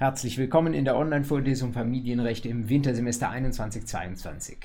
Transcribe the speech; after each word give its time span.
Herzlich 0.00 0.38
willkommen 0.38 0.72
in 0.72 0.86
der 0.86 0.96
Online-Vorlesung 0.96 1.74
Familienrecht 1.74 2.46
im 2.46 2.70
Wintersemester 2.70 3.30
21-22. 3.30 4.56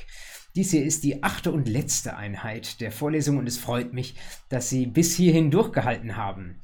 Dies 0.56 0.72
hier 0.72 0.85
ist 0.85 1.04
die 1.04 1.24
achte 1.24 1.51
und 1.51 1.67
letzte 1.67 2.16
Einheit 2.16 2.80
der 2.80 2.90
Vorlesung 2.90 3.37
und 3.40 3.45
es 3.45 3.58
freut 3.58 3.92
mich, 3.92 4.16
dass 4.48 4.69
Sie 4.69 4.85
bis 4.85 5.13
hierhin 5.13 5.51
durchgehalten 5.51 6.16
haben. 6.16 6.61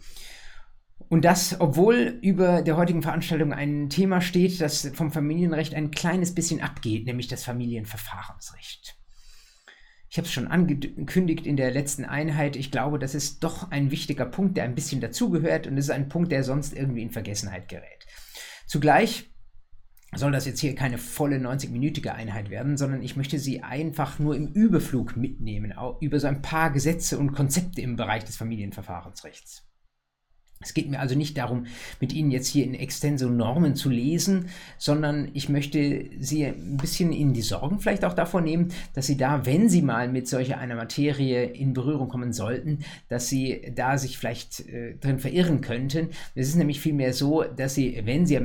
Und 1.10 1.26
das, 1.26 1.60
obwohl 1.60 2.18
über 2.22 2.62
der 2.62 2.78
heutigen 2.78 3.02
Veranstaltung 3.02 3.52
ein 3.52 3.90
Thema 3.90 4.22
steht, 4.22 4.62
das 4.62 4.90
vom 4.94 5.12
Familienrecht 5.12 5.76
ein 5.76 5.92
kleines 5.92 6.34
bisschen 6.34 6.62
abgeht, 6.62 7.06
nämlich 7.06 7.28
das 7.28 7.44
Familienverfahrensrecht. 7.44 8.96
Ich 10.10 10.18
habe 10.18 10.28
es 10.28 10.32
schon 10.32 10.48
angekündigt 10.48 11.46
in 11.46 11.58
der 11.58 11.72
letzten 11.72 12.06
Einheit. 12.06 12.56
Ich 12.56 12.72
glaube, 12.72 13.00
das 13.00 13.16
ist 13.16 13.44
doch 13.44 13.70
ein 13.70 13.92
wichtiger 13.92 14.26
Punkt, 14.26 14.56
der 14.56 14.64
ein 14.64 14.76
bisschen 14.76 15.02
dazugehört 15.02 15.68
und 15.68 15.78
es 15.78 15.88
ist 15.88 15.92
ein 15.92 16.08
Punkt, 16.08 16.32
der 16.32 16.46
sonst 16.46 16.74
irgendwie 16.74 17.02
in 17.02 17.12
Vergessenheit 17.12 17.68
gerät. 17.68 18.08
Zugleich 18.72 19.30
soll 20.16 20.32
das 20.32 20.46
jetzt 20.46 20.62
hier 20.62 20.76
keine 20.76 20.98
volle 20.98 21.40
90-minütige 21.40 22.14
Einheit 22.14 22.50
werden, 22.50 22.78
sondern 22.78 23.04
ich 23.04 23.18
möchte 23.18 23.38
Sie 23.38 23.62
einfach 23.62 24.18
nur 24.18 24.34
im 24.34 24.48
Überflug 24.48 25.18
mitnehmen, 25.18 25.74
über 26.00 26.22
so 26.22 26.28
ein 26.28 26.42
paar 26.42 26.72
Gesetze 26.72 27.20
und 27.20 27.34
Konzepte 27.34 27.82
im 27.82 27.98
Bereich 27.98 28.24
des 28.24 28.38
Familienverfahrensrechts. 28.38 29.70
Es 30.64 30.74
geht 30.74 30.90
mir 30.90 31.00
also 31.00 31.16
nicht 31.16 31.38
darum, 31.38 31.66
mit 32.00 32.14
Ihnen 32.14 32.32
jetzt 32.32 32.48
hier 32.48 32.66
in 32.66 32.74
Extenso 32.74 33.30
Normen 33.30 33.76
zu 33.76 33.90
lesen, 33.90 34.50
sondern 34.78 35.30
ich 35.34 35.50
möchte 35.50 36.06
Sie 36.20 36.46
ein 36.46 36.78
bisschen 36.78 37.12
in 37.12 37.34
die 37.34 37.42
Sorgen 37.42 37.80
vielleicht 37.80 38.06
auch 38.06 38.14
davor 38.14 38.42
nehmen, 38.42 38.70
dass 38.94 39.08
Sie 39.08 39.18
da, 39.18 39.46
wenn 39.46 39.70
Sie 39.70 39.82
mal 39.82 40.08
mit 40.08 40.28
solcher 40.28 40.58
einer 40.58 40.76
Materie 40.76 41.46
in 41.46 41.74
Berührung 41.74 42.10
kommen 42.10 42.34
sollten, 42.34 42.80
dass 43.08 43.30
Sie 43.30 43.72
da 43.76 43.98
sich 43.98 44.18
vielleicht 44.18 44.62
äh, 44.68 44.96
drin 44.96 45.20
verirren 45.20 45.62
könnten. 45.62 46.10
Es 46.36 46.48
ist 46.48 46.56
nämlich 46.56 46.80
vielmehr 46.80 47.14
so, 47.14 47.44
dass 47.44 47.76
Sie, 47.76 48.02
wenn 48.06 48.26
Sie 48.26 48.40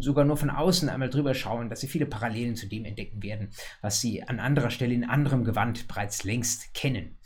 sogar 0.00 0.24
nur 0.24 0.36
von 0.36 0.50
außen 0.50 0.88
einmal 0.88 1.10
drüber 1.10 1.34
schauen, 1.34 1.68
dass 1.68 1.80
Sie 1.80 1.88
viele 1.88 2.06
Parallelen 2.06 2.56
zu 2.56 2.66
dem 2.66 2.84
entdecken 2.84 3.22
werden, 3.22 3.48
was 3.80 4.00
Sie 4.00 4.22
an 4.22 4.40
anderer 4.40 4.70
Stelle 4.70 4.94
in 4.94 5.04
anderem 5.04 5.44
Gewand 5.44 5.88
bereits 5.88 6.24
längst 6.24 6.74
kennen. 6.74 7.16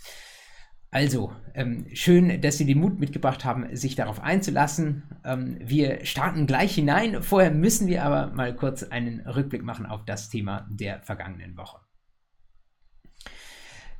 Also, 0.93 1.33
ähm, 1.55 1.87
schön, 1.95 2.41
dass 2.41 2.59
Sie 2.59 2.67
den 2.67 2.81
Mut 2.81 2.99
mitgebracht 2.99 3.45
haben, 3.45 3.77
sich 3.77 3.95
darauf 3.95 4.21
einzulassen. 4.21 5.05
Ähm, 5.25 5.57
wir 5.61 6.05
starten 6.05 6.47
gleich 6.47 6.75
hinein. 6.75 7.23
Vorher 7.23 7.53
müssen 7.53 7.87
wir 7.87 8.05
aber 8.05 8.33
mal 8.35 8.55
kurz 8.57 8.83
einen 8.83 9.21
Rückblick 9.21 9.63
machen 9.63 9.87
auf 9.87 10.05
das 10.05 10.31
Thema 10.31 10.67
der 10.69 11.01
vergangenen 11.03 11.57
Woche. 11.57 11.79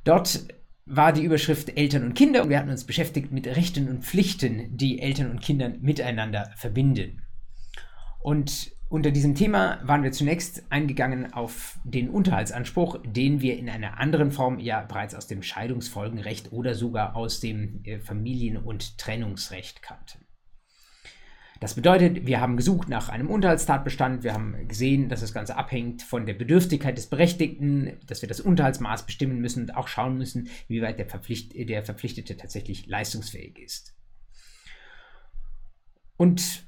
Dort 0.03 0.47
war 0.85 1.13
die 1.13 1.23
Überschrift 1.23 1.77
Eltern 1.77 2.03
und 2.03 2.13
Kinder 2.13 2.43
und 2.43 2.49
wir 2.49 2.59
hatten 2.59 2.69
uns 2.69 2.85
beschäftigt 2.85 3.31
mit 3.31 3.47
Rechten 3.47 3.87
und 3.87 4.03
Pflichten, 4.03 4.75
die 4.75 4.99
Eltern 4.99 5.31
und 5.31 5.41
Kinder 5.41 5.69
miteinander 5.69 6.51
verbinden. 6.57 7.21
Und 8.19 8.71
unter 8.91 9.11
diesem 9.11 9.35
Thema 9.35 9.79
waren 9.83 10.03
wir 10.03 10.11
zunächst 10.11 10.63
eingegangen 10.69 11.31
auf 11.31 11.79
den 11.85 12.09
Unterhaltsanspruch, 12.09 12.99
den 13.05 13.39
wir 13.39 13.57
in 13.57 13.69
einer 13.69 13.99
anderen 13.99 14.31
Form 14.31 14.59
ja 14.59 14.81
bereits 14.81 15.15
aus 15.15 15.27
dem 15.27 15.41
Scheidungsfolgenrecht 15.41 16.51
oder 16.51 16.75
sogar 16.75 17.15
aus 17.15 17.39
dem 17.39 17.79
äh, 17.85 17.99
Familien- 17.99 18.57
und 18.57 18.97
Trennungsrecht 18.97 19.81
kannten. 19.81 20.25
Das 21.61 21.75
bedeutet, 21.75 22.25
wir 22.25 22.41
haben 22.41 22.57
gesucht 22.57 22.89
nach 22.89 23.07
einem 23.07 23.29
Unterhaltstatbestand, 23.29 24.23
wir 24.23 24.33
haben 24.33 24.67
gesehen, 24.67 25.07
dass 25.07 25.21
das 25.21 25.33
Ganze 25.33 25.55
abhängt 25.55 26.01
von 26.01 26.25
der 26.25 26.33
Bedürftigkeit 26.33 26.97
des 26.97 27.07
Berechtigten, 27.07 27.97
dass 28.07 28.21
wir 28.21 28.27
das 28.27 28.41
Unterhaltsmaß 28.41 29.05
bestimmen 29.05 29.39
müssen 29.39 29.61
und 29.63 29.77
auch 29.77 29.87
schauen 29.87 30.17
müssen, 30.17 30.49
wie 30.67 30.81
weit 30.81 30.99
der, 30.99 31.05
Verpflicht 31.05 31.53
der 31.55 31.83
Verpflichtete 31.83 32.35
tatsächlich 32.35 32.87
leistungsfähig 32.87 33.57
ist. 33.57 33.95
Und 36.17 36.65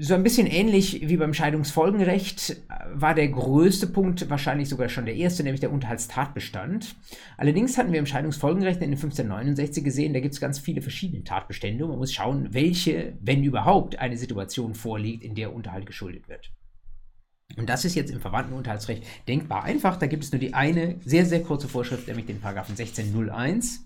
so 0.00 0.14
ein 0.14 0.22
bisschen 0.22 0.46
ähnlich 0.46 1.08
wie 1.08 1.16
beim 1.16 1.34
Scheidungsfolgenrecht 1.34 2.50
äh, 2.50 2.54
war 2.94 3.14
der 3.14 3.28
größte 3.28 3.86
Punkt 3.86 4.28
wahrscheinlich 4.30 4.68
sogar 4.68 4.88
schon 4.88 5.04
der 5.04 5.14
erste, 5.14 5.42
nämlich 5.42 5.60
der 5.60 5.72
Unterhaltstatbestand. 5.72 6.96
Allerdings 7.36 7.76
hatten 7.76 7.92
wir 7.92 7.98
im 7.98 8.06
Scheidungsfolgenrecht 8.06 8.80
in 8.80 8.90
den 8.90 8.98
1569 8.98 9.84
gesehen, 9.84 10.14
da 10.14 10.20
gibt 10.20 10.34
es 10.34 10.40
ganz 10.40 10.58
viele 10.58 10.80
verschiedene 10.80 11.22
Tatbestände. 11.22 11.86
Man 11.86 11.98
muss 11.98 12.14
schauen, 12.14 12.54
welche, 12.54 13.18
wenn 13.20 13.44
überhaupt, 13.44 13.98
eine 13.98 14.16
Situation 14.16 14.74
vorliegt, 14.74 15.22
in 15.22 15.34
der 15.34 15.52
Unterhalt 15.52 15.84
geschuldet 15.84 16.28
wird. 16.28 16.50
Und 17.58 17.68
das 17.68 17.84
ist 17.84 17.94
jetzt 17.94 18.10
im 18.10 18.20
Verwandtenunterhaltsrecht 18.20 19.04
denkbar 19.28 19.64
einfach. 19.64 19.98
Da 19.98 20.06
gibt 20.06 20.24
es 20.24 20.32
nur 20.32 20.40
die 20.40 20.54
eine 20.54 20.96
sehr, 21.04 21.26
sehr 21.26 21.42
kurze 21.42 21.68
Vorschrift, 21.68 22.08
nämlich 22.08 22.26
den 22.26 22.40
Paragraphen 22.40 22.72
1601, 22.72 23.84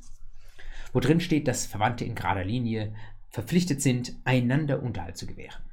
wo 0.92 1.00
drin 1.00 1.20
steht, 1.20 1.48
dass 1.48 1.66
Verwandte 1.66 2.04
in 2.04 2.14
gerader 2.14 2.44
Linie 2.44 2.94
verpflichtet 3.30 3.82
sind, 3.82 4.14
einander 4.24 4.82
Unterhalt 4.82 5.16
zu 5.16 5.26
gewähren. 5.26 5.67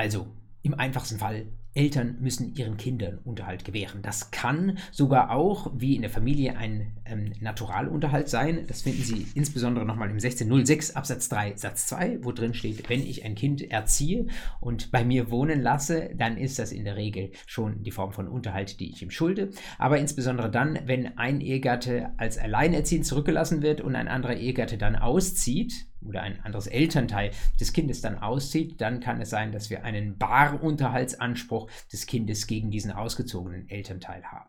Also 0.00 0.26
im 0.62 0.72
einfachsten 0.72 1.18
Fall 1.18 1.44
Eltern 1.74 2.16
müssen 2.20 2.54
ihren 2.54 2.78
Kindern 2.78 3.18
Unterhalt 3.22 3.66
gewähren. 3.66 4.00
Das 4.00 4.30
kann 4.30 4.78
sogar 4.90 5.30
auch, 5.30 5.70
wie 5.76 5.94
in 5.94 6.00
der 6.00 6.10
Familie, 6.10 6.56
ein 6.56 6.96
ähm, 7.10 7.32
Naturalunterhalt 7.40 8.28
sein. 8.28 8.66
Das 8.66 8.82
finden 8.82 9.02
Sie 9.02 9.26
insbesondere 9.34 9.84
nochmal 9.84 10.08
im 10.08 10.14
1606 10.14 10.96
Absatz 10.96 11.28
3 11.28 11.56
Satz 11.56 11.86
2, 11.86 12.20
wo 12.22 12.32
drin 12.32 12.54
steht, 12.54 12.88
wenn 12.88 13.00
ich 13.00 13.24
ein 13.24 13.34
Kind 13.34 13.70
erziehe 13.70 14.26
und 14.60 14.90
bei 14.90 15.04
mir 15.04 15.30
wohnen 15.30 15.60
lasse, 15.60 16.10
dann 16.16 16.36
ist 16.36 16.58
das 16.58 16.72
in 16.72 16.84
der 16.84 16.96
Regel 16.96 17.30
schon 17.46 17.82
die 17.82 17.90
Form 17.90 18.12
von 18.12 18.28
Unterhalt, 18.28 18.80
die 18.80 18.90
ich 18.90 19.02
ihm 19.02 19.10
schulde. 19.10 19.50
Aber 19.78 19.98
insbesondere 19.98 20.50
dann, 20.50 20.78
wenn 20.86 21.18
ein 21.18 21.40
Ehegatte 21.40 22.10
als 22.16 22.38
alleinerziehend 22.38 23.06
zurückgelassen 23.06 23.62
wird 23.62 23.80
und 23.80 23.96
ein 23.96 24.08
anderer 24.08 24.36
Ehegatte 24.36 24.78
dann 24.78 24.96
auszieht, 24.96 25.86
oder 26.02 26.22
ein 26.22 26.40
anderes 26.44 26.66
Elternteil 26.66 27.30
des 27.58 27.72
Kindes 27.72 28.00
dann 28.00 28.18
auszieht, 28.18 28.80
dann 28.80 29.00
kann 29.00 29.20
es 29.20 29.30
sein, 29.30 29.52
dass 29.52 29.70
wir 29.70 29.84
einen 29.84 30.16
Barunterhaltsanspruch 30.16 31.70
des 31.92 32.06
Kindes 32.06 32.46
gegen 32.46 32.70
diesen 32.70 32.90
ausgezogenen 32.90 33.68
Elternteil 33.68 34.24
haben. 34.24 34.48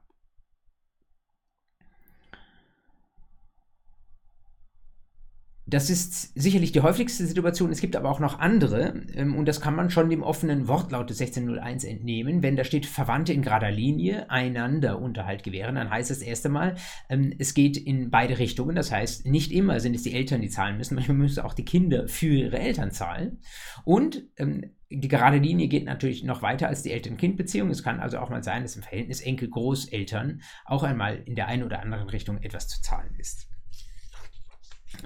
Das 5.71 5.89
ist 5.89 6.37
sicherlich 6.37 6.73
die 6.73 6.81
häufigste 6.81 7.25
Situation. 7.25 7.71
Es 7.71 7.79
gibt 7.79 7.95
aber 7.95 8.11
auch 8.11 8.19
noch 8.19 8.39
andere. 8.39 9.03
Ähm, 9.15 9.37
und 9.37 9.47
das 9.47 9.61
kann 9.61 9.73
man 9.73 9.89
schon 9.89 10.09
dem 10.09 10.21
offenen 10.21 10.67
Wortlaut 10.67 11.09
des 11.09 11.21
1601 11.21 11.85
entnehmen. 11.85 12.43
Wenn 12.43 12.57
da 12.57 12.65
steht, 12.65 12.85
Verwandte 12.85 13.31
in 13.31 13.41
gerader 13.41 13.71
Linie 13.71 14.29
einander 14.29 14.99
Unterhalt 14.99 15.43
gewähren, 15.43 15.75
dann 15.75 15.89
heißt 15.89 16.11
das 16.11 16.21
erste 16.21 16.49
Mal, 16.49 16.75
ähm, 17.07 17.33
es 17.39 17.53
geht 17.53 17.77
in 17.77 18.11
beide 18.11 18.37
Richtungen. 18.37 18.75
Das 18.75 18.91
heißt, 18.91 19.25
nicht 19.25 19.53
immer 19.53 19.79
sind 19.79 19.95
es 19.95 20.03
die 20.03 20.13
Eltern, 20.13 20.41
die 20.41 20.49
zahlen 20.49 20.77
müssen. 20.77 20.95
Manchmal 20.95 21.15
müssen 21.15 21.41
auch 21.41 21.53
die 21.53 21.63
Kinder 21.63 22.09
für 22.09 22.27
ihre 22.27 22.59
Eltern 22.59 22.91
zahlen. 22.91 23.39
Und 23.85 24.25
ähm, 24.35 24.71
die 24.89 25.07
gerade 25.07 25.37
Linie 25.37 25.69
geht 25.69 25.85
natürlich 25.85 26.25
noch 26.25 26.41
weiter 26.41 26.67
als 26.67 26.83
die 26.83 26.91
Eltern-Kind-Beziehung. 26.91 27.69
Es 27.69 27.81
kann 27.81 28.01
also 28.01 28.19
auch 28.19 28.29
mal 28.29 28.43
sein, 28.43 28.63
dass 28.63 28.75
im 28.75 28.83
Verhältnis 28.83 29.21
Enkel-Großeltern 29.21 30.41
auch 30.65 30.83
einmal 30.83 31.23
in 31.23 31.35
der 31.35 31.47
einen 31.47 31.63
oder 31.63 31.81
anderen 31.81 32.09
Richtung 32.09 32.39
etwas 32.39 32.67
zu 32.67 32.81
zahlen 32.81 33.15
ist. 33.17 33.50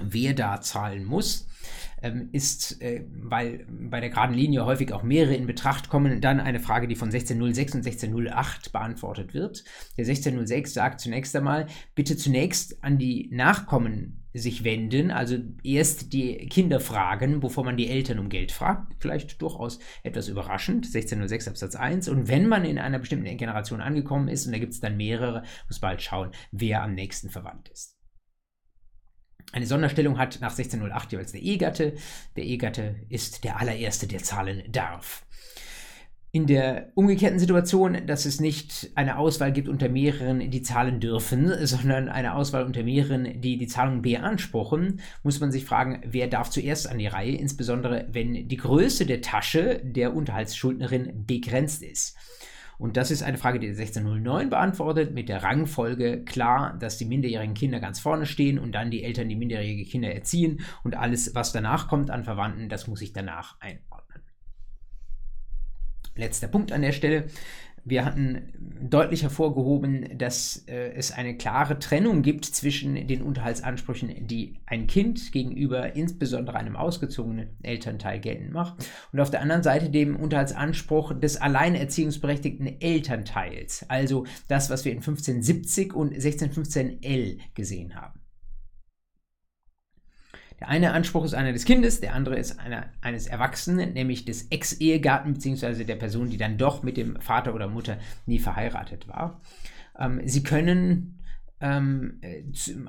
Wer 0.01 0.34
da 0.34 0.62
zahlen 0.62 1.06
muss, 1.06 1.47
ähm, 2.01 2.29
ist, 2.31 2.81
äh, 2.81 3.03
weil 3.09 3.66
bei 3.69 4.00
der 4.00 4.09
geraden 4.09 4.35
Linie 4.35 4.66
häufig 4.66 4.94
auch 4.94 5.03
mehrere 5.03 5.35
in 5.35 5.47
Betracht 5.47 5.90
kommen, 5.90 6.22
dann 6.22 6.40
eine 6.40 6.59
Frage, 6.59 6.88
die 6.88 6.96
von 6.96 7.09
1606 7.09 7.75
und 7.75 7.85
1608 7.85 8.72
beantwortet 8.72 9.34
wird. 9.34 9.63
Der 9.97 10.06
1606 10.06 10.74
sagt 10.74 11.00
zunächst 11.00 11.35
einmal, 11.35 11.68
bitte 11.95 12.18
zunächst 12.18 12.84
an 12.84 12.97
die 12.97 13.29
Nachkommen 13.31 14.22
sich 14.34 14.66
wenden, 14.66 15.12
also 15.12 15.38
erst 15.63 16.12
die 16.12 16.35
Kinder 16.47 16.81
fragen, 16.81 17.40
bevor 17.40 17.63
man 17.63 17.78
die 17.78 17.88
Eltern 17.88 18.19
um 18.19 18.28
Geld 18.28 18.51
fragt. 18.51 18.94
Vielleicht 19.00 19.41
durchaus 19.41 19.79
etwas 20.03 20.28
überraschend, 20.28 20.85
1606 20.85 21.47
Absatz 21.47 21.75
1. 21.75 22.09
Und 22.09 22.28
wenn 22.28 22.47
man 22.47 22.66
in 22.66 22.78
einer 22.78 23.00
bestimmten 23.00 23.38
Generation 23.38 23.79
angekommen 23.79 24.28
ist, 24.28 24.45
und 24.45 24.51
da 24.51 24.59
gibt 24.59 24.74
es 24.74 24.81
dann 24.81 24.97
mehrere, 24.97 25.44
muss 25.69 25.79
bald 25.79 26.01
schauen, 26.01 26.31
wer 26.51 26.84
am 26.84 26.94
nächsten 26.94 27.29
verwandt 27.29 27.69
ist. 27.69 27.94
Eine 29.51 29.67
Sonderstellung 29.67 30.17
hat 30.17 30.39
nach 30.41 30.51
1608 30.51 31.11
jeweils 31.13 31.31
der 31.31 31.42
Ehegatte. 31.42 31.94
Der 32.36 32.44
Ehegatte 32.44 32.95
ist 33.09 33.44
der 33.44 33.59
allererste, 33.59 34.07
der 34.07 34.24
zahlen 34.24 34.63
darf. 34.71 35.25
In 36.36 36.47
der 36.47 36.92
umgekehrten 36.95 37.39
Situation, 37.39 38.06
dass 38.07 38.25
es 38.25 38.42
nicht 38.42 38.92
eine 38.95 39.18
Auswahl 39.18 39.53
gibt 39.53 39.69
unter 39.69 39.88
mehreren, 39.88 40.51
die 40.51 40.62
zahlen 40.62 41.00
dürfen, 41.00 41.50
sondern 41.65 42.09
eine 42.09 42.36
Auswahl 42.36 42.65
unter 42.65 42.83
mehreren, 42.83 43.39
die 43.39 43.57
die 43.57 43.68
Zahlung 43.68 44.01
beanspruchen, 44.01 45.00
muss 45.24 45.39
man 45.39 45.53
sich 45.53 45.63
fragen, 45.63 46.01
wer 46.06 46.27
darf 46.27 46.50
zuerst 46.50 46.89
an 46.89 46.98
die 46.98 47.07
Reihe, 47.07 47.38
insbesondere 47.38 48.09
wenn 48.12 48.50
die 48.50 48.57
Größe 48.57 49.06
der 49.06 49.21
Tasche 49.21 49.80
der 49.81 50.13
Unterhaltsschuldnerin 50.13 51.25
begrenzt 51.25 51.81
ist. 51.81 52.18
Und 52.77 52.98
das 52.98 53.12
ist 53.12 53.24
eine 53.24 53.38
Frage, 53.38 53.60
die 53.60 53.69
1609 53.69 54.50
beantwortet, 54.50 55.13
mit 55.13 55.30
der 55.30 55.44
Rangfolge 55.44 56.24
klar, 56.24 56.77
dass 56.80 56.98
die 56.98 57.06
minderjährigen 57.06 57.56
Kinder 57.56 57.80
ganz 57.80 58.00
vorne 58.00 58.25
stehen 58.25 58.60
und 58.60 58.74
dann 58.74 58.92
die 58.92 59.04
Eltern 59.04 59.30
die 59.30 59.36
minderjährige 59.36 59.86
Kinder 59.86 60.13
erziehen 60.13 60.62
und 60.83 60.95
alles, 60.95 61.36
was 61.36 61.51
danach 61.51 61.88
kommt 61.88 62.10
an 62.10 62.24
Verwandten, 62.24 62.69
das 62.69 62.88
muss 62.88 63.01
ich 63.01 63.13
danach 63.13 63.60
einordnen. 63.60 64.22
Letzter 66.16 66.48
Punkt 66.48 66.72
an 66.72 66.81
der 66.81 66.94
Stelle. 66.94 67.27
Wir 67.88 68.04
hatten 68.04 68.52
deutlich 68.82 69.22
hervorgehoben, 69.22 70.18
dass 70.18 70.66
äh, 70.68 70.94
es 70.94 71.12
eine 71.12 71.38
klare 71.38 71.78
Trennung 71.78 72.24
gibt 72.24 72.46
zwischen 72.46 73.08
den 73.08 73.22
Unterhaltsansprüchen, 73.22 74.26
die 74.26 74.56
ein 74.66 74.88
Kind 74.88 75.32
gegenüber 75.32 75.96
insbesondere 75.96 76.58
einem 76.58 76.76
ausgezogenen 76.76 77.50
Elternteil 77.62 78.20
geltend 78.20 78.54
macht, 78.54 78.90
und 79.12 79.20
auf 79.20 79.30
der 79.30 79.42
anderen 79.42 79.62
Seite 79.62 79.92
dem 79.92 80.16
Unterhaltsanspruch 80.16 81.14
des 81.20 81.38
alleinerziehungsberechtigten 81.38 82.82
Elternteils, 82.82 83.86
also 83.88 84.26
das, 84.48 84.72
was 84.72 84.84
wir 84.84 84.92
in 84.92 84.98
1570 84.98 85.94
und 85.94 86.12
1615l 86.16 87.38
gesehen 87.54 87.96
haben. 87.96 88.25
Der 90.60 90.69
eine 90.69 90.94
Anspruch 90.94 91.25
ist 91.25 91.34
einer 91.34 91.52
des 91.52 91.66
Kindes, 91.66 92.00
der 92.00 92.13
andere 92.13 92.38
ist 92.38 92.60
einer 92.60 92.86
eines 93.02 93.28
Erwachsenen, 93.28 93.94
nämlich 93.94 94.25
des 94.25 94.48
Ex-Ehegatten 94.52 95.34
bzw. 95.34 95.84
der 95.84 95.96
Person, 95.96 96.30
die 96.30 96.38
dann 96.38 96.57
doch 96.57 96.84
mit 96.84 96.98
dem 96.98 97.19
Vater 97.19 97.54
oder 97.54 97.68
Mutter 97.68 97.98
nie 98.25 98.40
verheiratet 98.40 99.07
war. 99.07 99.42
Ähm, 100.00 100.22
sie 100.25 100.44
können 100.44 101.14
ähm, 101.62 102.22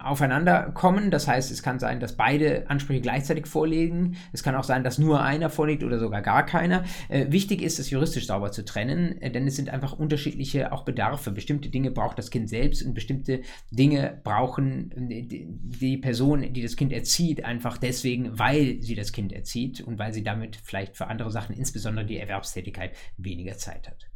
aufeinander 0.03 0.73
kommen. 0.73 1.11
Das 1.11 1.29
heißt, 1.29 1.51
es 1.51 1.63
kann 1.63 1.79
sein, 1.79 2.01
dass 2.01 2.17
beide 2.17 2.69
Ansprüche 2.69 3.01
gleichzeitig 3.01 3.47
vorliegen. 3.47 4.17
Es 4.33 4.43
kann 4.43 4.55
auch 4.55 4.65
sein, 4.65 4.83
dass 4.83 4.99
nur 4.99 5.23
einer 5.23 5.51
vorliegt 5.51 5.85
oder 5.85 5.99
sogar 5.99 6.23
gar 6.23 6.45
keiner. 6.45 6.85
Äh, 7.09 7.27
wichtig 7.31 7.63
ist 7.63 7.79
es 7.79 7.91
juristisch 7.91 8.27
sauber 8.27 8.51
zu 8.51 8.65
trennen, 8.65 9.21
äh, 9.21 9.31
denn 9.31 9.47
es 9.47 9.57
sind 9.57 9.71
einfach 9.71 9.93
unterschiedliche 9.93 10.73
auch 10.73 10.85
Bedarfe. 10.85 11.31
Bestimmte 11.31 11.69
Dinge 11.69 11.91
braucht 11.91 12.19
das 12.19 12.31
Kind 12.31 12.49
selbst 12.49 12.83
und 12.83 12.95
bestimmte 12.95 13.43
Dinge 13.71 14.21
brauchen 14.25 14.91
äh, 15.11 15.23
die, 15.23 15.47
die 15.49 15.99
Person, 15.99 16.53
die 16.53 16.62
das 16.62 16.77
Kind 16.77 16.93
erzieht, 16.93 17.45
einfach 17.45 17.79
deswegen, 17.79 18.39
weil 18.39 18.83
sie 18.83 18.97
das 18.97 19.12
Kind 19.12 19.33
erzieht 19.33 19.81
und 19.81 19.99
weil 19.99 20.12
sie 20.12 20.25
damit 20.25 20.57
vielleicht 20.57 20.97
für 20.97 21.07
andere 21.07 21.31
Sachen, 21.31 21.55
insbesondere 21.55 22.05
die 22.05 22.19
Erwerbstätigkeit, 22.19 22.93
weniger 23.17 23.57
Zeit 23.57 23.87
hat. 23.87 24.09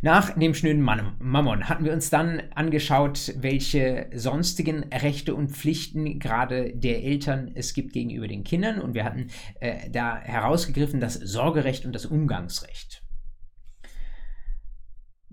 Nach 0.00 0.30
dem 0.30 0.54
schnöden 0.54 0.80
Mammon 0.80 1.68
hatten 1.68 1.84
wir 1.84 1.92
uns 1.92 2.08
dann 2.08 2.40
angeschaut, 2.54 3.34
welche 3.38 4.06
sonstigen 4.14 4.84
Rechte 4.92 5.34
und 5.34 5.50
Pflichten 5.50 6.20
gerade 6.20 6.72
der 6.72 7.02
Eltern 7.02 7.50
es 7.54 7.74
gibt 7.74 7.94
gegenüber 7.94 8.28
den 8.28 8.44
Kindern. 8.44 8.80
Und 8.80 8.94
wir 8.94 9.02
hatten 9.02 9.26
äh, 9.58 9.90
da 9.90 10.16
herausgegriffen 10.20 11.00
das 11.00 11.14
Sorgerecht 11.14 11.84
und 11.84 11.94
das 11.96 12.06
Umgangsrecht. 12.06 13.02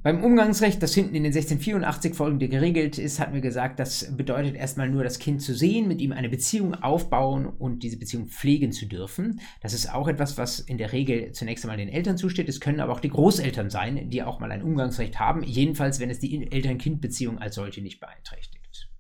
Beim 0.05 0.23
Umgangsrecht, 0.23 0.83
das 0.83 0.93
hinten 0.93 1.15
in 1.15 1.23
den 1.23 1.33
1684 1.33 2.13
folgende 2.13 2.47
geregelt 2.47 2.99
ist, 2.99 3.19
hatten 3.19 3.33
wir 3.33 3.41
gesagt, 3.41 3.79
das 3.79 4.15
bedeutet 4.15 4.53
erstmal 4.53 4.87
nur, 4.87 5.03
das 5.03 5.17
Kind 5.17 5.41
zu 5.41 5.55
sehen, 5.55 5.87
mit 5.87 5.99
ihm 5.99 6.11
eine 6.11 6.29
Beziehung 6.29 6.75
aufbauen 6.75 7.47
und 7.47 7.81
diese 7.81 7.97
Beziehung 7.97 8.27
pflegen 8.27 8.71
zu 8.71 8.85
dürfen. 8.85 9.39
Das 9.63 9.73
ist 9.73 9.91
auch 9.91 10.07
etwas, 10.07 10.37
was 10.37 10.59
in 10.59 10.77
der 10.77 10.91
Regel 10.91 11.31
zunächst 11.31 11.65
einmal 11.65 11.77
den 11.77 11.89
Eltern 11.89 12.19
zusteht. 12.19 12.47
Es 12.47 12.59
können 12.59 12.81
aber 12.81 12.93
auch 12.93 12.99
die 12.99 13.09
Großeltern 13.09 13.71
sein, 13.71 14.11
die 14.11 14.21
auch 14.21 14.39
mal 14.39 14.51
ein 14.51 14.61
Umgangsrecht 14.61 15.19
haben, 15.19 15.41
jedenfalls, 15.41 15.99
wenn 15.99 16.11
es 16.11 16.19
die 16.19 16.51
Eltern-Kind-Beziehung 16.51 17.39
als 17.39 17.55
solche 17.55 17.81
nicht 17.81 17.99
beeinträchtigt. 17.99 18.91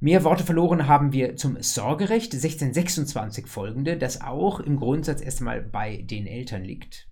Mehr 0.00 0.24
Worte 0.24 0.44
verloren 0.44 0.86
haben 0.86 1.12
wir 1.12 1.36
zum 1.36 1.60
Sorgerecht 1.60 2.32
1626 2.32 3.46
folgende, 3.46 3.98
das 3.98 4.22
auch 4.22 4.58
im 4.58 4.78
Grundsatz 4.78 5.20
erstmal 5.20 5.60
bei 5.60 5.98
den 6.00 6.26
Eltern 6.26 6.64
liegt. 6.64 7.10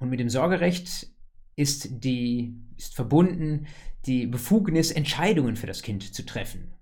Und 0.00 0.10
mit 0.10 0.18
dem 0.18 0.28
Sorgerecht 0.28 1.12
ist, 1.58 2.04
die, 2.04 2.54
ist 2.76 2.94
verbunden 2.94 3.66
die 4.06 4.26
Befugnis, 4.26 4.90
Entscheidungen 4.90 5.56
für 5.56 5.66
das 5.66 5.82
Kind 5.82 6.14
zu 6.14 6.24
treffen. 6.24 6.72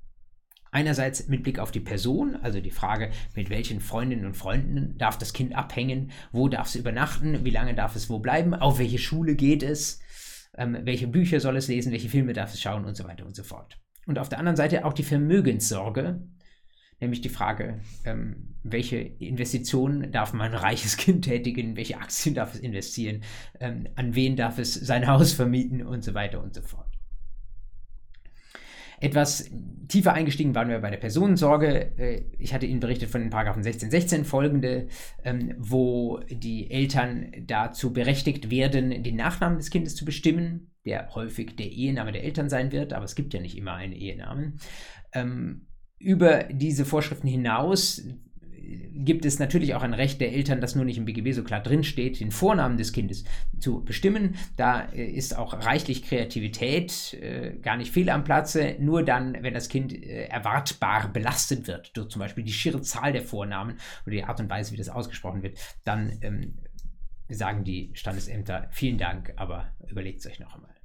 Einerseits 0.70 1.28
mit 1.28 1.42
Blick 1.42 1.58
auf 1.58 1.70
die 1.70 1.80
Person, 1.80 2.36
also 2.36 2.60
die 2.60 2.70
Frage, 2.70 3.10
mit 3.34 3.48
welchen 3.48 3.80
Freundinnen 3.80 4.26
und 4.26 4.36
Freunden 4.36 4.98
darf 4.98 5.16
das 5.16 5.32
Kind 5.32 5.54
abhängen, 5.54 6.10
wo 6.30 6.48
darf 6.48 6.68
es 6.68 6.74
übernachten, 6.74 7.44
wie 7.44 7.50
lange 7.50 7.74
darf 7.74 7.96
es 7.96 8.10
wo 8.10 8.18
bleiben, 8.18 8.52
auf 8.52 8.78
welche 8.78 8.98
Schule 8.98 9.34
geht 9.34 9.62
es, 9.62 10.00
ähm, 10.58 10.76
welche 10.82 11.08
Bücher 11.08 11.40
soll 11.40 11.56
es 11.56 11.68
lesen, 11.68 11.92
welche 11.92 12.10
Filme 12.10 12.34
darf 12.34 12.52
es 12.52 12.60
schauen 12.60 12.84
und 12.84 12.96
so 12.96 13.04
weiter 13.04 13.24
und 13.24 13.34
so 13.34 13.42
fort. 13.42 13.78
Und 14.06 14.18
auf 14.18 14.28
der 14.28 14.38
anderen 14.38 14.56
Seite 14.56 14.84
auch 14.84 14.92
die 14.92 15.02
Vermögenssorge, 15.02 16.20
nämlich 17.00 17.20
die 17.20 17.28
Frage, 17.28 17.80
ähm, 18.04 18.54
welche 18.62 18.96
Investitionen 18.96 20.10
darf 20.12 20.32
mein 20.32 20.54
reiches 20.54 20.96
Kind 20.98 21.24
tätigen, 21.24 21.76
welche 21.76 21.98
Aktien 21.98 22.34
darf 22.34 22.54
es 22.54 22.60
investieren, 22.60 23.22
ähm, 23.60 23.88
an 23.96 24.14
wen 24.14 24.36
darf 24.36 24.58
es 24.58 24.74
sein 24.74 25.06
Haus 25.06 25.32
vermieten 25.32 25.82
und 25.82 26.02
so 26.02 26.14
weiter 26.14 26.42
und 26.42 26.54
so 26.54 26.62
fort. 26.62 26.86
Etwas 28.98 29.50
tiefer 29.88 30.14
eingestiegen 30.14 30.54
waren 30.54 30.70
wir 30.70 30.78
bei 30.78 30.90
der 30.90 30.96
Personensorge. 30.96 31.98
Äh, 31.98 32.24
ich 32.38 32.54
hatte 32.54 32.64
Ihnen 32.66 32.80
berichtet 32.80 33.10
von 33.10 33.20
den 33.20 33.30
Paragraphen 33.30 33.62
16, 33.62 33.90
16 33.90 34.24
folgende, 34.24 34.88
ähm, 35.22 35.54
wo 35.58 36.20
die 36.30 36.70
Eltern 36.70 37.30
dazu 37.46 37.92
berechtigt 37.92 38.50
werden, 38.50 39.02
den 39.02 39.16
Nachnamen 39.16 39.58
des 39.58 39.70
Kindes 39.70 39.96
zu 39.96 40.06
bestimmen, 40.06 40.70
der 40.86 41.14
häufig 41.14 41.56
der 41.56 41.70
Ehename 41.70 42.12
der 42.12 42.24
Eltern 42.24 42.48
sein 42.48 42.72
wird, 42.72 42.94
aber 42.94 43.04
es 43.04 43.14
gibt 43.14 43.34
ja 43.34 43.40
nicht 43.40 43.58
immer 43.58 43.74
einen 43.74 43.92
Ehenamen. 43.92 44.60
Über 45.98 46.44
diese 46.44 46.84
Vorschriften 46.84 47.28
hinaus 47.28 48.02
gibt 48.96 49.24
es 49.24 49.38
natürlich 49.38 49.74
auch 49.74 49.82
ein 49.82 49.94
Recht 49.94 50.20
der 50.20 50.32
Eltern, 50.32 50.60
das 50.60 50.74
nur 50.74 50.84
nicht 50.84 50.98
im 50.98 51.04
BGB 51.04 51.32
so 51.32 51.44
klar 51.44 51.60
drinsteht, 51.60 52.20
den 52.20 52.30
Vornamen 52.30 52.76
des 52.76 52.92
Kindes 52.92 53.24
zu 53.60 53.84
bestimmen. 53.84 54.36
Da 54.56 54.88
äh, 54.92 55.04
ist 55.04 55.36
auch 55.36 55.52
reichlich 55.64 56.02
Kreativität 56.02 57.14
äh, 57.14 57.56
gar 57.62 57.76
nicht 57.76 57.92
fehl 57.92 58.10
am 58.10 58.24
Platze. 58.24 58.76
Nur 58.80 59.02
dann, 59.02 59.36
wenn 59.42 59.54
das 59.54 59.68
Kind 59.68 59.92
äh, 59.92 60.24
erwartbar 60.26 61.08
belastet 61.12 61.66
wird, 61.66 61.96
durch 61.96 62.08
zum 62.08 62.20
Beispiel 62.20 62.44
die 62.44 62.52
schiere 62.52 62.80
Zahl 62.82 63.12
der 63.12 63.22
Vornamen 63.22 63.78
oder 64.06 64.16
die 64.16 64.24
Art 64.24 64.40
und 64.40 64.50
Weise, 64.50 64.72
wie 64.72 64.76
das 64.78 64.88
ausgesprochen 64.88 65.42
wird, 65.42 65.58
dann 65.84 66.18
ähm, 66.22 66.54
sagen 67.28 67.64
die 67.64 67.90
Standesämter 67.94 68.68
vielen 68.70 68.98
Dank, 68.98 69.32
aber 69.36 69.68
überlegt 69.88 70.20
es 70.20 70.26
euch 70.26 70.40
noch 70.40 70.54
einmal. 70.54 70.75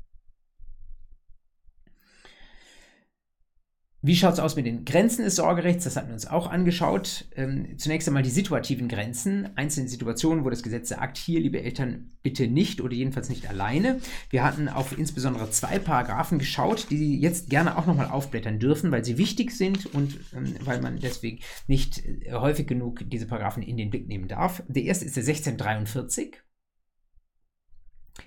Wie 4.04 4.16
schaut 4.16 4.34
es 4.34 4.40
aus 4.40 4.56
mit 4.56 4.66
den 4.66 4.84
Grenzen 4.84 5.24
des 5.24 5.36
Sorgerechts? 5.36 5.84
Das 5.84 5.96
hatten 5.96 6.08
wir 6.08 6.16
uns 6.16 6.26
auch 6.26 6.50
angeschaut. 6.50 7.26
Ähm, 7.36 7.78
zunächst 7.78 8.08
einmal 8.08 8.24
die 8.24 8.32
situativen 8.32 8.88
Grenzen, 8.88 9.50
einzelne 9.56 9.90
Situationen, 9.90 10.44
wo 10.44 10.50
das 10.50 10.64
Gesetz 10.64 10.90
sagt, 10.90 11.20
hier, 11.20 11.40
liebe 11.40 11.62
Eltern, 11.62 12.10
bitte 12.24 12.48
nicht 12.48 12.82
oder 12.82 12.94
jedenfalls 12.94 13.30
nicht 13.30 13.48
alleine. 13.48 14.02
Wir 14.32 14.44
hatten 14.44 14.70
auf 14.70 14.98
insbesondere 14.98 15.52
zwei 15.52 15.78
Paragraphen 15.78 16.40
geschaut, 16.40 16.88
die 16.90 16.98
Sie 16.98 17.20
jetzt 17.20 17.52
gerne 17.52 17.78
auch 17.78 17.86
nochmal 17.86 18.08
aufblättern 18.08 18.58
dürfen, 18.58 18.92
weil 18.92 19.06
sie 19.06 19.20
wichtig 19.20 19.52
sind 19.52 19.94
und 19.94 20.18
ähm, 20.36 20.56
weil 20.66 20.82
man 20.82 20.98
deswegen 21.00 21.40
nicht 21.68 22.04
äh, 22.04 22.34
häufig 22.34 22.66
genug 22.66 23.04
diese 23.08 23.28
Paragraphen 23.28 23.62
in 23.62 23.78
den 23.78 23.92
Blick 23.92 24.08
nehmen 24.08 24.28
darf. 24.28 24.64
Der 24.68 24.82
erste 24.82 25.06
ist 25.06 25.16
der 25.16 25.24
1643 25.24 26.38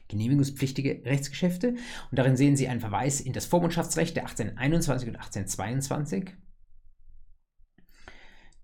genehmigungspflichtige 0.08 1.02
Rechtsgeschäfte. 1.04 1.68
Und 1.68 2.18
darin 2.18 2.36
sehen 2.36 2.56
Sie 2.56 2.68
einen 2.68 2.80
Verweis 2.80 3.20
in 3.20 3.32
das 3.32 3.46
Vormundschaftsrecht 3.46 4.16
der 4.16 4.24
1821 4.24 5.08
und 5.08 5.16
1822. 5.16 6.32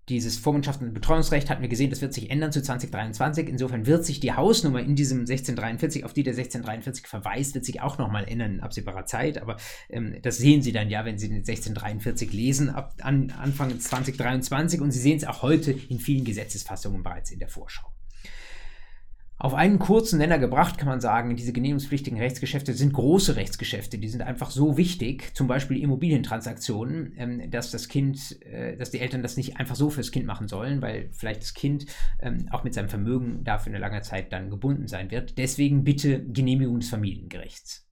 Dieses 0.09 0.43
Vormundschafts- 0.43 0.81
und 0.81 0.93
Betreuungsrecht 0.93 1.49
hatten 1.49 1.61
wir 1.61 1.69
gesehen, 1.69 1.89
das 1.89 2.01
wird 2.01 2.13
sich 2.13 2.31
ändern 2.31 2.51
zu 2.51 2.61
2023. 2.61 3.47
Insofern 3.47 3.85
wird 3.85 4.03
sich 4.03 4.19
die 4.19 4.33
Hausnummer 4.33 4.81
in 4.81 4.95
diesem 4.95 5.19
1643, 5.19 6.03
auf 6.03 6.13
die 6.13 6.23
der 6.23 6.33
1643 6.33 7.07
verweist, 7.07 7.55
wird 7.55 7.63
sich 7.63 7.81
auch 7.81 7.97
nochmal 7.97 8.27
ändern 8.27 8.55
in 8.55 8.59
absehbarer 8.59 9.05
Zeit. 9.05 9.41
Aber 9.41 9.55
ähm, 9.89 10.17
das 10.21 10.37
sehen 10.37 10.63
Sie 10.63 10.73
dann 10.73 10.89
ja, 10.89 11.05
wenn 11.05 11.17
Sie 11.17 11.29
den 11.29 11.37
1643 11.37 12.33
lesen, 12.33 12.69
ab 12.69 12.95
an, 13.01 13.29
Anfang 13.29 13.79
2023. 13.79 14.81
Und 14.81 14.91
Sie 14.91 14.99
sehen 14.99 15.17
es 15.17 15.23
auch 15.23 15.43
heute 15.43 15.71
in 15.71 15.99
vielen 15.99 16.25
Gesetzesfassungen 16.25 17.03
bereits 17.03 17.31
in 17.31 17.39
der 17.39 17.47
Vorschau. 17.47 17.87
Auf 19.41 19.55
einen 19.55 19.79
kurzen 19.79 20.19
Nenner 20.19 20.37
gebracht 20.37 20.77
kann 20.77 20.87
man 20.87 21.01
sagen, 21.01 21.35
diese 21.35 21.51
genehmigungspflichtigen 21.51 22.19
Rechtsgeschäfte 22.19 22.75
sind 22.75 22.93
große 22.93 23.37
Rechtsgeschäfte, 23.37 23.97
die 23.97 24.07
sind 24.07 24.21
einfach 24.21 24.51
so 24.51 24.77
wichtig, 24.77 25.35
zum 25.35 25.47
Beispiel 25.47 25.81
Immobilientransaktionen, 25.81 27.13
ähm, 27.17 27.49
dass 27.49 27.71
das 27.71 27.87
Kind, 27.87 28.39
äh, 28.43 28.77
dass 28.77 28.91
die 28.91 28.99
Eltern 28.99 29.23
das 29.23 29.37
nicht 29.37 29.57
einfach 29.57 29.75
so 29.75 29.89
fürs 29.89 30.11
Kind 30.11 30.27
machen 30.27 30.47
sollen, 30.47 30.83
weil 30.83 31.09
vielleicht 31.11 31.41
das 31.41 31.55
Kind 31.55 31.87
ähm, 32.19 32.49
auch 32.51 32.63
mit 32.63 32.75
seinem 32.75 32.89
Vermögen 32.89 33.43
dafür 33.43 33.71
eine 33.71 33.79
lange 33.79 34.03
Zeit 34.03 34.31
dann 34.31 34.51
gebunden 34.51 34.87
sein 34.87 35.09
wird. 35.09 35.39
Deswegen 35.39 35.83
bitte 35.83 36.23
Genehmigung 36.23 36.79
des 36.79 36.89
Familiengerichts. 36.89 37.89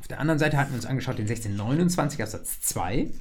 Auf 0.00 0.08
der 0.08 0.18
anderen 0.18 0.40
Seite 0.40 0.56
hatten 0.56 0.72
wir 0.72 0.78
uns 0.78 0.86
angeschaut 0.86 1.18
den 1.18 1.28
1629 1.28 2.20
Absatz 2.20 2.60
2. 2.60 3.12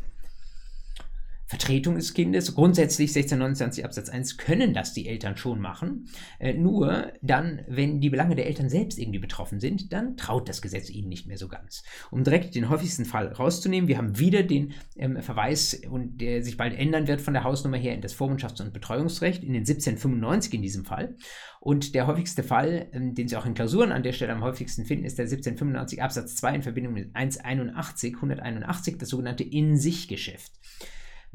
Vertretung 1.48 1.96
des 1.96 2.14
Kindes. 2.14 2.56
Grundsätzlich 2.56 3.12
1629 3.12 3.86
Absatz 3.86 4.10
1 4.10 4.38
können 4.38 4.74
das 4.74 4.94
die 4.94 5.08
Eltern 5.08 5.38
schon 5.38 5.60
machen. 5.60 6.08
Äh, 6.40 6.54
nur 6.54 7.14
dann, 7.22 7.62
wenn 7.68 8.02
die 8.02 8.10
Belange 8.10 8.36
der 8.36 8.48
Eltern 8.48 8.68
selbst 8.68 8.98
irgendwie 8.98 9.20
betroffen 9.20 9.60
sind, 9.60 9.94
dann 9.94 10.18
traut 10.18 10.50
das 10.50 10.62
Gesetz 10.62 10.90
ihnen 10.90 11.08
nicht 11.08 11.28
mehr 11.28 11.38
so 11.38 11.48
ganz. 11.48 11.84
Um 12.10 12.24
direkt 12.24 12.56
den 12.56 12.70
häufigsten 12.70 13.06
Fall 13.06 13.28
rauszunehmen, 13.28 13.88
wir 13.88 13.98
haben 13.98 14.18
wieder 14.18 14.42
den 14.42 14.74
ähm, 14.96 15.22
Verweis, 15.22 15.80
und 15.90 16.20
der 16.20 16.44
sich 16.44 16.58
bald 16.58 16.78
ändern 16.78 17.08
wird 17.08 17.22
von 17.22 17.34
der 17.34 17.44
Hausnummer 17.44 17.78
her 17.78 17.94
in 17.94 18.02
das 18.02 18.16
Vormundschafts- 18.16 18.62
und 18.62 18.74
Betreuungsrecht, 18.74 19.44
in 19.44 19.54
den 19.54 19.62
1795 19.62 20.56
in 20.56 20.62
diesem 20.64 20.84
Fall. 20.84 21.16
Und 21.60 21.94
der 21.94 22.08
häufigste 22.08 22.42
Fall, 22.42 22.88
ähm, 22.92 23.14
den 23.14 23.28
Sie 23.28 23.38
auch 23.38 23.46
in 23.46 23.54
Klausuren 23.54 23.92
an 23.92 24.04
der 24.04 24.14
Stelle 24.14 24.34
am 24.34 24.44
häufigsten 24.44 24.86
finden, 24.86 25.06
ist 25.06 25.20
der 25.20 25.26
1795 25.26 26.02
Absatz 26.02 26.36
2 26.38 26.56
in 26.56 26.64
Verbindung 26.64 26.94
mit 26.94 27.16
181, 27.16 28.16
181, 28.16 28.98
das 28.98 29.10
sogenannte 29.10 29.44
In-sich-Geschäft 29.44 30.54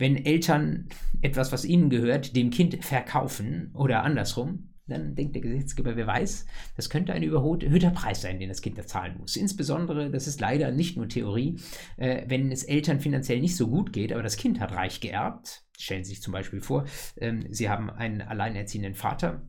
wenn 0.01 0.25
Eltern 0.25 0.89
etwas, 1.21 1.53
was 1.53 1.65
ihnen 1.65 1.91
gehört, 1.91 2.35
dem 2.35 2.51
Kind 2.51 2.85
verkaufen 2.85 3.71
oder 3.75 4.03
andersrum, 4.03 4.71
dann 4.91 5.15
denkt 5.15 5.35
der 5.35 5.43
Gesetzgeber, 5.43 5.97
wer 5.97 6.07
weiß, 6.07 6.47
das 6.77 6.91
könnte 6.91 7.13
ein 7.13 7.23
überhöhter 7.23 7.91
Preis 7.91 8.23
sein, 8.23 8.41
den 8.41 8.49
das 8.49 8.61
Kind 8.61 8.77
da 8.77 8.87
zahlen 8.87 9.19
muss. 9.19 9.37
Insbesondere, 9.37 10.11
das 10.11 10.27
ist 10.27 10.41
leider 10.41 10.73
nicht 10.73 10.97
nur 10.97 11.09
Theorie, 11.09 11.61
äh, 11.97 12.25
wenn 12.27 12.51
es 12.51 12.65
Eltern 12.65 13.01
finanziell 13.01 13.41
nicht 13.41 13.57
so 13.57 13.69
gut 13.69 13.93
geht, 13.93 14.13
aber 14.13 14.23
das 14.23 14.37
Kind 14.37 14.59
hat 14.59 14.73
reich 14.73 15.01
geerbt. 15.01 15.63
Stellen 15.79 16.05
Sie 16.05 16.11
sich 16.11 16.23
zum 16.23 16.33
Beispiel 16.33 16.61
vor, 16.61 16.87
ähm, 17.19 17.47
Sie 17.51 17.69
haben 17.69 17.89
einen 17.89 18.21
alleinerziehenden 18.21 18.95
Vater 18.95 19.49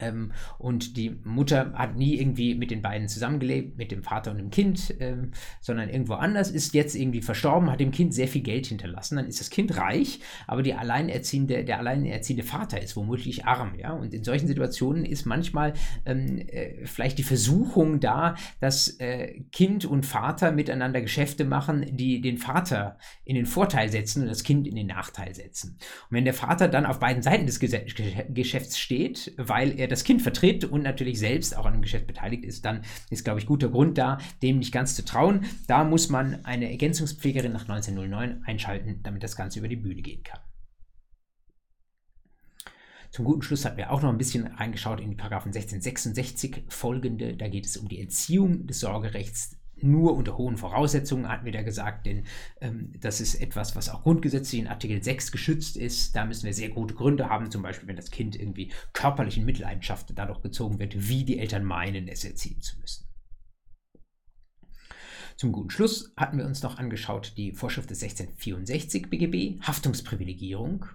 ähm, 0.00 0.32
und 0.58 0.96
die 0.96 1.10
Mutter 1.24 1.72
hat 1.74 1.96
nie 1.96 2.18
irgendwie 2.18 2.54
mit 2.54 2.70
den 2.70 2.82
beiden 2.82 3.08
zusammengelebt, 3.08 3.76
mit 3.78 3.90
dem 3.90 4.02
Vater 4.02 4.30
und 4.30 4.38
dem 4.38 4.50
Kind, 4.50 4.94
ähm, 5.00 5.32
sondern 5.60 5.88
irgendwo 5.88 6.14
anders, 6.14 6.50
ist 6.50 6.74
jetzt 6.74 6.94
irgendwie 6.94 7.22
verstorben, 7.22 7.70
hat 7.70 7.80
dem 7.80 7.90
Kind 7.90 8.14
sehr 8.14 8.28
viel 8.28 8.42
Geld 8.42 8.66
hinterlassen. 8.66 9.16
Dann 9.16 9.26
ist 9.26 9.40
das 9.40 9.50
Kind 9.50 9.76
reich, 9.76 10.20
aber 10.46 10.62
die 10.62 10.74
alleinerziehende, 10.74 11.64
der 11.64 11.78
alleinerziehende 11.78 12.44
Vater 12.44 12.80
ist 12.80 12.96
womöglich 12.96 13.46
arm. 13.46 13.74
Ja? 13.78 13.92
Und 13.92 14.14
in 14.14 14.24
solchen 14.24 14.46
Situationen 14.46 15.04
ist 15.04 15.26
manchmal 15.26 15.74
ähm, 16.06 16.38
äh, 16.48 16.86
vielleicht 16.86 17.18
die 17.18 17.22
Versuchung 17.22 18.00
da, 18.00 18.36
dass 18.60 18.88
äh, 19.00 19.40
Kind 19.52 19.84
und 19.84 20.06
Vater 20.06 20.52
miteinander 20.52 21.00
Geschäfte 21.00 21.44
machen, 21.44 21.86
die 21.90 22.20
den 22.20 22.38
Vater 22.38 22.98
in 23.24 23.34
den 23.34 23.46
Vorteil 23.46 23.88
setzen 23.90 24.22
und 24.22 24.28
das 24.28 24.42
Kind 24.42 24.66
in 24.66 24.76
den 24.76 24.86
Nachteil 24.86 25.34
setzen. 25.34 25.78
Und 26.10 26.16
wenn 26.16 26.24
der 26.24 26.34
Vater 26.34 26.68
dann 26.68 26.86
auf 26.86 26.98
beiden 26.98 27.22
Seiten 27.22 27.46
des 27.46 27.60
Geschäfts 27.60 28.78
steht, 28.78 29.34
weil 29.36 29.77
er 29.78 29.88
das 29.88 30.04
Kind 30.04 30.22
vertritt 30.22 30.64
und 30.64 30.82
natürlich 30.82 31.18
selbst 31.18 31.56
auch 31.56 31.64
an 31.64 31.74
dem 31.74 31.82
Geschäft 31.82 32.06
beteiligt 32.06 32.44
ist, 32.44 32.64
dann 32.64 32.82
ist, 33.10 33.24
glaube 33.24 33.40
ich, 33.40 33.46
guter 33.46 33.68
Grund 33.68 33.96
da, 33.96 34.18
dem 34.42 34.58
nicht 34.58 34.72
ganz 34.72 34.94
zu 34.94 35.04
trauen. 35.04 35.46
Da 35.66 35.84
muss 35.84 36.08
man 36.08 36.44
eine 36.44 36.70
Ergänzungspflegerin 36.70 37.52
nach 37.52 37.68
1909 37.68 38.42
einschalten, 38.44 39.00
damit 39.02 39.22
das 39.22 39.36
Ganze 39.36 39.60
über 39.60 39.68
die 39.68 39.76
Bühne 39.76 40.02
gehen 40.02 40.22
kann. 40.22 40.40
Zum 43.10 43.24
guten 43.24 43.42
Schluss 43.42 43.64
hatten 43.64 43.78
wir 43.78 43.90
auch 43.90 44.02
noch 44.02 44.10
ein 44.10 44.18
bisschen 44.18 44.46
reingeschaut 44.46 45.00
in 45.00 45.10
die 45.10 45.16
Paragraphen 45.16 45.48
1666 45.48 46.64
folgende. 46.68 47.36
Da 47.36 47.48
geht 47.48 47.64
es 47.64 47.76
um 47.76 47.88
die 47.88 48.00
Entziehung 48.00 48.66
des 48.66 48.80
Sorgerechts 48.80 49.57
nur 49.82 50.16
unter 50.16 50.36
hohen 50.38 50.56
Voraussetzungen, 50.56 51.28
hatten 51.28 51.44
wir 51.44 51.52
da 51.52 51.62
gesagt, 51.62 52.06
denn 52.06 52.24
ähm, 52.60 52.92
das 53.00 53.20
ist 53.20 53.34
etwas, 53.36 53.76
was 53.76 53.88
auch 53.88 54.02
grundgesetzlich 54.02 54.60
in 54.60 54.68
Artikel 54.68 55.02
6 55.02 55.32
geschützt 55.32 55.76
ist. 55.76 56.14
Da 56.14 56.24
müssen 56.24 56.46
wir 56.46 56.54
sehr 56.54 56.70
gute 56.70 56.94
Gründe 56.94 57.28
haben, 57.28 57.50
zum 57.50 57.62
Beispiel, 57.62 57.88
wenn 57.88 57.96
das 57.96 58.10
Kind 58.10 58.36
irgendwie 58.36 58.72
körperlich 58.92 59.36
in 59.36 59.44
Mitleidenschaft 59.44 60.12
dadurch 60.14 60.42
gezogen 60.42 60.78
wird, 60.78 61.08
wie 61.08 61.24
die 61.24 61.38
Eltern 61.38 61.64
meinen, 61.64 62.08
es 62.08 62.24
erziehen 62.24 62.60
zu 62.60 62.78
müssen. 62.80 63.08
Zum 65.36 65.52
guten 65.52 65.70
Schluss 65.70 66.12
hatten 66.16 66.38
wir 66.38 66.46
uns 66.46 66.62
noch 66.64 66.78
angeschaut 66.78 67.34
die 67.36 67.52
Vorschrift 67.52 67.90
des 67.90 68.02
1664 68.02 69.08
BGB, 69.08 69.60
Haftungsprivilegierung 69.62 70.86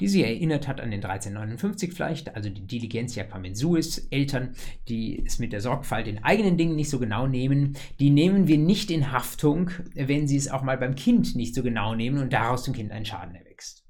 die 0.00 0.08
sie 0.08 0.22
erinnert 0.22 0.68
hat 0.68 0.80
an 0.80 0.90
den 0.90 1.04
1359 1.04 1.92
vielleicht, 1.92 2.34
also 2.34 2.48
die 2.50 2.66
Diligentia 2.66 3.24
Pamensuis, 3.24 4.08
Eltern, 4.10 4.54
die 4.88 5.24
es 5.24 5.38
mit 5.38 5.52
der 5.52 5.60
Sorgfalt 5.60 6.08
in 6.08 6.22
eigenen 6.24 6.56
Dingen 6.56 6.76
nicht 6.76 6.90
so 6.90 6.98
genau 6.98 7.26
nehmen, 7.26 7.76
die 8.00 8.10
nehmen 8.10 8.48
wir 8.48 8.58
nicht 8.58 8.90
in 8.90 9.12
Haftung, 9.12 9.70
wenn 9.94 10.28
sie 10.28 10.36
es 10.36 10.48
auch 10.48 10.62
mal 10.62 10.78
beim 10.78 10.94
Kind 10.94 11.36
nicht 11.36 11.54
so 11.54 11.62
genau 11.62 11.94
nehmen 11.94 12.18
und 12.18 12.32
daraus 12.32 12.64
dem 12.64 12.74
Kind 12.74 12.92
ein 12.92 13.04
Schaden 13.04 13.34
erwächst. 13.34 13.84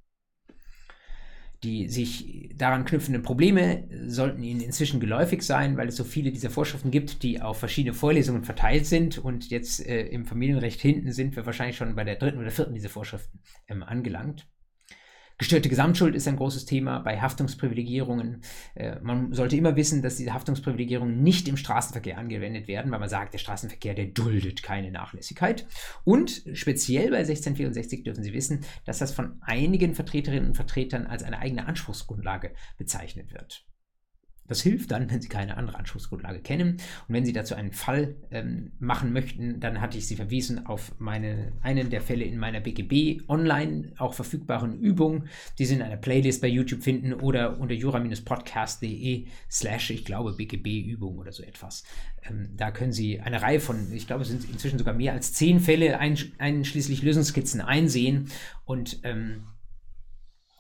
Die 1.65 1.89
sich 1.89 2.51
daran 2.55 2.85
knüpfenden 2.85 3.25
Probleme 3.25 3.89
sollten 4.07 4.45
Ihnen 4.45 4.61
inzwischen 4.61 5.01
geläufig 5.01 5.43
sein, 5.43 5.77
weil 5.77 5.89
es 5.89 5.97
so 5.97 6.05
viele 6.05 6.31
dieser 6.31 6.51
Vorschriften 6.51 6.93
gibt, 6.93 7.25
die 7.25 7.43
auf 7.43 7.59
verschiedene 7.59 7.95
Vorlesungen 7.95 8.45
verteilt 8.45 8.87
sind. 8.87 9.19
Und 9.19 9.51
jetzt 9.51 9.85
äh, 9.85 10.07
im 10.07 10.25
Familienrecht 10.25 10.81
hinten 10.81 11.13
sind 11.13 11.35
wir 11.35 11.47
wahrscheinlich 11.47 11.77
schon 11.77 11.97
bei 11.97 12.05
der 12.05 12.15
dritten 12.15 12.39
oder 12.39 12.53
vierten 12.53 12.75
dieser 12.75 12.91
Vorschriften 12.91 13.41
ähm, 13.67 13.83
angelangt. 13.83 14.47
Gestörte 15.39 15.69
Gesamtschuld 15.69 16.17
ist 16.17 16.27
ein 16.27 16.35
großes 16.35 16.65
Thema 16.65 16.99
bei 16.99 17.21
Haftungsprivilegierungen. 17.21 18.43
Äh, 18.75 18.99
man 19.01 19.33
sollte 19.33 19.57
immer 19.57 19.77
wissen, 19.77 20.03
dass 20.03 20.17
diese 20.17 20.35
Haftungsprivilegierungen 20.35 21.23
nicht 21.23 21.47
im 21.47 21.57
Straßenverkehr 21.57 22.19
angewendet 22.19 22.67
werden, 22.67 22.91
weil 22.91 22.99
man 22.99 23.09
sagt, 23.09 23.35
der 23.35 23.39
Straßenverkehr, 23.39 23.95
der 23.95 24.07
duldet 24.07 24.65
keine 24.65 24.91
Nachlässigkeit. 24.91 25.65
Und 26.03 26.43
speziell 26.55 27.11
bei 27.11 27.19
1664 27.19 28.03
dürfen 28.03 28.25
Sie 28.25 28.33
wissen, 28.33 28.65
dass 28.85 28.99
das 28.99 29.13
von 29.13 29.39
einigen 29.41 29.95
Vertreterinnen 29.95 30.49
und 30.49 30.57
Vertretern 30.57 31.07
als 31.07 31.23
eine 31.23 31.39
eigene 31.39 31.67
Anspruchsgrundlage 31.67 32.51
bezeichnet 32.77 33.33
wird. 33.33 33.65
Das 34.49 34.63
hilft 34.63 34.91
dann, 34.91 35.11
wenn 35.11 35.21
Sie 35.21 35.29
keine 35.29 35.57
andere 35.57 35.79
Anspruchsgrundlage 35.79 36.41
kennen. 36.41 36.79
Und 37.07 37.15
wenn 37.15 37.25
Sie 37.25 37.33
dazu 37.33 37.55
einen 37.55 37.73
Fall 37.73 38.17
ähm, 38.31 38.73
machen 38.79 39.13
möchten, 39.13 39.61
dann 39.61 39.81
hatte 39.81 39.99
ich 39.99 40.07
Sie 40.07 40.17
verwiesen 40.17 40.67
auf 40.67 40.93
meine, 40.99 41.53
einen 41.61 41.91
der 41.91 42.01
Fälle 42.01 42.25
in 42.25 42.39
meiner 42.39 42.61
BGB 42.61 43.29
online 43.29 43.93
auch 43.99 44.15
verfügbaren 44.15 44.81
Übung. 44.81 45.25
Die 45.59 45.67
sind 45.67 45.79
in 45.79 45.85
einer 45.85 45.97
Playlist 45.97 46.41
bei 46.41 46.49
YouTube 46.49 46.83
finden 46.83 47.13
oder 47.13 47.61
unter 47.61 47.75
jura-podcast.de 47.75 49.27
slash, 49.51 49.91
ich 49.91 50.05
glaube, 50.05 50.33
BGB-Übung 50.33 51.19
oder 51.19 51.33
so 51.33 51.43
etwas. 51.43 51.85
Ähm, 52.29 52.51
da 52.57 52.71
können 52.71 52.93
Sie 52.93 53.21
eine 53.21 53.43
Reihe 53.43 53.61
von, 53.61 53.93
ich 53.93 54.07
glaube, 54.07 54.23
es 54.23 54.29
sind 54.29 54.49
inzwischen 54.51 54.79
sogar 54.79 54.95
mehr 54.95 55.13
als 55.13 55.33
zehn 55.33 55.61
Fälle, 55.61 55.99
einschließlich 55.99 57.03
Lösungskizzen 57.03 57.61
einsehen 57.61 58.31
und 58.65 59.01
ähm, 59.05 59.45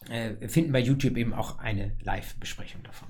äh, 0.09 0.49
finden 0.49 0.73
bei 0.73 0.81
YouTube 0.81 1.17
eben 1.17 1.35
auch 1.35 1.59
eine 1.59 1.97
Live-Besprechung 2.03 2.83
davon. 2.83 3.09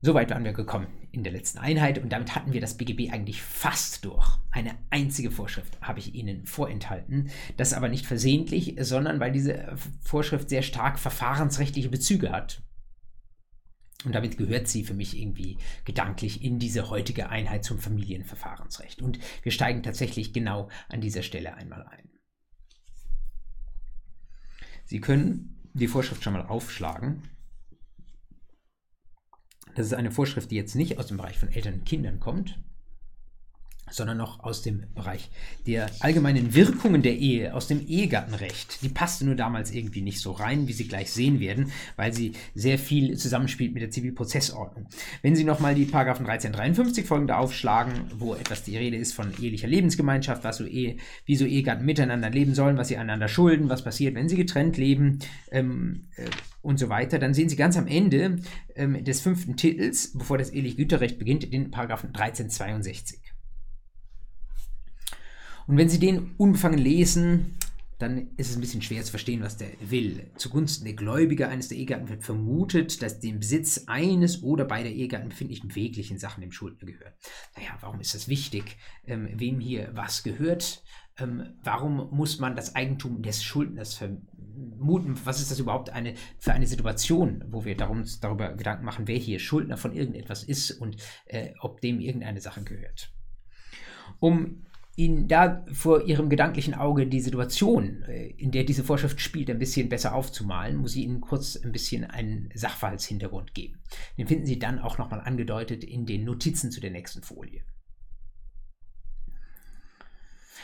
Soweit 0.00 0.30
waren 0.30 0.44
wir 0.44 0.52
gekommen 0.52 0.86
in 1.10 1.24
der 1.24 1.32
letzten 1.32 1.58
Einheit 1.58 1.98
und 1.98 2.10
damit 2.10 2.36
hatten 2.36 2.52
wir 2.52 2.60
das 2.60 2.76
BGB 2.76 3.12
eigentlich 3.12 3.42
fast 3.42 4.04
durch. 4.04 4.38
Eine 4.52 4.76
einzige 4.90 5.32
Vorschrift 5.32 5.80
habe 5.80 5.98
ich 5.98 6.14
Ihnen 6.14 6.46
vorenthalten. 6.46 7.30
Das 7.56 7.72
aber 7.72 7.88
nicht 7.88 8.06
versehentlich, 8.06 8.76
sondern 8.78 9.18
weil 9.18 9.32
diese 9.32 9.76
Vorschrift 10.00 10.50
sehr 10.50 10.62
stark 10.62 11.00
verfahrensrechtliche 11.00 11.88
Bezüge 11.88 12.30
hat. 12.30 12.62
Und 14.04 14.14
damit 14.14 14.38
gehört 14.38 14.68
sie 14.68 14.84
für 14.84 14.94
mich 14.94 15.18
irgendwie 15.18 15.58
gedanklich 15.84 16.44
in 16.44 16.60
diese 16.60 16.88
heutige 16.88 17.30
Einheit 17.30 17.64
zum 17.64 17.80
Familienverfahrensrecht. 17.80 19.02
Und 19.02 19.18
wir 19.42 19.50
steigen 19.50 19.82
tatsächlich 19.82 20.32
genau 20.32 20.68
an 20.88 21.00
dieser 21.00 21.22
Stelle 21.22 21.54
einmal 21.54 21.84
ein. 21.84 22.08
Sie 24.84 25.00
können 25.00 25.56
die 25.74 25.88
Vorschrift 25.88 26.22
schon 26.22 26.34
mal 26.34 26.46
aufschlagen. 26.46 27.24
Das 29.78 29.86
ist 29.86 29.94
eine 29.94 30.10
Vorschrift, 30.10 30.50
die 30.50 30.56
jetzt 30.56 30.74
nicht 30.74 30.98
aus 30.98 31.06
dem 31.06 31.18
Bereich 31.18 31.38
von 31.38 31.50
Eltern 31.50 31.74
und 31.74 31.84
Kindern 31.84 32.18
kommt, 32.18 32.58
sondern 33.90 34.16
noch 34.16 34.40
aus 34.40 34.62
dem 34.62 34.84
Bereich 34.94 35.30
der 35.66 35.90
allgemeinen 36.00 36.54
Wirkungen 36.54 37.02
der 37.02 37.16
Ehe, 37.16 37.54
aus 37.54 37.66
dem 37.68 37.86
Ehegattenrecht. 37.86 38.82
Die 38.82 38.88
passte 38.88 39.24
nur 39.24 39.34
damals 39.34 39.72
irgendwie 39.72 40.02
nicht 40.02 40.20
so 40.20 40.32
rein, 40.32 40.68
wie 40.68 40.72
Sie 40.72 40.88
gleich 40.88 41.10
sehen 41.10 41.40
werden, 41.40 41.72
weil 41.96 42.12
sie 42.12 42.32
sehr 42.54 42.78
viel 42.78 43.16
zusammenspielt 43.16 43.72
mit 43.72 43.82
der 43.82 43.90
Zivilprozessordnung. 43.90 44.86
Wenn 45.22 45.36
Sie 45.36 45.44
nochmal 45.44 45.74
die 45.74 45.84
Paragraphen 45.84 46.26
1353 46.26 47.06
folgende 47.06 47.36
aufschlagen, 47.36 47.92
wo 48.16 48.34
etwas 48.34 48.62
die 48.62 48.76
Rede 48.76 48.96
ist 48.96 49.14
von 49.14 49.32
ehelicher 49.40 49.68
Lebensgemeinschaft, 49.68 50.44
was 50.44 50.58
so 50.58 50.64
Ehe, 50.64 50.96
wie 51.24 51.36
so 51.36 51.44
Ehegatten 51.44 51.84
miteinander 51.84 52.30
leben 52.30 52.54
sollen, 52.54 52.76
was 52.76 52.88
sie 52.88 52.96
einander 52.96 53.28
schulden, 53.28 53.68
was 53.68 53.82
passiert, 53.82 54.14
wenn 54.14 54.28
sie 54.28 54.36
getrennt 54.36 54.76
leben 54.76 55.18
ähm, 55.50 56.08
äh, 56.16 56.28
und 56.62 56.78
so 56.78 56.88
weiter, 56.88 57.18
dann 57.18 57.34
sehen 57.34 57.48
Sie 57.48 57.56
ganz 57.56 57.76
am 57.76 57.86
Ende 57.86 58.36
ähm, 58.74 59.02
des 59.04 59.20
fünften 59.20 59.56
Titels, 59.56 60.12
bevor 60.12 60.38
das 60.38 60.50
eheliche 60.50 60.76
Güterrecht 60.76 61.18
beginnt, 61.18 61.50
den 61.52 61.70
Paragraphen 61.70 62.08
1362. 62.08 63.20
Und 65.68 65.76
wenn 65.76 65.90
Sie 65.90 66.00
den 66.00 66.34
unbefangen 66.38 66.78
lesen, 66.78 67.58
dann 67.98 68.28
ist 68.36 68.48
es 68.48 68.56
ein 68.56 68.60
bisschen 68.60 68.80
schwer 68.80 69.04
zu 69.04 69.10
verstehen, 69.10 69.42
was 69.42 69.58
der 69.58 69.68
will. 69.80 70.30
Zugunsten 70.36 70.84
der 70.84 70.94
Gläubiger 70.94 71.48
eines 71.50 71.68
der 71.68 71.76
Ehegatten 71.76 72.08
wird 72.08 72.24
vermutet, 72.24 73.02
dass 73.02 73.20
dem 73.20 73.40
Besitz 73.40 73.84
eines 73.86 74.42
oder 74.42 74.64
beider 74.64 74.88
Ehegatten 74.88 75.28
befindlichen 75.28 75.68
beweglichen 75.68 76.18
Sachen 76.18 76.40
dem 76.40 76.52
Schuldner 76.52 76.86
gehören. 76.86 77.12
Naja, 77.56 77.76
warum 77.80 78.00
ist 78.00 78.14
das 78.14 78.28
wichtig? 78.28 78.78
Ähm, 79.04 79.28
wem 79.34 79.60
hier 79.60 79.90
was 79.92 80.22
gehört? 80.22 80.82
Ähm, 81.18 81.58
warum 81.62 82.08
muss 82.16 82.38
man 82.38 82.56
das 82.56 82.74
Eigentum 82.74 83.20
des 83.20 83.42
Schuldners 83.42 83.94
vermuten? 83.94 85.20
Was 85.24 85.40
ist 85.40 85.50
das 85.50 85.58
überhaupt 85.58 85.90
eine, 85.90 86.14
für 86.38 86.52
eine 86.52 86.66
Situation, 86.66 87.44
wo 87.50 87.66
wir 87.66 87.76
darum, 87.76 88.04
darüber 88.22 88.54
Gedanken 88.54 88.86
machen, 88.86 89.06
wer 89.06 89.18
hier 89.18 89.38
Schuldner 89.38 89.76
von 89.76 89.92
irgendetwas 89.92 90.44
ist 90.44 90.70
und 90.70 90.96
äh, 91.26 91.50
ob 91.60 91.82
dem 91.82 92.00
irgendeine 92.00 92.40
Sache 92.40 92.62
gehört? 92.62 93.12
Um 94.20 94.62
Ihnen 94.98 95.28
da 95.28 95.64
vor 95.72 96.02
Ihrem 96.02 96.28
gedanklichen 96.28 96.74
Auge 96.74 97.06
die 97.06 97.20
Situation, 97.20 98.02
äh, 98.02 98.30
in 98.36 98.50
der 98.50 98.64
diese 98.64 98.82
Vorschrift 98.82 99.20
spielt, 99.20 99.48
ein 99.48 99.60
bisschen 99.60 99.88
besser 99.88 100.12
aufzumalen, 100.12 100.76
muss 100.76 100.96
ich 100.96 101.04
Ihnen 101.04 101.20
kurz 101.20 101.54
ein 101.54 101.70
bisschen 101.70 102.04
einen 102.04 102.50
Sachverhaltshintergrund 102.52 103.54
geben. 103.54 103.78
Den 104.18 104.26
finden 104.26 104.44
Sie 104.44 104.58
dann 104.58 104.80
auch 104.80 104.98
nochmal 104.98 105.20
angedeutet 105.20 105.84
in 105.84 106.04
den 106.04 106.24
Notizen 106.24 106.72
zu 106.72 106.80
der 106.80 106.90
nächsten 106.90 107.22
Folie. 107.22 107.62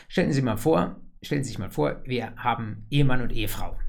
Stellen 0.09 0.33
Sie 0.33 0.41
mal 0.41 0.57
vor, 0.57 0.99
stellen 1.21 1.45
Sie 1.45 1.51
sich 1.51 1.59
mal 1.59 1.71
vor, 1.71 2.01
wir 2.05 2.35
haben 2.35 2.87
Ehemann 2.89 3.21
und 3.21 3.31
Ehefrau. 3.31 3.79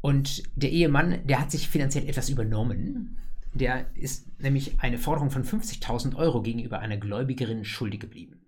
Und 0.00 0.44
der 0.56 0.70
Ehemann, 0.70 1.26
der 1.26 1.40
hat 1.40 1.50
sich 1.50 1.68
finanziell 1.68 2.08
etwas 2.08 2.30
übernommen. 2.30 3.18
Der 3.52 3.94
ist 3.96 4.40
nämlich 4.40 4.80
eine 4.80 4.96
Forderung 4.96 5.30
von 5.30 5.44
50.000 5.44 6.16
Euro 6.16 6.40
gegenüber 6.40 6.78
einer 6.78 6.96
Gläubigerin 6.96 7.66
schuldig 7.66 8.00
geblieben. 8.00 8.41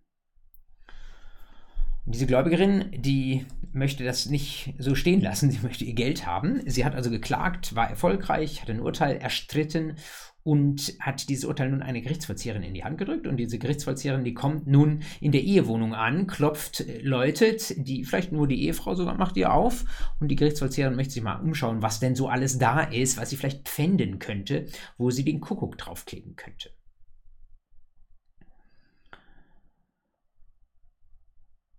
Diese 2.06 2.26
Gläubigerin, 2.26 2.90
die 2.94 3.46
möchte 3.72 4.04
das 4.04 4.26
nicht 4.26 4.74
so 4.78 4.94
stehen 4.94 5.22
lassen, 5.22 5.50
sie 5.50 5.60
möchte 5.62 5.84
ihr 5.84 5.94
Geld 5.94 6.26
haben. 6.26 6.60
Sie 6.66 6.84
hat 6.84 6.94
also 6.94 7.10
geklagt, 7.10 7.74
war 7.74 7.88
erfolgreich, 7.88 8.60
hat 8.60 8.68
ein 8.68 8.80
Urteil 8.80 9.16
erstritten 9.16 9.96
und 10.42 10.94
hat 11.00 11.30
dieses 11.30 11.46
Urteil 11.46 11.70
nun 11.70 11.80
eine 11.80 12.02
Gerichtsvollzieherin 12.02 12.62
in 12.62 12.74
die 12.74 12.84
Hand 12.84 12.98
gedrückt. 12.98 13.26
Und 13.26 13.38
diese 13.38 13.58
Gerichtsvollzieherin, 13.58 14.22
die 14.22 14.34
kommt 14.34 14.66
nun 14.66 15.00
in 15.20 15.32
der 15.32 15.42
Ehewohnung 15.42 15.94
an, 15.94 16.26
klopft, 16.26 16.84
läutet, 17.00 17.74
die 17.78 18.04
vielleicht 18.04 18.32
nur 18.32 18.46
die 18.46 18.62
Ehefrau 18.64 18.94
sogar 18.94 19.14
macht 19.14 19.38
ihr 19.38 19.54
auf. 19.54 19.86
Und 20.20 20.28
die 20.28 20.36
Gerichtsvollzieherin 20.36 20.96
möchte 20.96 21.14
sich 21.14 21.22
mal 21.22 21.40
umschauen, 21.40 21.80
was 21.80 22.00
denn 22.00 22.14
so 22.14 22.28
alles 22.28 22.58
da 22.58 22.80
ist, 22.80 23.16
was 23.16 23.30
sie 23.30 23.36
vielleicht 23.36 23.66
pfänden 23.66 24.18
könnte, 24.18 24.66
wo 24.98 25.10
sie 25.10 25.24
den 25.24 25.40
Kuckuck 25.40 25.78
draufkleben 25.78 26.36
könnte. 26.36 26.70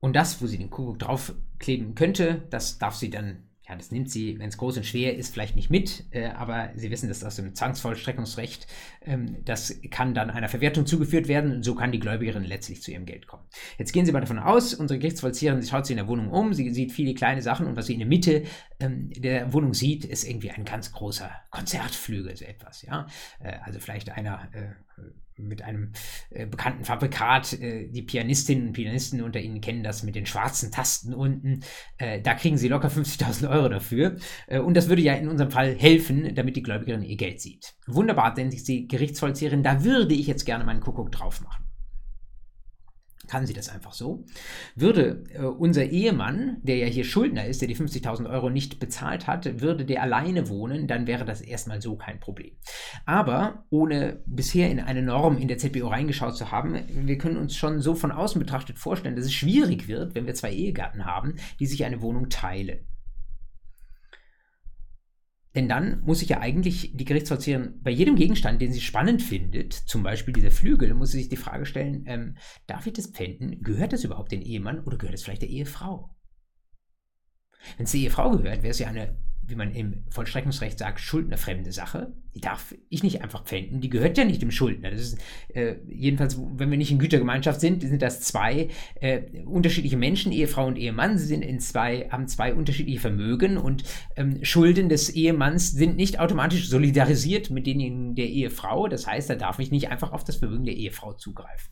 Und 0.05 0.15
das, 0.15 0.39
wo 0.39 0.45
sie 0.45 0.59
den 0.59 0.69
Kuckuck 0.69 0.99
draufkleben 0.99 1.95
könnte, 1.95 2.43
das 2.51 2.77
darf 2.77 2.93
sie 2.93 3.09
dann 3.09 3.49
ja, 3.67 3.75
das 3.75 3.89
nimmt 3.89 4.11
sie, 4.11 4.37
wenn 4.37 4.49
es 4.49 4.57
groß 4.59 4.77
und 4.77 4.85
schwer 4.85 5.17
ist, 5.17 5.33
vielleicht 5.33 5.55
nicht 5.55 5.71
mit, 5.71 6.03
äh, 6.11 6.27
aber 6.27 6.69
Sie 6.75 6.91
wissen, 6.91 7.09
dass 7.09 7.23
aus 7.23 7.37
dem 7.37 7.55
Zwangsvollstreckungsrecht, 7.55 8.67
ähm, 9.01 9.37
das 9.43 9.81
kann 9.89 10.13
dann 10.13 10.29
einer 10.29 10.47
Verwertung 10.49 10.85
zugeführt 10.85 11.27
werden 11.27 11.51
und 11.51 11.63
so 11.63 11.73
kann 11.73 11.91
die 11.91 11.97
Gläubigerin 11.97 12.43
letztlich 12.43 12.83
zu 12.83 12.91
ihrem 12.91 13.07
Geld 13.07 13.25
kommen. 13.25 13.41
Jetzt 13.79 13.93
gehen 13.93 14.05
Sie 14.05 14.11
mal 14.11 14.19
davon 14.19 14.37
aus, 14.37 14.75
unsere 14.75 14.99
Gerichtsvollzieherin 14.99 15.63
sie 15.63 15.69
schaut 15.69 15.87
sich 15.87 15.95
in 15.95 15.97
der 15.97 16.07
Wohnung 16.07 16.29
um, 16.29 16.53
sie 16.53 16.69
sieht 16.69 16.91
viele 16.91 17.15
kleine 17.15 17.41
Sachen 17.41 17.65
und 17.65 17.75
was 17.75 17.87
sie 17.87 17.93
in 17.93 17.99
der 17.99 18.07
Mitte 18.07 18.43
ähm, 18.79 19.09
der 19.15 19.51
Wohnung 19.53 19.73
sieht, 19.73 20.05
ist 20.05 20.23
irgendwie 20.23 20.51
ein 20.51 20.65
ganz 20.65 20.91
großer 20.91 21.31
Konzertflügel, 21.49 22.37
so 22.37 22.45
etwas, 22.45 22.83
ja. 22.83 23.07
Äh, 23.39 23.53
also 23.63 23.79
vielleicht 23.79 24.11
einer 24.11 24.47
äh, 24.53 25.01
mit 25.37 25.61
einem 25.61 25.91
äh, 26.29 26.45
bekannten 26.45 26.85
Fabrikat. 26.85 27.53
Äh, 27.53 27.87
die 27.87 28.01
Pianistinnen 28.01 28.67
und 28.67 28.73
Pianisten 28.73 29.21
unter 29.21 29.39
Ihnen 29.39 29.61
kennen 29.61 29.83
das 29.83 30.03
mit 30.03 30.15
den 30.15 30.25
schwarzen 30.25 30.71
Tasten 30.71 31.13
unten. 31.13 31.61
Äh, 31.97 32.21
da 32.21 32.33
kriegen 32.33 32.57
Sie 32.57 32.67
locker 32.67 32.89
50.000 32.89 33.49
Euro 33.49 33.69
dafür. 33.69 34.17
Äh, 34.47 34.59
und 34.59 34.75
das 34.75 34.89
würde 34.89 35.01
ja 35.01 35.13
in 35.13 35.27
unserem 35.27 35.51
Fall 35.51 35.75
helfen, 35.75 36.33
damit 36.35 36.55
die 36.55 36.63
Gläubigerin 36.63 37.03
ihr 37.03 37.17
Geld 37.17 37.41
sieht. 37.41 37.75
Wunderbar, 37.87 38.33
denn 38.33 38.51
sie 38.51 38.87
Gerichtsvollzieherin, 38.87 39.63
da 39.63 39.83
würde 39.83 40.13
ich 40.13 40.27
jetzt 40.27 40.45
gerne 40.45 40.63
meinen 40.63 40.81
Kuckuck 40.81 41.11
drauf 41.11 41.41
machen 41.41 41.64
kann 43.27 43.45
sie 43.45 43.53
das 43.53 43.69
einfach 43.69 43.93
so. 43.93 44.25
Würde 44.75 45.23
äh, 45.33 45.39
unser 45.39 45.85
Ehemann, 45.85 46.57
der 46.63 46.77
ja 46.77 46.87
hier 46.87 47.03
Schuldner 47.03 47.45
ist, 47.45 47.61
der 47.61 47.67
die 47.67 47.75
50.000 47.75 48.29
Euro 48.29 48.49
nicht 48.49 48.79
bezahlt 48.79 49.27
hat, 49.27 49.61
würde 49.61 49.85
der 49.85 50.01
alleine 50.01 50.49
wohnen, 50.49 50.87
dann 50.87 51.07
wäre 51.07 51.25
das 51.25 51.41
erstmal 51.41 51.81
so 51.81 51.95
kein 51.95 52.19
Problem. 52.19 52.51
Aber 53.05 53.65
ohne 53.69 54.21
bisher 54.25 54.69
in 54.69 54.79
eine 54.79 55.01
Norm 55.01 55.37
in 55.37 55.47
der 55.47 55.57
ZBO 55.57 55.87
reingeschaut 55.87 56.35
zu 56.35 56.51
haben, 56.51 56.75
wir 56.89 57.17
können 57.17 57.37
uns 57.37 57.55
schon 57.55 57.81
so 57.81 57.95
von 57.95 58.11
außen 58.11 58.39
betrachtet 58.39 58.79
vorstellen, 58.79 59.15
dass 59.15 59.25
es 59.25 59.33
schwierig 59.33 59.87
wird, 59.87 60.15
wenn 60.15 60.25
wir 60.25 60.33
zwei 60.33 60.51
Ehegatten 60.51 61.05
haben, 61.05 61.35
die 61.59 61.65
sich 61.65 61.85
eine 61.85 62.01
Wohnung 62.01 62.29
teilen. 62.29 62.79
Denn 65.55 65.69
dann 65.69 66.01
muss 66.01 66.19
sich 66.19 66.29
ja 66.29 66.41
eigentlich 66.41 66.91
die 66.95 67.05
Gerichtsvollzieherin 67.05 67.79
bei 67.81 67.89
jedem 67.89 68.17
Gegenstand, 68.17 68.61
den 68.61 68.73
sie 68.73 68.81
spannend 68.81 69.21
findet, 69.21 69.73
zum 69.73 70.03
Beispiel 70.03 70.33
dieser 70.33 70.51
Flügel, 70.51 70.93
muss 70.93 71.11
sie 71.11 71.19
sich 71.19 71.29
die 71.29 71.37
Frage 71.37 71.65
stellen, 71.65 72.03
ähm, 72.07 72.35
darf 72.67 72.85
ich 72.85 72.93
das 72.93 73.07
pfänden? 73.07 73.61
Gehört 73.61 73.93
das 73.93 74.03
überhaupt 74.03 74.33
den 74.33 74.41
Ehemann 74.41 74.83
oder 74.83 74.97
gehört 74.97 75.15
es 75.15 75.23
vielleicht 75.23 75.43
der 75.43 75.49
Ehefrau? 75.49 76.13
Wenn 77.77 77.85
es 77.85 77.91
der 77.91 78.01
Ehefrau 78.01 78.31
gehört, 78.31 78.63
wäre 78.63 78.71
es 78.71 78.79
ja 78.79 78.87
eine 78.87 79.17
wie 79.47 79.55
man 79.55 79.71
im 79.71 80.03
Vollstreckungsrecht 80.09 80.79
sagt, 80.79 80.99
schuldnerfremde 80.99 81.71
Sache. 81.71 82.13
Die 82.33 82.41
darf 82.41 82.75
ich 82.89 83.03
nicht 83.03 83.21
einfach 83.21 83.45
pfänden. 83.45 83.79
Die 83.79 83.89
gehört 83.89 84.17
ja 84.17 84.25
nicht 84.25 84.41
dem 84.41 84.51
Schuldner. 84.51 84.91
Das 84.91 84.99
ist 84.99 85.17
äh, 85.53 85.75
jedenfalls, 85.87 86.39
wenn 86.55 86.71
wir 86.71 86.77
nicht 86.77 86.91
in 86.91 86.99
Gütergemeinschaft 86.99 87.61
sind, 87.61 87.81
sind 87.81 88.01
das 88.01 88.21
zwei 88.21 88.69
äh, 89.01 89.43
unterschiedliche 89.45 89.97
Menschen, 89.97 90.31
Ehefrau 90.31 90.65
und 90.65 90.77
Ehemann. 90.77 91.17
Sie 91.17 91.25
sind 91.27 91.43
in 91.43 91.59
zwei, 91.59 92.09
haben 92.09 92.27
zwei 92.27 92.53
unterschiedliche 92.53 92.99
Vermögen 92.99 93.57
und 93.57 93.83
ähm, 94.15 94.43
Schulden 94.43 94.89
des 94.89 95.09
Ehemanns 95.09 95.71
sind 95.71 95.95
nicht 95.95 96.19
automatisch 96.19 96.67
solidarisiert 96.67 97.49
mit 97.49 97.67
denen 97.67 98.15
der 98.15 98.27
Ehefrau. 98.27 98.87
Das 98.87 99.07
heißt, 99.07 99.29
da 99.29 99.35
darf 99.35 99.59
ich 99.59 99.71
nicht 99.71 99.89
einfach 99.89 100.11
auf 100.11 100.23
das 100.23 100.37
Vermögen 100.37 100.65
der 100.65 100.75
Ehefrau 100.75 101.13
zugreifen. 101.13 101.71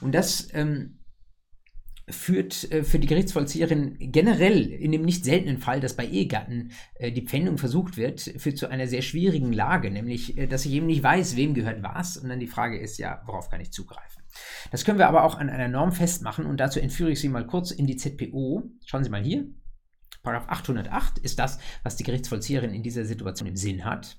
Und 0.00 0.14
das 0.14 0.48
ähm, 0.54 0.99
führt 2.12 2.70
äh, 2.70 2.82
für 2.82 2.98
die 2.98 3.06
Gerichtsvollzieherin 3.06 3.96
generell 3.98 4.66
in 4.66 4.92
dem 4.92 5.02
nicht 5.02 5.24
seltenen 5.24 5.58
Fall, 5.58 5.80
dass 5.80 5.96
bei 5.96 6.06
Ehegatten 6.06 6.72
äh, 6.94 7.12
die 7.12 7.26
Pfändung 7.26 7.58
versucht 7.58 7.96
wird, 7.96 8.20
führt 8.20 8.58
zu 8.58 8.68
einer 8.68 8.86
sehr 8.86 9.02
schwierigen 9.02 9.52
Lage, 9.52 9.90
nämlich, 9.90 10.36
äh, 10.38 10.46
dass 10.46 10.66
ich 10.66 10.72
eben 10.72 10.86
nicht 10.86 11.02
weiß, 11.02 11.36
wem 11.36 11.54
gehört 11.54 11.82
was 11.82 12.16
und 12.16 12.28
dann 12.28 12.40
die 12.40 12.46
Frage 12.46 12.78
ist 12.78 12.98
ja, 12.98 13.22
worauf 13.26 13.48
kann 13.50 13.60
ich 13.60 13.72
zugreifen. 13.72 14.22
Das 14.70 14.84
können 14.84 14.98
wir 14.98 15.08
aber 15.08 15.24
auch 15.24 15.36
an 15.36 15.50
einer 15.50 15.68
Norm 15.68 15.92
festmachen 15.92 16.46
und 16.46 16.58
dazu 16.58 16.80
entführe 16.80 17.10
ich 17.10 17.20
Sie 17.20 17.28
mal 17.28 17.46
kurz 17.46 17.70
in 17.70 17.86
die 17.86 17.96
ZPO. 17.96 18.62
Schauen 18.84 19.04
Sie 19.04 19.10
mal 19.10 19.22
hier. 19.22 19.46
Paragraph 20.22 20.48
808 20.48 21.18
ist 21.18 21.38
das, 21.38 21.58
was 21.82 21.96
die 21.96 22.04
Gerichtsvollzieherin 22.04 22.74
in 22.74 22.82
dieser 22.82 23.04
Situation 23.04 23.48
im 23.48 23.56
Sinn 23.56 23.84
hat. 23.84 24.18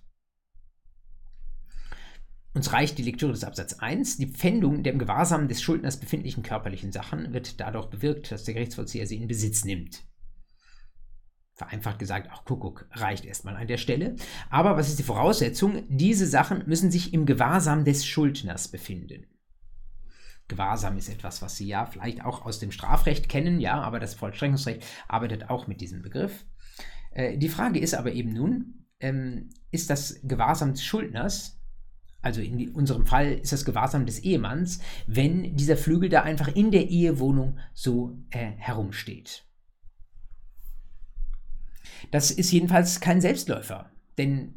Uns 2.54 2.74
reicht 2.74 2.98
die 2.98 3.04
Lektüre 3.04 3.32
des 3.32 3.46
Absatz 3.46 3.74
1. 3.76 4.18
Die 4.18 4.28
Pfändung 4.28 4.84
der 4.84 4.94
im 4.94 5.00
Gewahrsam 5.00 5.48
des 5.48 5.62
Schuldners 5.62 5.98
befindlichen 5.98 6.44
körperlichen 6.44 6.92
Sachen 6.92 7.34
wird 7.34 7.60
dadurch 7.62 7.88
bewirkt, 7.88 8.32
dass 8.32 8.44
der 8.44 8.54
Gerichtsvollzieher 8.54 9.08
sie 9.08 9.16
in 9.16 9.28
Besitz 9.28 9.64
nimmt. 9.64 10.04
Vereinfacht 11.54 12.00
gesagt, 12.00 12.32
auch 12.32 12.44
Kuckuck 12.44 12.88
reicht 12.92 13.24
erstmal 13.24 13.56
an 13.56 13.68
der 13.68 13.78
Stelle. 13.78 14.16
Aber 14.50 14.76
was 14.76 14.90
ist 14.90 15.00
die 15.00 15.04
Voraussetzung? 15.04 15.84
Diese 15.88 16.28
Sachen 16.28 16.64
müssen 16.66 16.92
sich 16.92 17.14
im 17.14 17.26
Gewahrsam 17.26 17.86
des 17.86 18.06
Schuldners 18.06 18.68
befinden. 18.68 19.28
Gewahrsam 20.50 20.98
ist 20.98 21.08
etwas, 21.08 21.42
was 21.42 21.56
Sie 21.56 21.68
ja 21.68 21.86
vielleicht 21.86 22.26
auch 22.26 22.44
aus 22.46 22.60
dem 22.60 22.72
Strafrecht 22.72 23.30
kennen, 23.30 23.62
ja, 23.62 23.80
aber 23.80 24.02
das 24.02 24.16
Vollstreckungsrecht 24.16 24.84
arbeitet 25.08 25.50
auch 25.50 25.68
mit 25.68 25.80
diesem 25.80 26.02
Begriff. 26.02 26.46
Äh, 27.12 27.38
die 27.38 27.48
Frage 27.48 27.80
ist 27.80 27.94
aber 27.94 28.12
eben 28.12 28.34
nun, 28.34 28.86
ähm, 29.00 29.50
ist 29.72 29.90
das 29.90 30.20
Gewahrsam 30.24 30.74
des 30.74 30.84
Schuldners 30.84 31.61
also 32.22 32.42
in 32.42 32.72
unserem 32.72 33.06
Fall 33.06 33.34
ist 33.34 33.52
das 33.52 33.66
Gewahrsam 33.66 34.06
des 34.06 34.20
Ehemanns, 34.20 34.80
wenn 35.08 35.56
dieser 35.56 35.78
Flügel 35.78 36.10
da 36.10 36.22
einfach 36.22 36.50
in 36.50 36.72
der 36.72 36.90
Ehewohnung 36.90 37.58
so 37.74 38.18
äh, 38.30 38.52
herumsteht. 38.58 39.46
Das 42.12 42.32
ist 42.32 42.52
jedenfalls 42.52 43.00
kein 43.00 43.22
Selbstläufer, 43.22 43.92
denn 44.18 44.56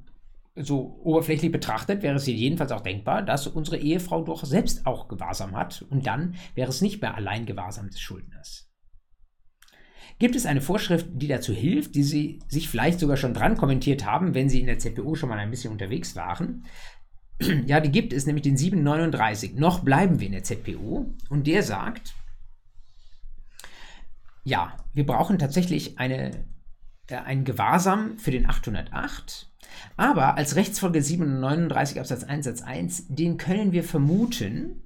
so 0.57 1.01
oberflächlich 1.03 1.51
betrachtet 1.51 2.03
wäre 2.03 2.17
es 2.17 2.27
jedenfalls 2.27 2.71
auch 2.71 2.81
denkbar, 2.81 3.23
dass 3.23 3.47
unsere 3.47 3.79
Ehefrau 3.79 4.23
doch 4.23 4.45
selbst 4.45 4.87
auch 4.87 5.09
Gewahrsam 5.09 5.57
hat 5.57 5.85
und 5.91 6.07
dann 6.07 6.37
wäre 6.55 6.71
es 6.71 6.81
nicht 6.81 7.03
mehr 7.03 7.15
allein 7.17 7.45
Gewahrsam 7.45 7.91
des 7.91 8.01
Schuldners. 8.01 8.71
Gibt 10.21 10.37
es 10.37 10.47
eine 10.47 10.61
Vorschrift, 10.61 11.09
die 11.13 11.27
dazu 11.27 11.53
hilft, 11.53 11.97
die 11.97 12.05
Sie 12.05 12.39
sich 12.47 12.69
vielleicht 12.69 13.01
sogar 13.01 13.17
schon 13.17 13.35
dran 13.35 13.57
kommentiert 13.57 14.07
haben, 14.07 14.35
wenn 14.35 14.49
Sie 14.49 14.61
in 14.61 14.67
der 14.67 14.79
ZPO 14.79 15.17
schon 15.17 15.29
mal 15.29 15.39
ein 15.39 15.51
bisschen 15.51 15.73
unterwegs 15.73 16.15
waren? 16.15 16.65
Ja, 17.67 17.81
die 17.81 17.91
gibt 17.91 18.13
es, 18.13 18.27
nämlich 18.27 18.43
den 18.43 18.57
739. 18.57 19.55
Noch 19.55 19.81
bleiben 19.81 20.21
wir 20.21 20.27
in 20.27 20.33
der 20.33 20.45
ZPO 20.45 21.07
und 21.29 21.47
der 21.47 21.63
sagt, 21.63 22.15
ja, 24.45 24.77
wir 24.93 25.07
brauchen 25.07 25.39
tatsächlich 25.39 25.99
eine, 25.99 26.45
äh, 27.09 27.17
ein 27.17 27.45
Gewahrsam 27.45 28.19
für 28.19 28.31
den 28.31 28.49
808, 28.49 29.51
aber 29.97 30.37
als 30.37 30.57
Rechtsfolge 30.57 31.03
739 31.03 31.99
Absatz 31.99 32.25
1 32.25 32.45
Satz 32.45 32.63
1, 32.63 33.07
den 33.09 33.37
können 33.37 33.73
wir 33.73 33.85
vermuten, 33.85 34.81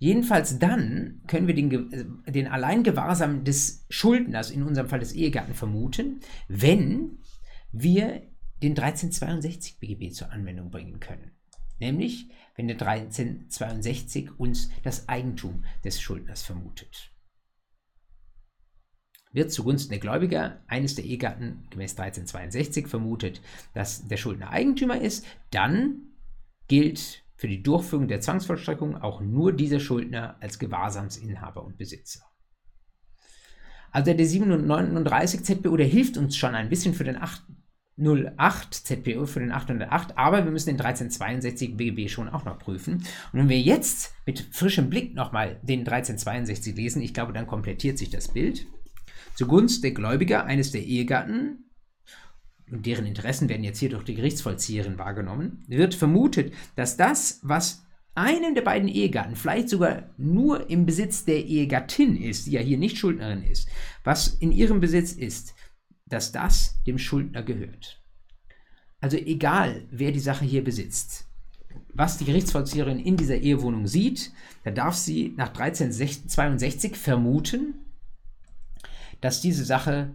Jedenfalls 0.00 0.58
dann 0.58 1.22
können 1.28 1.46
wir 1.46 1.54
den, 1.54 1.92
äh, 2.26 2.30
den 2.30 2.48
Alleingewahrsam 2.48 3.44
des 3.44 3.86
Schuldners, 3.88 4.50
in 4.50 4.64
unserem 4.64 4.88
Fall 4.88 4.98
des 4.98 5.12
Ehegatten, 5.12 5.54
vermuten, 5.54 6.20
wenn 6.48 7.20
wir 7.70 8.22
den 8.62 8.72
1362 8.72 9.78
BGB 9.78 10.12
zur 10.12 10.30
Anwendung 10.30 10.70
bringen 10.70 10.98
können 10.98 11.33
nämlich 11.78 12.28
wenn 12.56 12.68
der 12.68 12.80
1362 12.80 14.38
uns 14.38 14.70
das 14.82 15.08
Eigentum 15.08 15.64
des 15.84 16.00
Schuldners 16.00 16.42
vermutet. 16.42 17.10
Wird 19.32 19.50
zugunsten 19.50 19.90
der 19.90 19.98
Gläubiger 19.98 20.62
eines 20.68 20.94
der 20.94 21.04
Ehegatten 21.04 21.66
gemäß 21.70 21.98
1362 21.98 22.86
vermutet, 22.86 23.42
dass 23.74 24.06
der 24.06 24.16
Schuldner 24.16 24.50
Eigentümer 24.50 25.00
ist, 25.00 25.26
dann 25.50 26.12
gilt 26.68 27.24
für 27.34 27.48
die 27.48 27.62
Durchführung 27.62 28.06
der 28.06 28.20
Zwangsvollstreckung 28.20 28.96
auch 28.96 29.20
nur 29.20 29.52
dieser 29.52 29.80
Schuldner 29.80 30.36
als 30.40 30.60
Gewahrsamsinhaber 30.60 31.64
und 31.64 31.76
Besitzer. 31.76 32.24
Also 33.90 34.12
der 34.12 34.26
37 34.26 35.44
ZBO, 35.44 35.76
der 35.76 35.86
hilft 35.86 36.16
uns 36.16 36.36
schon 36.36 36.54
ein 36.54 36.68
bisschen 36.68 36.94
für 36.94 37.04
den 37.04 37.16
8, 37.16 37.42
08 37.96 38.74
ZPO 38.74 39.26
für 39.26 39.40
den 39.40 39.52
808, 39.52 40.18
aber 40.18 40.44
wir 40.44 40.50
müssen 40.50 40.70
den 40.70 40.80
1362 40.80 41.76
BGB 41.76 42.08
schon 42.10 42.28
auch 42.28 42.44
noch 42.44 42.58
prüfen. 42.58 42.94
Und 43.32 43.38
wenn 43.38 43.48
wir 43.48 43.60
jetzt 43.60 44.14
mit 44.26 44.40
frischem 44.50 44.90
Blick 44.90 45.14
nochmal 45.14 45.60
den 45.62 45.80
1362 45.80 46.74
lesen, 46.76 47.02
ich 47.02 47.14
glaube, 47.14 47.32
dann 47.32 47.46
komplettiert 47.46 47.98
sich 47.98 48.10
das 48.10 48.28
Bild. 48.28 48.66
Zugunsten 49.36 49.82
der 49.82 49.92
Gläubiger 49.92 50.44
eines 50.44 50.72
der 50.72 50.82
Ehegatten, 50.82 51.70
und 52.70 52.86
deren 52.86 53.06
Interessen 53.06 53.48
werden 53.48 53.62
jetzt 53.62 53.78
hier 53.78 53.90
durch 53.90 54.04
die 54.04 54.14
Gerichtsvollzieherin 54.14 54.98
wahrgenommen, 54.98 55.64
wird 55.68 55.94
vermutet, 55.94 56.52
dass 56.76 56.96
das, 56.96 57.40
was 57.42 57.84
einem 58.14 58.54
der 58.54 58.62
beiden 58.62 58.88
Ehegatten, 58.88 59.36
vielleicht 59.36 59.68
sogar 59.68 60.10
nur 60.16 60.70
im 60.70 60.86
Besitz 60.86 61.24
der 61.24 61.44
Ehegattin 61.44 62.16
ist, 62.16 62.46
die 62.46 62.52
ja 62.52 62.60
hier 62.60 62.78
nicht 62.78 62.96
Schuldnerin 62.96 63.42
ist, 63.42 63.68
was 64.04 64.28
in 64.28 64.52
ihrem 64.52 64.80
Besitz 64.80 65.12
ist, 65.12 65.54
dass 66.06 66.32
das 66.32 66.82
dem 66.84 66.98
Schuldner 66.98 67.42
gehört. 67.42 68.00
Also 69.00 69.16
egal, 69.16 69.86
wer 69.90 70.12
die 70.12 70.20
Sache 70.20 70.44
hier 70.44 70.64
besitzt, 70.64 71.26
was 71.92 72.18
die 72.18 72.24
Gerichtsvollzieherin 72.24 72.98
in 72.98 73.16
dieser 73.16 73.36
Ehewohnung 73.36 73.86
sieht, 73.86 74.32
da 74.64 74.70
darf 74.70 74.94
sie 74.94 75.34
nach 75.36 75.48
1362 75.48 76.96
vermuten, 76.96 77.74
dass 79.20 79.40
diese 79.40 79.64
Sache 79.64 80.10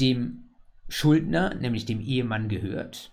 dem 0.00 0.44
Schuldner, 0.88 1.54
nämlich 1.54 1.86
dem 1.86 2.00
Ehemann, 2.00 2.48
gehört. 2.48 3.12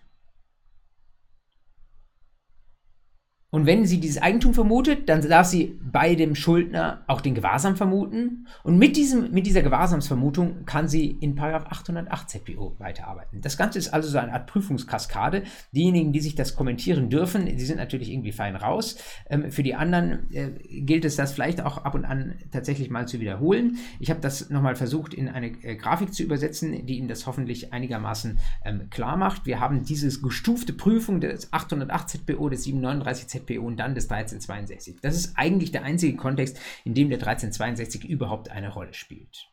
Und 3.54 3.66
wenn 3.66 3.86
sie 3.86 4.00
dieses 4.00 4.22
Eigentum 4.22 4.54
vermutet, 4.54 5.10
dann 5.10 5.28
darf 5.28 5.46
sie 5.46 5.78
bei 5.84 6.16
dem 6.16 6.36
Schuldner 6.36 7.04
auch 7.08 7.20
den 7.20 7.36
Gewahrsam 7.36 7.76
vermuten. 7.76 8.48
Und 8.64 8.78
mit, 8.78 8.96
diesem, 8.96 9.32
mit 9.32 9.46
dieser 9.46 9.62
Gewahrsamsvermutung 9.62 10.66
kann 10.66 10.88
sie 10.88 11.18
in 11.20 11.38
808 11.38 12.30
ZPO 12.30 12.76
weiterarbeiten. 12.80 13.42
Das 13.42 13.58
Ganze 13.58 13.78
ist 13.78 13.94
also 13.94 14.08
so 14.08 14.20
eine 14.20 14.32
Art 14.32 14.48
Prüfungskaskade. 14.48 15.44
Diejenigen, 15.74 16.14
die 16.14 16.22
sich 16.22 16.36
das 16.36 16.56
kommentieren 16.56 17.10
dürfen, 17.10 17.46
die 17.46 17.66
sind 17.66 17.76
natürlich 17.76 18.10
irgendwie 18.10 18.32
fein 18.32 18.56
raus. 18.56 18.96
Ähm, 19.30 19.52
für 19.52 19.64
die 19.64 19.76
anderen 19.76 20.32
äh, 20.32 20.52
gilt 20.82 21.04
es, 21.04 21.18
das 21.18 21.34
vielleicht 21.34 21.60
auch 21.60 21.80
ab 21.80 21.94
und 21.94 22.06
an 22.06 22.36
tatsächlich 22.52 22.90
mal 22.90 23.06
zu 23.06 23.20
wiederholen. 23.20 23.78
Ich 24.00 24.10
habe 24.10 24.22
das 24.22 24.50
nochmal 24.50 24.76
versucht, 24.76 25.14
in 25.14 25.28
eine 25.28 25.48
äh, 25.48 25.76
Grafik 25.76 26.14
zu 26.14 26.24
übersetzen, 26.24 26.86
die 26.86 26.98
Ihnen 26.98 27.10
das 27.10 27.28
hoffentlich 27.28 27.74
einigermaßen 27.74 28.40
ähm, 28.64 28.90
klar 28.90 29.18
macht. 29.18 29.46
Wir 29.46 29.60
haben 29.60 29.84
dieses 29.84 30.22
gestufte 30.22 30.72
Prüfung 30.72 31.20
des 31.20 31.52
808 31.52 32.10
ZPO, 32.10 32.48
des 32.48 32.64
739 32.64 33.28
ZPO, 33.28 33.41
ZPO 33.46 33.62
und 33.62 33.78
dann 33.78 33.96
des 33.96 34.10
1362. 34.10 35.02
Das 35.02 35.16
ist 35.16 35.34
eigentlich 35.36 35.72
der 35.72 35.84
einzige 35.84 36.18
Kontext, 36.18 36.60
in 36.86 36.94
dem 36.94 37.10
der 37.10 37.20
1362 37.20 38.06
überhaupt 38.06 38.50
eine 38.50 38.74
Rolle 38.74 38.94
spielt. 38.94 39.51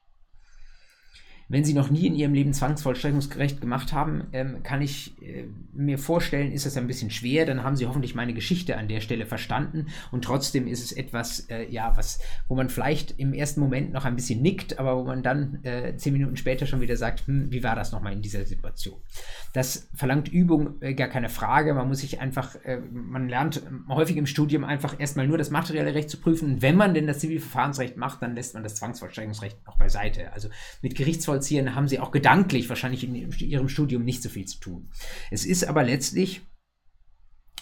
Wenn 1.50 1.64
Sie 1.64 1.72
noch 1.72 1.88
nie 1.88 2.06
in 2.06 2.14
Ihrem 2.14 2.34
Leben 2.34 2.52
Zwangsvollstreckungsgerecht 2.52 3.62
gemacht 3.62 3.94
haben, 3.94 4.26
ähm, 4.32 4.62
kann 4.62 4.82
ich 4.82 5.20
äh, 5.22 5.44
mir 5.72 5.96
vorstellen, 5.96 6.52
ist 6.52 6.66
das 6.66 6.76
ein 6.76 6.86
bisschen 6.86 7.10
schwer. 7.10 7.46
Dann 7.46 7.62
haben 7.62 7.74
Sie 7.74 7.86
hoffentlich 7.86 8.14
meine 8.14 8.34
Geschichte 8.34 8.76
an 8.76 8.86
der 8.86 9.00
Stelle 9.00 9.24
verstanden. 9.24 9.86
Und 10.12 10.24
trotzdem 10.24 10.66
ist 10.66 10.84
es 10.84 10.92
etwas, 10.92 11.48
äh, 11.48 11.66
ja, 11.70 11.96
was, 11.96 12.18
wo 12.48 12.54
man 12.54 12.68
vielleicht 12.68 13.18
im 13.18 13.32
ersten 13.32 13.60
Moment 13.60 13.92
noch 13.94 14.04
ein 14.04 14.14
bisschen 14.14 14.42
nickt, 14.42 14.78
aber 14.78 14.98
wo 14.98 15.04
man 15.04 15.22
dann 15.22 15.64
äh, 15.64 15.96
zehn 15.96 16.12
Minuten 16.12 16.36
später 16.36 16.66
schon 16.66 16.82
wieder 16.82 16.96
sagt, 16.96 17.26
hm, 17.26 17.50
wie 17.50 17.62
war 17.62 17.74
das 17.74 17.92
nochmal 17.92 18.12
in 18.12 18.20
dieser 18.20 18.44
Situation? 18.44 19.00
Das 19.54 19.88
verlangt 19.94 20.28
Übung, 20.28 20.82
äh, 20.82 20.92
gar 20.92 21.08
keine 21.08 21.30
Frage. 21.30 21.72
Man 21.72 21.88
muss 21.88 22.00
sich 22.00 22.20
einfach, 22.20 22.56
äh, 22.64 22.76
man 22.76 23.26
lernt 23.26 23.62
häufig 23.88 24.18
im 24.18 24.26
Studium 24.26 24.64
einfach 24.64 25.00
erstmal 25.00 25.26
nur 25.26 25.38
das 25.38 25.48
materielle 25.48 25.94
Recht 25.94 26.10
zu 26.10 26.18
prüfen. 26.18 26.52
Und 26.52 26.62
wenn 26.62 26.76
man 26.76 26.92
denn 26.92 27.06
das 27.06 27.20
Zivilverfahrensrecht 27.20 27.96
macht, 27.96 28.20
dann 28.20 28.34
lässt 28.34 28.52
man 28.52 28.62
das 28.62 28.74
Zwangsvollstreckungsrecht 28.74 29.64
noch 29.66 29.78
beiseite. 29.78 30.30
Also 30.34 30.50
mit 30.82 30.94
Gerichtsvoll 30.94 31.37
vollziehen, 31.38 31.74
haben 31.74 31.88
sie 31.88 32.00
auch 32.00 32.10
gedanklich 32.10 32.68
wahrscheinlich 32.68 33.04
in 33.04 33.14
ihrem 33.14 33.68
Studium 33.68 34.04
nicht 34.04 34.22
so 34.22 34.28
viel 34.28 34.46
zu 34.46 34.58
tun. 34.58 34.88
Es 35.30 35.46
ist 35.46 35.64
aber 35.64 35.84
letztlich 35.84 36.42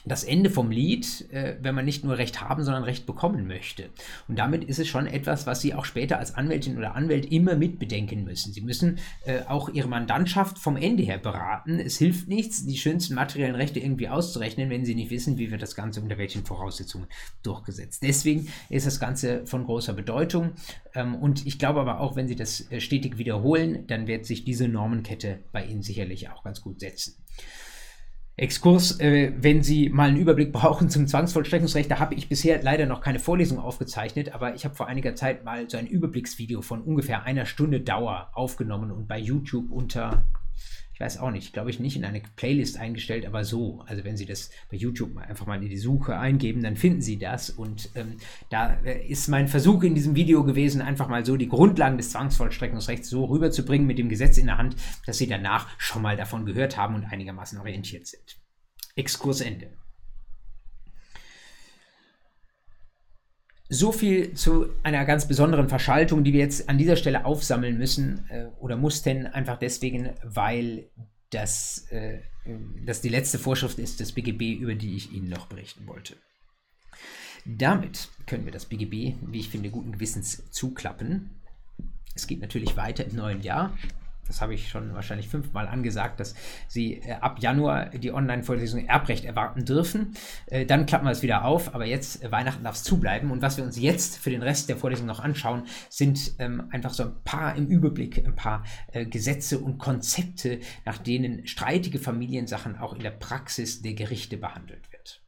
das 0.06 0.24
Ende 0.24 0.50
vom 0.50 0.70
Lied, 0.70 1.28
äh, 1.32 1.56
wenn 1.60 1.74
man 1.74 1.84
nicht 1.84 2.04
nur 2.04 2.16
Recht 2.16 2.40
haben, 2.40 2.62
sondern 2.62 2.84
Recht 2.84 3.06
bekommen 3.06 3.46
möchte. 3.46 3.90
Und 4.28 4.38
damit 4.38 4.64
ist 4.64 4.78
es 4.78 4.86
schon 4.86 5.06
etwas, 5.06 5.46
was 5.46 5.60
Sie 5.60 5.74
auch 5.74 5.84
später 5.84 6.18
als 6.18 6.34
Anwältin 6.34 6.78
oder 6.78 6.94
Anwalt 6.94 7.30
immer 7.32 7.56
mitbedenken 7.56 8.24
müssen. 8.24 8.52
Sie 8.52 8.60
müssen 8.60 8.98
äh, 9.24 9.40
auch 9.48 9.68
Ihre 9.68 9.88
Mandantschaft 9.88 10.58
vom 10.58 10.76
Ende 10.76 11.02
her 11.02 11.18
beraten. 11.18 11.80
Es 11.80 11.98
hilft 11.98 12.28
nichts, 12.28 12.64
die 12.64 12.76
schönsten 12.76 13.14
materiellen 13.14 13.56
Rechte 13.56 13.80
irgendwie 13.80 14.08
auszurechnen, 14.08 14.70
wenn 14.70 14.84
Sie 14.84 14.94
nicht 14.94 15.10
wissen, 15.10 15.38
wie 15.38 15.50
wird 15.50 15.62
das 15.62 15.74
Ganze 15.74 16.00
unter 16.00 16.18
welchen 16.18 16.44
Voraussetzungen 16.44 17.08
durchgesetzt. 17.42 18.02
Deswegen 18.02 18.48
ist 18.68 18.86
das 18.86 19.00
Ganze 19.00 19.44
von 19.46 19.64
großer 19.64 19.92
Bedeutung. 19.92 20.52
Ähm, 20.94 21.16
und 21.16 21.46
ich 21.46 21.58
glaube 21.58 21.80
aber 21.80 22.00
auch, 22.00 22.14
wenn 22.14 22.28
Sie 22.28 22.36
das 22.36 22.70
äh, 22.70 22.80
stetig 22.80 23.18
wiederholen, 23.18 23.86
dann 23.88 24.06
wird 24.06 24.24
sich 24.24 24.44
diese 24.44 24.68
Normenkette 24.68 25.40
bei 25.50 25.64
Ihnen 25.64 25.82
sicherlich 25.82 26.30
auch 26.30 26.44
ganz 26.44 26.62
gut 26.62 26.78
setzen. 26.78 27.16
Exkurs, 28.38 29.00
äh, 29.00 29.32
wenn 29.40 29.62
Sie 29.62 29.88
mal 29.88 30.08
einen 30.08 30.18
Überblick 30.18 30.52
brauchen 30.52 30.90
zum 30.90 31.06
Zwangsvollstreckungsrecht, 31.06 31.90
da 31.90 31.98
habe 31.98 32.14
ich 32.14 32.28
bisher 32.28 32.62
leider 32.62 32.84
noch 32.84 33.00
keine 33.00 33.18
Vorlesung 33.18 33.58
aufgezeichnet, 33.58 34.34
aber 34.34 34.54
ich 34.54 34.66
habe 34.66 34.74
vor 34.74 34.88
einiger 34.88 35.14
Zeit 35.14 35.42
mal 35.42 35.70
so 35.70 35.78
ein 35.78 35.86
Überblicksvideo 35.86 36.60
von 36.60 36.82
ungefähr 36.82 37.24
einer 37.24 37.46
Stunde 37.46 37.80
Dauer 37.80 38.30
aufgenommen 38.34 38.90
und 38.90 39.08
bei 39.08 39.18
YouTube 39.18 39.70
unter 39.70 40.26
ich 40.96 41.00
weiß 41.00 41.18
auch 41.18 41.30
nicht, 41.30 41.52
glaube 41.52 41.68
ich, 41.68 41.78
nicht 41.78 41.94
in 41.94 42.06
eine 42.06 42.22
Playlist 42.36 42.78
eingestellt, 42.78 43.26
aber 43.26 43.44
so. 43.44 43.84
Also 43.86 44.02
wenn 44.04 44.16
Sie 44.16 44.24
das 44.24 44.48
bei 44.70 44.78
YouTube 44.78 45.14
einfach 45.18 45.44
mal 45.44 45.62
in 45.62 45.68
die 45.68 45.76
Suche 45.76 46.18
eingeben, 46.18 46.62
dann 46.62 46.74
finden 46.74 47.02
Sie 47.02 47.18
das. 47.18 47.50
Und 47.50 47.90
ähm, 47.96 48.16
da 48.48 48.80
äh, 48.82 49.06
ist 49.06 49.28
mein 49.28 49.46
Versuch 49.46 49.82
in 49.82 49.94
diesem 49.94 50.16
Video 50.16 50.42
gewesen, 50.42 50.80
einfach 50.80 51.08
mal 51.08 51.26
so 51.26 51.36
die 51.36 51.50
Grundlagen 51.50 51.98
des 51.98 52.12
Zwangsvollstreckungsrechts 52.12 53.10
so 53.10 53.26
rüberzubringen 53.26 53.86
mit 53.86 53.98
dem 53.98 54.08
Gesetz 54.08 54.38
in 54.38 54.46
der 54.46 54.56
Hand, 54.56 54.76
dass 55.04 55.18
Sie 55.18 55.26
danach 55.26 55.68
schon 55.78 56.00
mal 56.00 56.16
davon 56.16 56.46
gehört 56.46 56.78
haben 56.78 56.94
und 56.94 57.04
einigermaßen 57.04 57.58
orientiert 57.58 58.06
sind. 58.06 58.38
Exkurs 58.94 59.42
Ende. 59.42 59.76
So 63.68 63.90
viel 63.90 64.34
zu 64.34 64.68
einer 64.84 65.04
ganz 65.04 65.26
besonderen 65.26 65.68
Verschaltung, 65.68 66.22
die 66.22 66.32
wir 66.32 66.40
jetzt 66.40 66.68
an 66.68 66.78
dieser 66.78 66.96
Stelle 66.96 67.24
aufsammeln 67.24 67.76
müssen 67.78 68.24
äh, 68.30 68.46
oder 68.60 68.76
mussten, 68.76 69.26
einfach 69.26 69.58
deswegen, 69.58 70.10
weil 70.22 70.88
das, 71.30 71.86
äh, 71.90 72.20
das 72.84 73.00
die 73.00 73.08
letzte 73.08 73.38
Vorschrift 73.38 73.78
ist 73.78 73.98
des 73.98 74.12
BGB, 74.12 74.60
über 74.60 74.74
die 74.74 74.94
ich 74.96 75.12
Ihnen 75.12 75.28
noch 75.28 75.46
berichten 75.46 75.86
wollte. 75.86 76.14
Damit 77.44 78.08
können 78.26 78.44
wir 78.44 78.52
das 78.52 78.66
BGB, 78.66 79.14
wie 79.22 79.40
ich 79.40 79.48
finde, 79.48 79.70
guten 79.70 79.92
Gewissens 79.92 80.50
zuklappen. 80.50 81.30
Es 82.14 82.26
geht 82.26 82.40
natürlich 82.40 82.76
weiter 82.76 83.04
im 83.04 83.16
neuen 83.16 83.42
Jahr 83.42 83.76
das 84.28 84.40
habe 84.40 84.54
ich 84.54 84.68
schon 84.68 84.94
wahrscheinlich 84.94 85.28
fünfmal 85.28 85.68
angesagt, 85.68 86.20
dass 86.20 86.34
Sie 86.68 87.00
äh, 87.02 87.12
ab 87.14 87.38
Januar 87.40 87.90
die 87.90 88.12
Online-Vorlesung 88.12 88.86
Erbrecht 88.86 89.24
erwarten 89.24 89.64
dürfen. 89.64 90.14
Äh, 90.46 90.66
dann 90.66 90.86
klappen 90.86 91.06
wir 91.06 91.12
es 91.12 91.22
wieder 91.22 91.44
auf, 91.44 91.74
aber 91.74 91.86
jetzt 91.86 92.22
äh, 92.22 92.30
Weihnachten 92.30 92.64
darf 92.64 92.76
es 92.76 92.82
zubleiben. 92.82 93.30
Und 93.30 93.42
was 93.42 93.56
wir 93.56 93.64
uns 93.64 93.78
jetzt 93.78 94.18
für 94.18 94.30
den 94.30 94.42
Rest 94.42 94.68
der 94.68 94.76
Vorlesung 94.76 95.06
noch 95.06 95.20
anschauen, 95.20 95.64
sind 95.88 96.32
ähm, 96.38 96.68
einfach 96.70 96.92
so 96.92 97.04
ein 97.04 97.22
paar 97.24 97.56
im 97.56 97.66
Überblick, 97.66 98.18
ein 98.18 98.34
paar 98.34 98.64
äh, 98.92 99.06
Gesetze 99.06 99.58
und 99.58 99.78
Konzepte, 99.78 100.60
nach 100.84 100.98
denen 100.98 101.46
streitige 101.46 101.98
Familiensachen 101.98 102.76
auch 102.78 102.94
in 102.94 103.00
der 103.00 103.10
Praxis 103.10 103.82
der 103.82 103.94
Gerichte 103.94 104.36
behandelt 104.36 104.90
wird. 104.92 105.22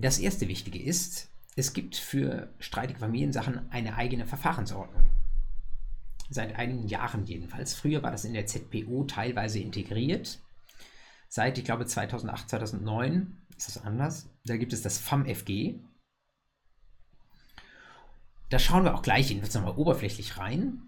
Das 0.00 0.20
erste 0.20 0.46
Wichtige 0.46 0.80
ist, 0.80 1.28
es 1.58 1.72
gibt 1.72 1.96
für 1.96 2.54
streitige 2.60 3.00
Familiensachen 3.00 3.68
eine 3.72 3.96
eigene 3.96 4.26
Verfahrensordnung. 4.26 5.02
Seit 6.30 6.54
einigen 6.54 6.86
Jahren 6.86 7.26
jedenfalls. 7.26 7.74
Früher 7.74 8.00
war 8.04 8.12
das 8.12 8.24
in 8.24 8.32
der 8.32 8.46
ZPO 8.46 9.04
teilweise 9.04 9.58
integriert. 9.58 10.38
Seit, 11.28 11.58
ich 11.58 11.64
glaube, 11.64 11.84
2008, 11.84 12.50
2009 12.50 13.36
ist 13.56 13.66
das 13.66 13.84
anders. 13.84 14.30
Da 14.44 14.56
gibt 14.56 14.72
es 14.72 14.82
das 14.82 14.98
FAMFG. 14.98 15.80
Da 18.50 18.60
schauen 18.60 18.84
wir 18.84 18.94
auch 18.94 19.02
gleich 19.02 19.28
jetzt 19.28 19.54
nochmal 19.54 19.76
oberflächlich 19.76 20.38
rein. 20.38 20.82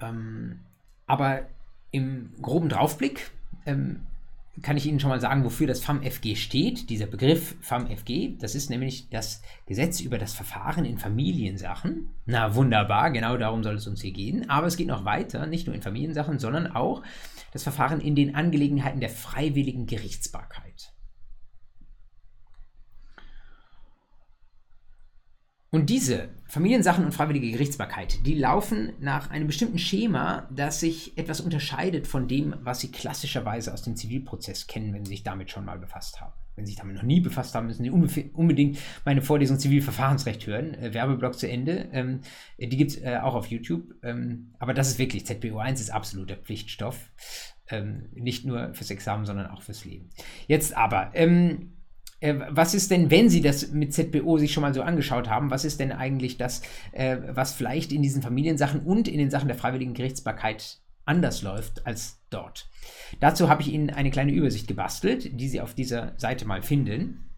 Ähm, 0.00 0.60
aber 1.06 1.46
im 1.90 2.32
groben 2.40 2.70
Draufblick 2.70 3.32
ähm, 3.66 4.06
kann 4.62 4.76
ich 4.76 4.86
Ihnen 4.86 5.00
schon 5.00 5.10
mal 5.10 5.20
sagen, 5.20 5.44
wofür 5.44 5.66
das 5.66 5.80
FAMFG 5.80 6.36
steht. 6.36 6.90
Dieser 6.90 7.06
Begriff 7.06 7.56
FAMFG, 7.60 8.36
das 8.38 8.54
ist 8.54 8.68
nämlich 8.68 9.08
das 9.08 9.42
Gesetz 9.66 10.00
über 10.00 10.18
das 10.18 10.34
Verfahren 10.34 10.84
in 10.84 10.98
Familiensachen. 10.98 12.10
Na 12.26 12.54
wunderbar, 12.54 13.10
genau 13.10 13.36
darum 13.36 13.62
soll 13.62 13.76
es 13.76 13.86
uns 13.86 14.02
hier 14.02 14.12
gehen. 14.12 14.50
Aber 14.50 14.66
es 14.66 14.76
geht 14.76 14.88
noch 14.88 15.04
weiter, 15.04 15.46
nicht 15.46 15.66
nur 15.66 15.74
in 15.74 15.82
Familiensachen, 15.82 16.38
sondern 16.38 16.66
auch 16.66 17.02
das 17.52 17.62
Verfahren 17.62 18.00
in 18.00 18.14
den 18.14 18.34
Angelegenheiten 18.34 19.00
der 19.00 19.10
freiwilligen 19.10 19.86
Gerichtsbarkeit. 19.86 20.92
Und 25.72 25.88
diese 25.88 26.30
Familiensachen 26.46 27.04
und 27.04 27.12
freiwillige 27.12 27.52
Gerichtsbarkeit, 27.52 28.26
die 28.26 28.34
laufen 28.34 28.92
nach 28.98 29.30
einem 29.30 29.46
bestimmten 29.46 29.78
Schema, 29.78 30.48
das 30.50 30.80
sich 30.80 31.16
etwas 31.16 31.40
unterscheidet 31.40 32.08
von 32.08 32.26
dem, 32.26 32.56
was 32.62 32.80
Sie 32.80 32.90
klassischerweise 32.90 33.72
aus 33.72 33.82
dem 33.82 33.94
Zivilprozess 33.94 34.66
kennen, 34.66 34.92
wenn 34.92 35.04
Sie 35.04 35.12
sich 35.12 35.22
damit 35.22 35.52
schon 35.52 35.64
mal 35.64 35.78
befasst 35.78 36.20
haben. 36.20 36.32
Wenn 36.56 36.66
Sie 36.66 36.72
sich 36.72 36.80
damit 36.80 36.96
noch 36.96 37.04
nie 37.04 37.20
befasst 37.20 37.54
haben, 37.54 37.68
müssen 37.68 37.84
Sie 37.84 38.30
unbedingt 38.32 38.78
meine 39.04 39.22
Vorlesung 39.22 39.60
Zivilverfahrensrecht 39.60 40.44
hören. 40.48 40.74
Äh, 40.74 40.92
Werbeblock 40.92 41.38
zu 41.38 41.48
Ende. 41.48 41.88
Ähm, 41.92 42.22
die 42.58 42.76
gibt 42.76 42.90
es 42.90 43.00
äh, 43.00 43.18
auch 43.22 43.36
auf 43.36 43.46
YouTube. 43.46 43.94
Ähm, 44.02 44.52
aber 44.58 44.74
das 44.74 44.88
ist 44.88 44.98
wirklich, 44.98 45.24
ZBO 45.24 45.58
1 45.58 45.80
ist 45.80 45.90
absoluter 45.90 46.34
Pflichtstoff. 46.34 47.12
Ähm, 47.68 48.08
nicht 48.12 48.44
nur 48.44 48.74
fürs 48.74 48.90
Examen, 48.90 49.24
sondern 49.24 49.46
auch 49.46 49.62
fürs 49.62 49.84
Leben. 49.84 50.10
Jetzt 50.48 50.76
aber, 50.76 51.12
ähm, 51.14 51.74
äh, 51.78 51.79
was 52.50 52.74
ist 52.74 52.90
denn, 52.90 53.10
wenn 53.10 53.30
Sie 53.30 53.40
das 53.40 53.72
mit 53.72 53.94
ZBO 53.94 54.38
sich 54.38 54.52
schon 54.52 54.60
mal 54.62 54.74
so 54.74 54.82
angeschaut 54.82 55.28
haben, 55.28 55.50
was 55.50 55.64
ist 55.64 55.80
denn 55.80 55.92
eigentlich 55.92 56.36
das, 56.36 56.62
äh, 56.92 57.16
was 57.28 57.54
vielleicht 57.54 57.92
in 57.92 58.02
diesen 58.02 58.22
Familiensachen 58.22 58.80
und 58.80 59.08
in 59.08 59.18
den 59.18 59.30
Sachen 59.30 59.48
der 59.48 59.56
freiwilligen 59.56 59.94
Gerichtsbarkeit 59.94 60.80
anders 61.06 61.42
läuft 61.42 61.86
als 61.86 62.20
dort. 62.30 62.68
Dazu 63.20 63.48
habe 63.48 63.62
ich 63.62 63.72
Ihnen 63.72 63.90
eine 63.90 64.10
kleine 64.10 64.32
Übersicht 64.32 64.68
gebastelt, 64.68 65.40
die 65.40 65.48
Sie 65.48 65.60
auf 65.60 65.74
dieser 65.74 66.12
Seite 66.18 66.46
mal 66.46 66.62
finden. 66.62 67.30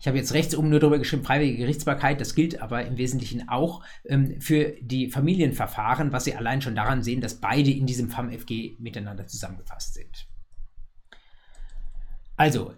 Ich 0.00 0.06
habe 0.06 0.18
jetzt 0.18 0.34
rechts 0.34 0.54
oben 0.54 0.68
nur 0.68 0.78
darüber 0.78 0.98
geschrieben, 0.98 1.24
freiwillige 1.24 1.58
Gerichtsbarkeit. 1.58 2.20
Das 2.20 2.34
gilt 2.34 2.62
aber 2.62 2.86
im 2.86 2.96
Wesentlichen 2.96 3.48
auch 3.48 3.82
ähm, 4.04 4.40
für 4.40 4.74
die 4.80 5.10
Familienverfahren, 5.10 6.12
was 6.12 6.24
Sie 6.24 6.34
allein 6.34 6.62
schon 6.62 6.76
daran 6.76 7.02
sehen, 7.02 7.20
dass 7.20 7.40
beide 7.40 7.70
in 7.70 7.86
diesem 7.86 8.08
FAMFG 8.08 8.76
miteinander 8.78 9.26
zusammengefasst 9.26 9.94
sind. 9.94 10.28
Also, 12.36 12.74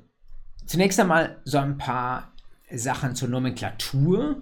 zunächst 0.69 1.01
einmal 1.01 1.41
so 1.45 1.59
ein 1.59 1.79
paar 1.79 2.33
Sachen 2.71 3.17
zur 3.17 3.29
Nomenklatur, 3.29 4.41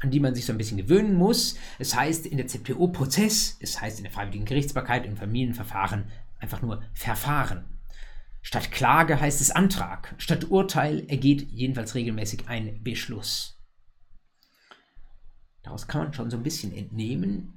an 0.00 0.10
die 0.10 0.20
man 0.20 0.34
sich 0.34 0.44
so 0.44 0.52
ein 0.52 0.58
bisschen 0.58 0.76
gewöhnen 0.76 1.14
muss. 1.14 1.56
Es 1.78 1.94
heißt 1.94 2.26
in 2.26 2.36
der 2.36 2.48
ZPO-Prozess, 2.48 3.56
es 3.60 3.80
heißt 3.80 3.98
in 3.98 4.04
der 4.04 4.12
freiwilligen 4.12 4.44
Gerichtsbarkeit 4.44 5.06
und 5.06 5.16
Familienverfahren 5.16 6.04
einfach 6.40 6.60
nur 6.60 6.82
Verfahren. 6.92 7.64
Statt 8.42 8.70
Klage 8.70 9.18
heißt 9.18 9.40
es 9.40 9.50
Antrag. 9.50 10.14
Statt 10.18 10.50
Urteil 10.50 11.08
ergeht 11.08 11.48
jedenfalls 11.50 11.94
regelmäßig 11.94 12.48
ein 12.48 12.82
Beschluss. 12.82 13.58
Daraus 15.62 15.86
kann 15.86 16.02
man 16.02 16.12
schon 16.12 16.30
so 16.30 16.36
ein 16.36 16.42
bisschen 16.42 16.76
entnehmen, 16.76 17.54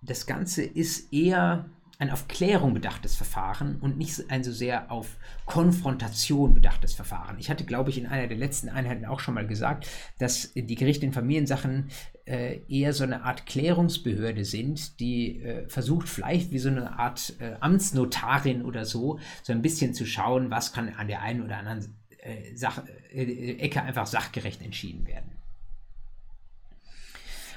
das 0.00 0.26
Ganze 0.26 0.62
ist 0.62 1.12
eher 1.12 1.68
ein 1.98 2.10
auf 2.10 2.28
Klärung 2.28 2.74
bedachtes 2.74 3.16
Verfahren 3.16 3.76
und 3.80 3.98
nicht 3.98 4.30
ein 4.30 4.44
so 4.44 4.52
sehr 4.52 4.92
auf 4.92 5.16
Konfrontation 5.46 6.54
bedachtes 6.54 6.94
Verfahren. 6.94 7.38
Ich 7.40 7.50
hatte, 7.50 7.64
glaube 7.64 7.90
ich, 7.90 7.98
in 7.98 8.06
einer 8.06 8.28
der 8.28 8.36
letzten 8.36 8.68
Einheiten 8.68 9.04
auch 9.04 9.18
schon 9.18 9.34
mal 9.34 9.46
gesagt, 9.46 9.88
dass 10.18 10.52
die 10.54 10.76
Gerichte 10.76 11.06
in 11.06 11.12
Familiensachen 11.12 11.90
äh, 12.24 12.60
eher 12.68 12.92
so 12.92 13.02
eine 13.02 13.24
Art 13.24 13.46
Klärungsbehörde 13.46 14.44
sind, 14.44 15.00
die 15.00 15.40
äh, 15.42 15.68
versucht 15.68 16.08
vielleicht 16.08 16.52
wie 16.52 16.60
so 16.60 16.68
eine 16.68 16.98
Art 17.00 17.34
äh, 17.40 17.56
Amtsnotarin 17.58 18.62
oder 18.64 18.84
so, 18.84 19.18
so 19.42 19.52
ein 19.52 19.62
bisschen 19.62 19.92
zu 19.92 20.06
schauen, 20.06 20.50
was 20.50 20.72
kann 20.72 20.94
an 20.94 21.08
der 21.08 21.22
einen 21.22 21.42
oder 21.42 21.56
anderen 21.56 21.96
äh, 22.20 22.54
Sach 22.54 22.84
äh, 23.12 23.56
Ecke 23.58 23.82
einfach 23.82 24.06
sachgerecht 24.06 24.62
entschieden 24.62 25.04
werden. 25.08 25.37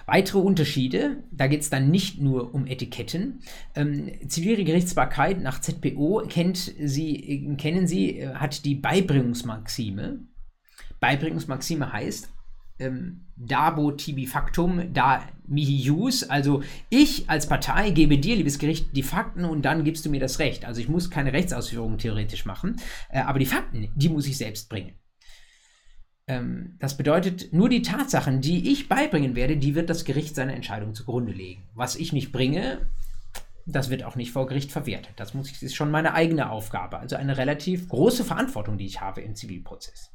Weitere 0.05 0.39
Unterschiede, 0.39 1.23
da 1.31 1.47
geht 1.47 1.61
es 1.61 1.69
dann 1.69 1.89
nicht 1.89 2.19
nur 2.19 2.53
um 2.53 2.67
Etiketten. 2.67 3.41
Ähm, 3.75 4.11
zivile 4.27 4.63
Gerichtsbarkeit 4.63 5.41
nach 5.41 5.61
ZPO 5.61 6.23
kennt 6.27 6.57
sie, 6.57 7.55
kennen 7.57 7.87
Sie, 7.87 8.19
äh, 8.19 8.35
hat 8.35 8.65
die 8.65 8.75
Beibringungsmaxime. 8.75 10.19
Beibringungsmaxime 10.99 11.91
heißt, 11.91 12.29
ähm, 12.81 13.27
dabo 13.35 13.91
tibi 13.91 14.27
factum, 14.27 14.93
da 14.93 15.23
mihi 15.47 15.77
jus, 15.77 16.23
also 16.23 16.63
ich 16.89 17.29
als 17.29 17.47
Partei 17.47 17.91
gebe 17.91 18.17
dir, 18.17 18.35
liebes 18.35 18.59
Gericht, 18.59 18.95
die 18.95 19.03
Fakten 19.03 19.45
und 19.45 19.63
dann 19.63 19.83
gibst 19.83 20.05
du 20.05 20.09
mir 20.09 20.19
das 20.19 20.39
Recht. 20.39 20.65
Also 20.65 20.81
ich 20.81 20.89
muss 20.89 21.09
keine 21.09 21.33
Rechtsausführungen 21.33 21.97
theoretisch 21.97 22.45
machen, 22.45 22.77
äh, 23.09 23.19
aber 23.19 23.39
die 23.39 23.45
Fakten, 23.45 23.89
die 23.95 24.09
muss 24.09 24.27
ich 24.27 24.37
selbst 24.37 24.69
bringen. 24.69 24.93
Ähm, 26.31 26.75
das 26.79 26.95
bedeutet, 26.95 27.51
nur 27.51 27.67
die 27.67 27.81
Tatsachen, 27.81 28.39
die 28.39 28.71
ich 28.71 28.87
beibringen 28.87 29.35
werde, 29.35 29.57
die 29.57 29.75
wird 29.75 29.89
das 29.89 30.05
Gericht 30.05 30.35
seiner 30.35 30.53
Entscheidung 30.53 30.95
zugrunde 30.95 31.33
legen. 31.33 31.63
Was 31.75 31.97
ich 31.97 32.13
nicht 32.13 32.31
bringe, 32.31 32.77
das 33.65 33.89
wird 33.89 34.03
auch 34.03 34.15
nicht 34.15 34.31
vor 34.31 34.47
Gericht 34.47 34.71
verwertet. 34.71 35.11
Das 35.17 35.33
muss 35.33 35.47
ich, 35.47 35.53
das 35.53 35.63
ist 35.63 35.75
schon 35.75 35.91
meine 35.91 36.13
eigene 36.13 36.49
Aufgabe. 36.49 36.99
Also 36.99 37.17
eine 37.17 37.37
relativ 37.37 37.89
große 37.89 38.23
Verantwortung, 38.23 38.77
die 38.77 38.85
ich 38.85 39.01
habe 39.01 39.19
im 39.19 39.35
Zivilprozess 39.35 40.09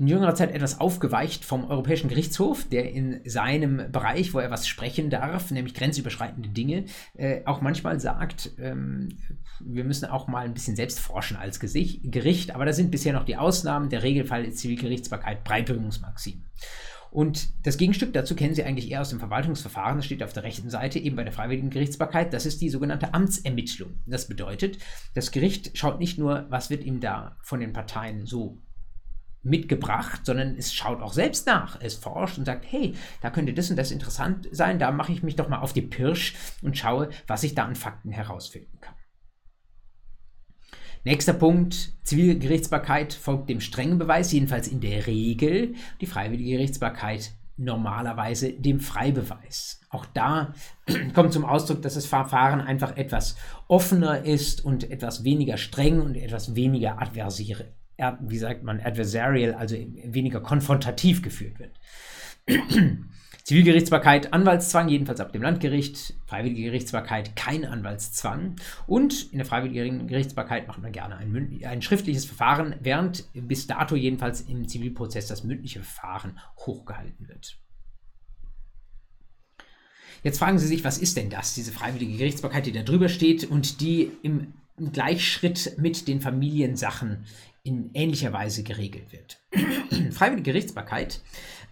in 0.00 0.06
jüngerer 0.06 0.34
Zeit 0.34 0.52
etwas 0.52 0.80
aufgeweicht 0.80 1.44
vom 1.44 1.70
Europäischen 1.70 2.08
Gerichtshof, 2.08 2.64
der 2.64 2.90
in 2.90 3.20
seinem 3.26 3.92
Bereich, 3.92 4.32
wo 4.32 4.38
er 4.38 4.50
was 4.50 4.66
sprechen 4.66 5.10
darf, 5.10 5.50
nämlich 5.50 5.74
grenzüberschreitende 5.74 6.48
Dinge, 6.48 6.86
äh, 7.18 7.42
auch 7.44 7.60
manchmal 7.60 8.00
sagt, 8.00 8.52
ähm, 8.58 9.10
wir 9.60 9.84
müssen 9.84 10.06
auch 10.06 10.26
mal 10.26 10.46
ein 10.46 10.54
bisschen 10.54 10.74
selbst 10.74 11.00
forschen 11.00 11.36
als 11.36 11.60
Gesicht, 11.60 12.00
Gericht, 12.10 12.54
aber 12.54 12.64
da 12.64 12.72
sind 12.72 12.90
bisher 12.90 13.12
noch 13.12 13.24
die 13.24 13.36
Ausnahmen. 13.36 13.90
Der 13.90 14.02
Regelfall 14.02 14.46
ist 14.46 14.58
Zivilgerichtsbarkeit, 14.58 15.44
Breitbringungsmaxim. 15.44 16.44
Und 17.10 17.48
das 17.66 17.76
Gegenstück 17.76 18.14
dazu 18.14 18.34
kennen 18.34 18.54
Sie 18.54 18.64
eigentlich 18.64 18.90
eher 18.90 19.02
aus 19.02 19.10
dem 19.10 19.18
Verwaltungsverfahren. 19.18 19.96
Das 19.98 20.06
steht 20.06 20.22
auf 20.22 20.32
der 20.32 20.44
rechten 20.44 20.70
Seite 20.70 20.98
eben 20.98 21.16
bei 21.16 21.24
der 21.24 21.32
freiwilligen 21.32 21.68
Gerichtsbarkeit. 21.68 22.32
Das 22.32 22.46
ist 22.46 22.62
die 22.62 22.70
sogenannte 22.70 23.12
Amtsermittlung. 23.12 23.98
Das 24.06 24.28
bedeutet, 24.28 24.78
das 25.14 25.30
Gericht 25.30 25.76
schaut 25.76 25.98
nicht 25.98 26.18
nur, 26.18 26.46
was 26.48 26.70
wird 26.70 26.84
ihm 26.84 27.00
da 27.00 27.36
von 27.42 27.60
den 27.60 27.72
Parteien 27.74 28.26
so 28.26 28.62
mitgebracht, 29.42 30.24
sondern 30.24 30.56
es 30.56 30.74
schaut 30.74 31.00
auch 31.00 31.12
selbst 31.12 31.46
nach. 31.46 31.80
Es 31.80 31.94
forscht 31.94 32.38
und 32.38 32.44
sagt, 32.44 32.66
hey, 32.70 32.94
da 33.20 33.30
könnte 33.30 33.54
das 33.54 33.70
und 33.70 33.76
das 33.76 33.90
interessant 33.90 34.48
sein, 34.52 34.78
da 34.78 34.90
mache 34.90 35.12
ich 35.12 35.22
mich 35.22 35.36
doch 35.36 35.48
mal 35.48 35.60
auf 35.60 35.72
die 35.72 35.82
Pirsch 35.82 36.34
und 36.62 36.76
schaue, 36.76 37.08
was 37.26 37.42
ich 37.42 37.54
da 37.54 37.64
an 37.64 37.76
Fakten 37.76 38.12
herausfinden 38.12 38.78
kann. 38.80 38.94
Nächster 41.02 41.32
Punkt, 41.32 41.92
Zivilgerichtsbarkeit 42.04 43.14
folgt 43.14 43.48
dem 43.48 43.62
strengen 43.62 43.96
Beweis, 43.98 44.32
jedenfalls 44.32 44.68
in 44.68 44.80
der 44.80 45.06
Regel, 45.06 45.74
die 46.02 46.06
freiwillige 46.06 46.50
Gerichtsbarkeit 46.52 47.32
normalerweise 47.56 48.52
dem 48.52 48.80
Freibeweis. 48.80 49.80
Auch 49.88 50.04
da 50.06 50.54
kommt 51.14 51.32
zum 51.32 51.44
Ausdruck, 51.44 51.80
dass 51.82 51.94
das 51.94 52.06
Verfahren 52.06 52.60
einfach 52.60 52.96
etwas 52.96 53.36
offener 53.68 54.24
ist 54.24 54.64
und 54.64 54.90
etwas 54.90 55.24
weniger 55.24 55.56
streng 55.56 56.00
und 56.00 56.16
etwas 56.16 56.54
weniger 56.54 57.00
adversiere, 57.00 57.72
wie 58.20 58.38
sagt 58.38 58.62
man, 58.62 58.80
adversarial, 58.80 59.54
also 59.54 59.76
weniger 60.04 60.40
konfrontativ 60.40 61.22
geführt 61.22 61.58
wird. 61.58 61.78
Zivilgerichtsbarkeit, 63.44 64.32
Anwaltszwang, 64.32 64.88
jedenfalls 64.88 65.18
ab 65.18 65.32
dem 65.32 65.42
Landgericht, 65.42 66.14
freiwillige 66.26 66.62
Gerichtsbarkeit, 66.64 67.34
kein 67.36 67.64
Anwaltszwang. 67.64 68.56
Und 68.86 69.32
in 69.32 69.38
der 69.38 69.46
freiwilligen 69.46 70.06
Gerichtsbarkeit 70.06 70.68
macht 70.68 70.80
man 70.80 70.92
gerne 70.92 71.16
ein, 71.16 71.60
ein, 71.64 71.82
schriftliches 71.82 72.26
Verfahren, 72.26 72.76
während 72.80 73.24
bis 73.34 73.66
dato 73.66 73.96
jedenfalls 73.96 74.42
im 74.42 74.68
Zivilprozess 74.68 75.26
das 75.26 75.42
mündliche 75.42 75.80
Verfahren 75.80 76.38
hochgehalten 76.58 77.28
wird. 77.28 77.58
Jetzt 80.22 80.38
fragen 80.38 80.58
Sie 80.58 80.66
sich, 80.66 80.84
was 80.84 80.98
ist 80.98 81.16
denn 81.16 81.30
das, 81.30 81.54
diese 81.54 81.72
freiwillige 81.72 82.18
Gerichtsbarkeit, 82.18 82.66
die 82.66 82.72
da 82.72 82.82
drüber 82.82 83.08
steht 83.08 83.44
und 83.44 83.80
die 83.80 84.12
im 84.22 84.52
Gleichschritt 84.92 85.76
mit 85.78 86.08
den 86.08 86.20
Familiensachen 86.20 87.24
in 87.62 87.90
ähnlicher 87.94 88.32
Weise 88.32 88.62
geregelt 88.62 89.12
wird. 89.12 89.38
Freiwillige 90.12 90.52
Gerichtsbarkeit 90.52 91.20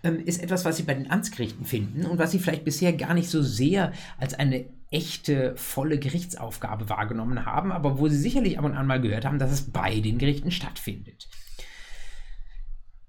ähm, 0.03 0.21
ist 0.25 0.43
etwas, 0.43 0.65
was 0.65 0.77
Sie 0.77 0.83
bei 0.83 0.95
den 0.95 1.11
Amtsgerichten 1.11 1.65
finden 1.65 2.07
und 2.07 2.19
was 2.19 2.31
Sie 2.31 2.39
vielleicht 2.39 2.65
bisher 2.65 2.93
gar 2.93 3.15
nicht 3.15 3.31
so 3.31 3.43
sehr 3.43 3.93
als 4.19 4.35
eine 4.35 4.67
echte, 4.91 5.55
volle 5.57 5.99
Gerichtsaufgabe 5.99 6.89
wahrgenommen 6.89 7.45
haben, 7.47 7.73
aber 7.73 7.99
wo 7.99 8.09
Sie 8.09 8.17
sicherlich 8.17 8.59
ab 8.59 8.65
und 8.65 8.75
an 8.75 8.87
mal 8.87 9.01
gehört 9.01 9.25
haben, 9.25 9.39
dass 9.39 9.53
es 9.53 9.71
bei 9.71 10.01
den 10.01 10.19
Gerichten 10.19 10.51
stattfindet. 10.51 11.29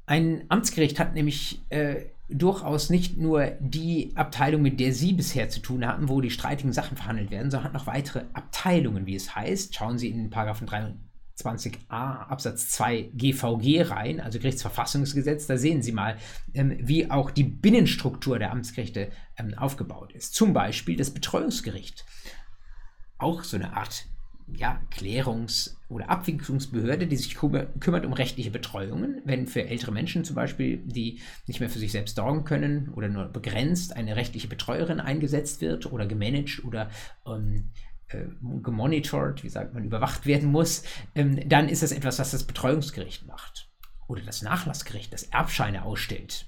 Ein 0.06 0.46
Amtsgericht 0.50 1.00
hat 1.00 1.14
nämlich 1.14 1.62
äh, 1.70 2.06
durchaus 2.30 2.90
nicht 2.90 3.18
nur 3.18 3.46
die 3.60 4.12
Abteilung, 4.16 4.62
mit 4.62 4.80
der 4.80 4.94
Sie 4.94 5.14
bisher 5.14 5.50
zu 5.50 5.60
tun 5.62 5.86
hatten, 5.86 6.10
wo 6.10 6.22
die 6.22 6.32
streitigen 6.32 6.74
Sachen 6.74 6.98
verhandelt 6.98 7.32
werden, 7.32 7.52
sondern 7.52 7.66
hat 7.66 7.74
noch 7.74 7.88
weitere 7.88 8.24
Abteilungen, 8.34 9.06
wie 9.06 9.16
es 9.16 9.36
heißt. 9.36 9.76
Schauen 9.76 9.98
Sie 9.98 10.10
in 10.10 10.18
den 10.18 10.30
Paragraphen 10.30 10.68
3 10.68 10.94
20a 11.44 12.28
Absatz 12.28 12.70
2 12.70 13.12
GVG 13.14 13.90
rein, 13.90 14.20
also 14.20 14.40
Gerichtsverfassungsgesetz. 14.40 15.48
Da 15.48 15.58
sehen 15.58 15.82
Sie 15.82 15.92
mal, 15.92 16.18
ähm, 16.54 16.78
wie 16.80 17.10
auch 17.10 17.32
die 17.32 17.44
Binnenstruktur 17.44 18.40
der 18.40 18.52
Amtsgerichte 18.52 19.10
ähm, 19.38 19.54
aufgebaut 19.58 20.14
ist. 20.14 20.34
Zum 20.34 20.54
Beispiel 20.54 20.96
das 20.96 21.12
Betreuungsgericht. 21.12 22.06
Auch 23.18 23.44
so 23.44 23.58
eine 23.58 23.76
Art 23.76 24.06
ja, 24.56 24.82
Klärungs- 24.92 25.78
oder 25.90 26.10
Abwicklungsbehörde, 26.10 27.08
die 27.08 27.16
sich 27.16 27.36
kümmert 27.36 28.06
um 28.06 28.14
rechtliche 28.14 28.52
Betreuungen, 28.52 29.22
wenn 29.26 29.48
für 29.48 29.68
ältere 29.68 29.92
Menschen 29.92 30.24
zum 30.24 30.36
Beispiel, 30.36 30.78
die 30.78 31.20
nicht 31.48 31.60
mehr 31.60 31.70
für 31.70 31.80
sich 31.80 31.92
selbst 31.92 32.16
sorgen 32.16 32.44
können 32.44 32.90
oder 32.96 33.10
nur 33.10 33.26
begrenzt 33.26 33.96
eine 33.96 34.16
rechtliche 34.16 34.48
Betreuerin 34.48 35.00
eingesetzt 35.00 35.62
wird 35.62 35.92
oder 35.92 36.06
gemanagt 36.06 36.64
oder 36.64 36.90
ähm, 37.26 37.70
äh, 37.89 37.89
gemonitort, 38.10 39.44
wie 39.44 39.50
sagt 39.50 39.74
man, 39.74 39.84
überwacht 39.84 40.26
werden 40.26 40.52
muss, 40.52 40.84
ähm, 41.16 41.48
dann 41.48 41.70
ist 41.70 41.84
das 41.84 41.92
etwas, 41.92 42.20
was 42.20 42.32
das 42.32 42.44
Betreuungsgericht 42.44 43.28
macht. 43.28 43.70
Oder 44.08 44.22
das 44.24 44.42
Nachlassgericht, 44.42 45.14
das 45.14 45.24
Erbscheine 45.24 45.84
ausstellt. 45.84 46.48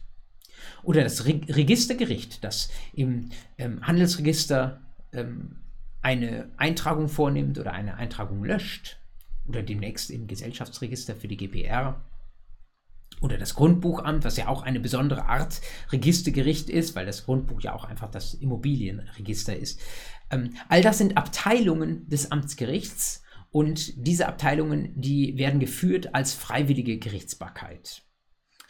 Oder 0.84 1.04
das 1.04 1.26
Re 1.26 1.42
Registergericht, 1.48 2.44
das 2.44 2.72
im 2.94 3.30
ähm, 3.58 3.86
Handelsregister 3.86 4.82
ähm, 5.14 5.58
eine 6.02 6.50
Eintragung 6.58 7.08
vornimmt 7.08 7.60
oder 7.60 7.74
eine 7.74 7.96
Eintragung 7.96 8.44
löscht. 8.44 8.98
Oder 9.48 9.62
demnächst 9.62 10.10
im 10.10 10.28
Gesellschaftsregister 10.28 11.16
für 11.16 11.28
die 11.28 11.38
GPR 11.38 12.02
oder 13.22 13.38
das 13.38 13.54
Grundbuchamt, 13.54 14.24
was 14.24 14.38
ja 14.38 14.48
auch 14.48 14.64
eine 14.64 14.80
besondere 14.80 15.26
Art 15.26 15.62
Registergericht 15.92 16.70
ist, 16.70 16.96
weil 16.96 17.06
das 17.06 17.26
Grundbuch 17.26 17.62
ja 17.62 17.74
auch 17.74 17.86
einfach 17.86 18.10
das 18.10 18.34
Immobilienregister 18.34 19.56
ist. 19.56 19.80
Ähm, 20.32 20.54
all 20.70 20.82
das 20.82 20.98
sind 20.98 21.18
Abteilungen 21.18 22.08
des 22.10 22.32
Amtsgerichts 22.32 23.24
und 23.52 23.94
diese 24.08 24.28
Abteilungen, 24.28 24.94
die 24.96 25.38
werden 25.38 25.60
geführt 25.60 26.16
als 26.16 26.34
freiwillige 26.34 26.98
Gerichtsbarkeit. 26.98 28.04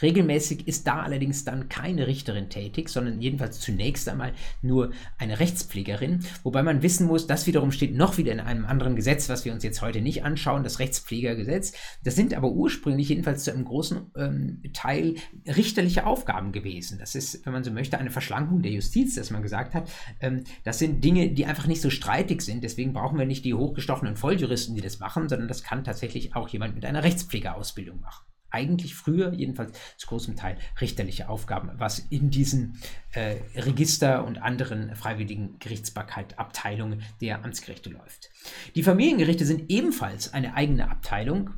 Regelmäßig 0.02 0.68
ist 0.68 0.88
da 0.88 1.02
allerdings 1.02 1.44
dann 1.44 1.70
keine 1.70 2.08
Richterin 2.08 2.50
tätig, 2.50 2.90
sondern 2.90 3.22
jedenfalls 3.22 3.60
zunächst 3.60 4.08
einmal 4.10 4.34
nur 4.62 4.92
eine 5.18 5.40
Rechtspflegerin, 5.40 6.26
wobei 6.44 6.64
man 6.64 6.82
wissen 6.82 7.08
muss, 7.08 7.28
das 7.28 7.48
wiederum 7.48 7.72
steht 7.72 7.96
noch 7.96 8.18
wieder 8.18 8.32
in 8.32 8.40
einem 8.40 8.66
anderen 8.66 8.96
Gesetz, 8.96 9.30
was 9.30 9.46
wir 9.46 9.54
uns 9.54 9.64
jetzt 9.64 9.82
heute 9.82 10.02
nicht 10.02 10.24
anschauen, 10.24 10.64
das 10.64 10.80
Rechtspflegergesetz. 10.80 11.74
Das 12.04 12.16
sind 12.16 12.34
aber 12.34 12.52
ursprünglich 12.52 13.10
jedenfalls 13.10 13.44
zu 13.44 13.54
einem 13.54 13.66
großen 13.66 14.12
ähm, 14.16 14.62
Teil 14.74 15.16
richterliche 15.48 16.06
Aufgaben 16.06 16.52
gewesen. 16.52 16.98
Das 17.00 17.16
ist, 17.16 17.46
wenn 17.46 17.54
man 17.54 17.64
so 17.64 17.72
möchte, 17.72 17.98
eine 17.98 18.12
Verschlankung 18.12 18.62
der 18.62 18.72
Justiz, 18.72 19.16
dass 19.16 19.32
man 19.32 19.42
gesagt 19.42 19.74
hat, 19.74 19.90
ähm, 20.20 20.44
das 20.64 20.80
sind 20.80 21.04
Dinge, 21.04 21.30
die 21.32 21.46
einfach 21.46 21.68
nicht 21.68 21.82
so 21.82 21.90
streitig 21.90 22.42
sind. 22.42 22.64
Deswegen 22.64 22.94
brauchen 22.94 23.18
wir 23.18 23.26
nicht 23.26 23.46
die 23.46 23.54
hochgestochenen 23.54 24.16
Volljuristen, 24.16 24.76
die 24.76 24.82
das 24.82 25.00
machen, 25.00 25.30
sondern 25.30 25.48
das 25.48 25.64
kann 25.64 25.84
tatsächlich 25.84 26.36
auch 26.36 26.50
jemand 26.50 26.76
mit 26.76 26.86
einer 26.86 27.04
Rechtspflegeausbildung 27.04 28.02
machen 28.02 28.31
eigentlich 28.52 28.96
früher, 28.96 29.34
jedenfalls 29.34 29.72
zu 29.98 30.08
großem 30.08 30.36
Teil, 30.36 30.58
richterliche 30.80 31.30
Aufgaben, 31.30 31.72
was 31.78 32.00
in 32.00 32.30
diesen 32.30 32.78
äh, 33.14 33.38
Register 33.56 34.26
und 34.26 34.42
anderen 34.42 34.96
freiwilligen 34.96 35.58
Gerichtsbarkeit-Abteilungen 35.60 37.02
der 37.22 37.44
Amtsgerichte 37.44 37.90
läuft. 37.90 38.30
Die 38.76 38.84
Familiengerichte 38.84 39.46
sind 39.46 39.70
ebenfalls 39.70 40.34
eine 40.34 40.56
eigene 40.56 40.90
Abteilung 40.90 41.52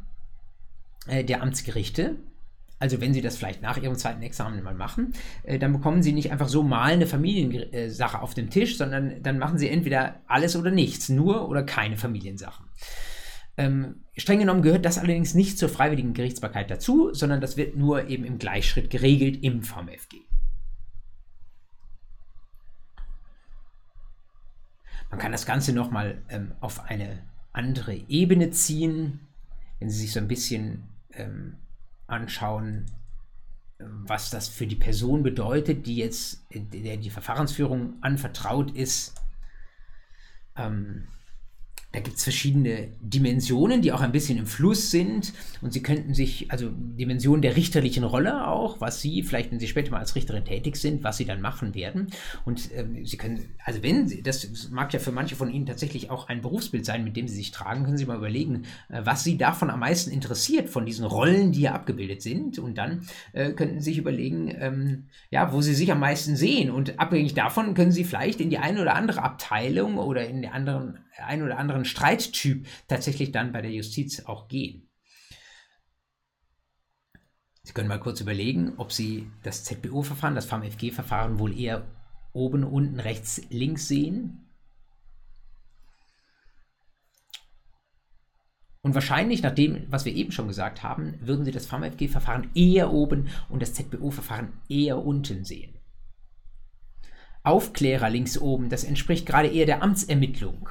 äh, 1.07 1.23
der 1.23 1.41
Amtsgerichte. 1.41 2.15
Also 2.79 2.99
wenn 2.99 3.13
Sie 3.13 3.21
das 3.21 3.37
vielleicht 3.37 3.61
nach 3.61 3.77
Ihrem 3.77 3.95
zweiten 3.95 4.21
Examen 4.23 4.61
mal 4.61 4.73
machen, 4.73 5.13
äh, 5.43 5.57
dann 5.57 5.73
bekommen 5.73 6.03
Sie 6.03 6.11
nicht 6.11 6.31
einfach 6.31 6.49
so 6.49 6.63
mal 6.63 6.91
eine 6.91 7.07
Familiensache 7.07 8.21
auf 8.21 8.33
dem 8.33 8.49
Tisch, 8.49 8.77
sondern 8.77 9.21
dann 9.23 9.39
machen 9.39 9.57
Sie 9.57 9.69
entweder 9.69 10.21
alles 10.27 10.55
oder 10.55 10.71
nichts, 10.71 11.09
nur 11.09 11.47
oder 11.47 11.63
keine 11.63 11.97
Familiensachen. 11.97 12.65
Ähm, 13.55 14.03
streng 14.17 14.39
genommen 14.39 14.63
gehört 14.63 14.85
das 14.85 14.97
allerdings 14.97 15.35
nicht 15.35 15.57
zur 15.57 15.69
freiwilligen 15.69 16.13
Gerichtsbarkeit 16.13 16.71
dazu, 16.71 17.13
sondern 17.13 17.41
das 17.41 17.57
wird 17.57 17.75
nur 17.75 18.07
eben 18.07 18.23
im 18.23 18.39
Gleichschritt 18.39 18.89
geregelt 18.89 19.43
im 19.43 19.61
VMFG. 19.61 20.17
Man 25.11 25.19
kann 25.19 25.31
das 25.31 25.45
Ganze 25.45 25.73
nochmal 25.73 26.23
ähm, 26.29 26.53
auf 26.59 26.85
eine 26.85 27.21
andere 27.51 27.93
Ebene 27.93 28.49
ziehen, 28.49 29.19
wenn 29.79 29.89
Sie 29.91 29.99
sich 29.99 30.11
so 30.11 30.19
ein 30.19 30.27
bisschen 30.27 30.89
ähm, 31.11 31.57
anschauen, 32.07 32.87
was 33.77 34.29
das 34.29 34.47
für 34.47 34.67
die 34.67 34.75
Person 34.75 35.23
bedeutet, 35.23 35.85
die 35.85 35.97
jetzt 35.97 36.45
der 36.51 36.97
die 36.97 37.09
Verfahrensführung 37.09 37.95
anvertraut 38.01 38.71
ist. 38.71 39.15
Ähm, 40.55 41.07
da 41.93 41.99
gibt 41.99 42.17
es 42.17 42.23
verschiedene 42.23 42.87
Dimensionen, 43.01 43.83
die 43.83 43.91
auch 43.91 44.01
ein 44.01 44.11
bisschen 44.11 44.39
im 44.39 44.47
Fluss 44.47 44.89
sind. 44.89 45.31
Und 45.61 45.73
Sie 45.73 45.83
könnten 45.83 46.15
sich, 46.15 46.51
also 46.51 46.71
Dimensionen 46.71 47.43
der 47.43 47.55
richterlichen 47.55 48.03
Rolle 48.03 48.47
auch, 48.47 48.81
was 48.81 48.99
Sie, 48.99 49.21
vielleicht 49.21 49.51
wenn 49.51 49.59
Sie 49.59 49.67
später 49.67 49.91
mal 49.91 49.99
als 49.99 50.15
Richterin 50.15 50.43
tätig 50.43 50.77
sind, 50.77 51.03
was 51.03 51.17
Sie 51.17 51.25
dann 51.25 51.39
machen 51.39 51.75
werden. 51.75 52.07
Und 52.45 52.71
ähm, 52.75 53.05
Sie 53.05 53.17
können, 53.17 53.45
also 53.63 53.83
wenn 53.83 54.07
Sie, 54.07 54.23
das 54.23 54.71
mag 54.71 54.91
ja 54.91 54.97
für 54.97 55.11
manche 55.11 55.35
von 55.35 55.51
Ihnen 55.51 55.67
tatsächlich 55.67 56.09
auch 56.09 56.29
ein 56.29 56.41
Berufsbild 56.41 56.83
sein, 56.83 57.03
mit 57.03 57.15
dem 57.15 57.27
Sie 57.27 57.35
sich 57.35 57.51
tragen, 57.51 57.83
können 57.83 57.97
Sie 57.97 58.07
mal 58.07 58.17
überlegen, 58.17 58.63
äh, 58.89 59.01
was 59.03 59.23
Sie 59.23 59.37
davon 59.37 59.69
am 59.69 59.81
meisten 59.81 60.09
interessiert, 60.09 60.69
von 60.69 60.87
diesen 60.87 61.05
Rollen, 61.05 61.51
die 61.51 61.59
hier 61.59 61.75
abgebildet 61.75 62.23
sind. 62.23 62.57
Und 62.57 62.79
dann 62.79 63.07
äh, 63.33 63.51
könnten 63.51 63.79
Sie 63.79 63.91
sich 63.91 63.99
überlegen, 63.99 64.51
ähm, 64.59 65.03
ja, 65.29 65.53
wo 65.53 65.61
Sie 65.61 65.75
sich 65.75 65.91
am 65.91 65.99
meisten 65.99 66.37
sehen. 66.37 66.71
Und 66.71 66.99
abhängig 66.99 67.35
davon 67.35 67.75
können 67.75 67.91
Sie 67.91 68.03
vielleicht 68.03 68.41
in 68.41 68.49
die 68.49 68.57
eine 68.57 68.81
oder 68.81 68.95
andere 68.95 69.21
Abteilung 69.21 69.99
oder 69.99 70.27
in 70.27 70.41
die 70.41 70.47
anderen 70.47 70.97
ein 71.17 71.43
oder 71.43 71.57
anderen 71.57 71.85
Streittyp 71.85 72.67
tatsächlich 72.87 73.31
dann 73.31 73.51
bei 73.51 73.61
der 73.61 73.71
Justiz 73.71 74.25
auch 74.25 74.47
gehen. 74.47 74.89
Sie 77.63 77.71
können 77.73 77.87
mal 77.87 77.99
kurz 77.99 78.19
überlegen, 78.19 78.73
ob 78.77 78.91
Sie 78.91 79.31
das 79.41 79.63
ZBO-Verfahren, 79.63 80.35
das 80.35 80.45
FAMFG-Verfahren 80.45 81.39
wohl 81.39 81.57
eher 81.57 81.87
oben, 82.33 82.63
unten, 82.65 82.99
rechts, 82.99 83.41
links 83.49 83.87
sehen. 83.87 84.49
Und 88.81 88.95
wahrscheinlich, 88.95 89.41
nach 89.41 89.55
dem, 89.55 89.85
was 89.89 90.03
wir 90.03 90.13
eben 90.13 90.33
schon 90.33 90.49
gesagt 90.49 90.83
haben, 90.83 91.17
würden 91.21 91.45
Sie 91.45 91.51
das 91.51 91.67
FAMFG-Verfahren 91.67 92.49
eher 92.53 92.91
oben 92.91 93.29
und 93.47 93.61
das 93.61 93.73
ZBO-Verfahren 93.73 94.51
eher 94.67 94.97
unten 94.97 95.45
sehen. 95.45 95.77
Aufklärer 97.43 98.09
links 98.09 98.37
oben, 98.37 98.67
das 98.67 98.83
entspricht 98.83 99.25
gerade 99.25 99.47
eher 99.47 99.65
der 99.65 99.83
Amtsermittlung. 99.83 100.69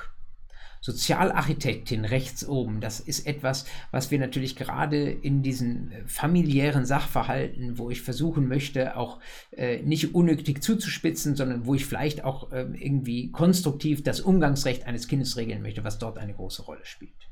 Sozialarchitektin 0.83 2.05
rechts 2.05 2.47
oben, 2.47 2.81
das 2.81 2.99
ist 2.99 3.25
etwas, 3.25 3.67
was 3.93 4.11
wir 4.11 4.19
natürlich 4.19 4.57
gerade 4.57 5.11
in 5.11 5.43
diesen 5.43 5.93
äh, 5.93 6.05
familiären 6.07 6.85
Sachverhalten, 6.85 7.79
wo 7.79 7.89
ich 7.89 8.03
versuchen 8.03 8.49
möchte, 8.49 8.97
auch 8.97 9.21
äh, 9.53 9.81
nicht 9.83 10.13
unnötig 10.15 10.61
zuzuspitzen, 10.61 11.37
sondern 11.37 11.67
wo 11.67 11.77
ich 11.77 11.87
vielleicht 11.87 12.25
auch 12.25 12.51
äh, 12.51 12.63
irgendwie 12.63 13.31
konstruktiv 13.31 14.03
das 14.03 14.21
Umgangsrecht 14.21 14.85
eines 14.85 15.07
Kindes 15.07 15.37
regeln 15.37 15.63
möchte, 15.63 15.85
was 15.85 16.01
dort 16.01 16.19
eine 16.19 16.35
große 16.35 16.63
Rolle 16.63 16.85
spielt. 16.85 17.32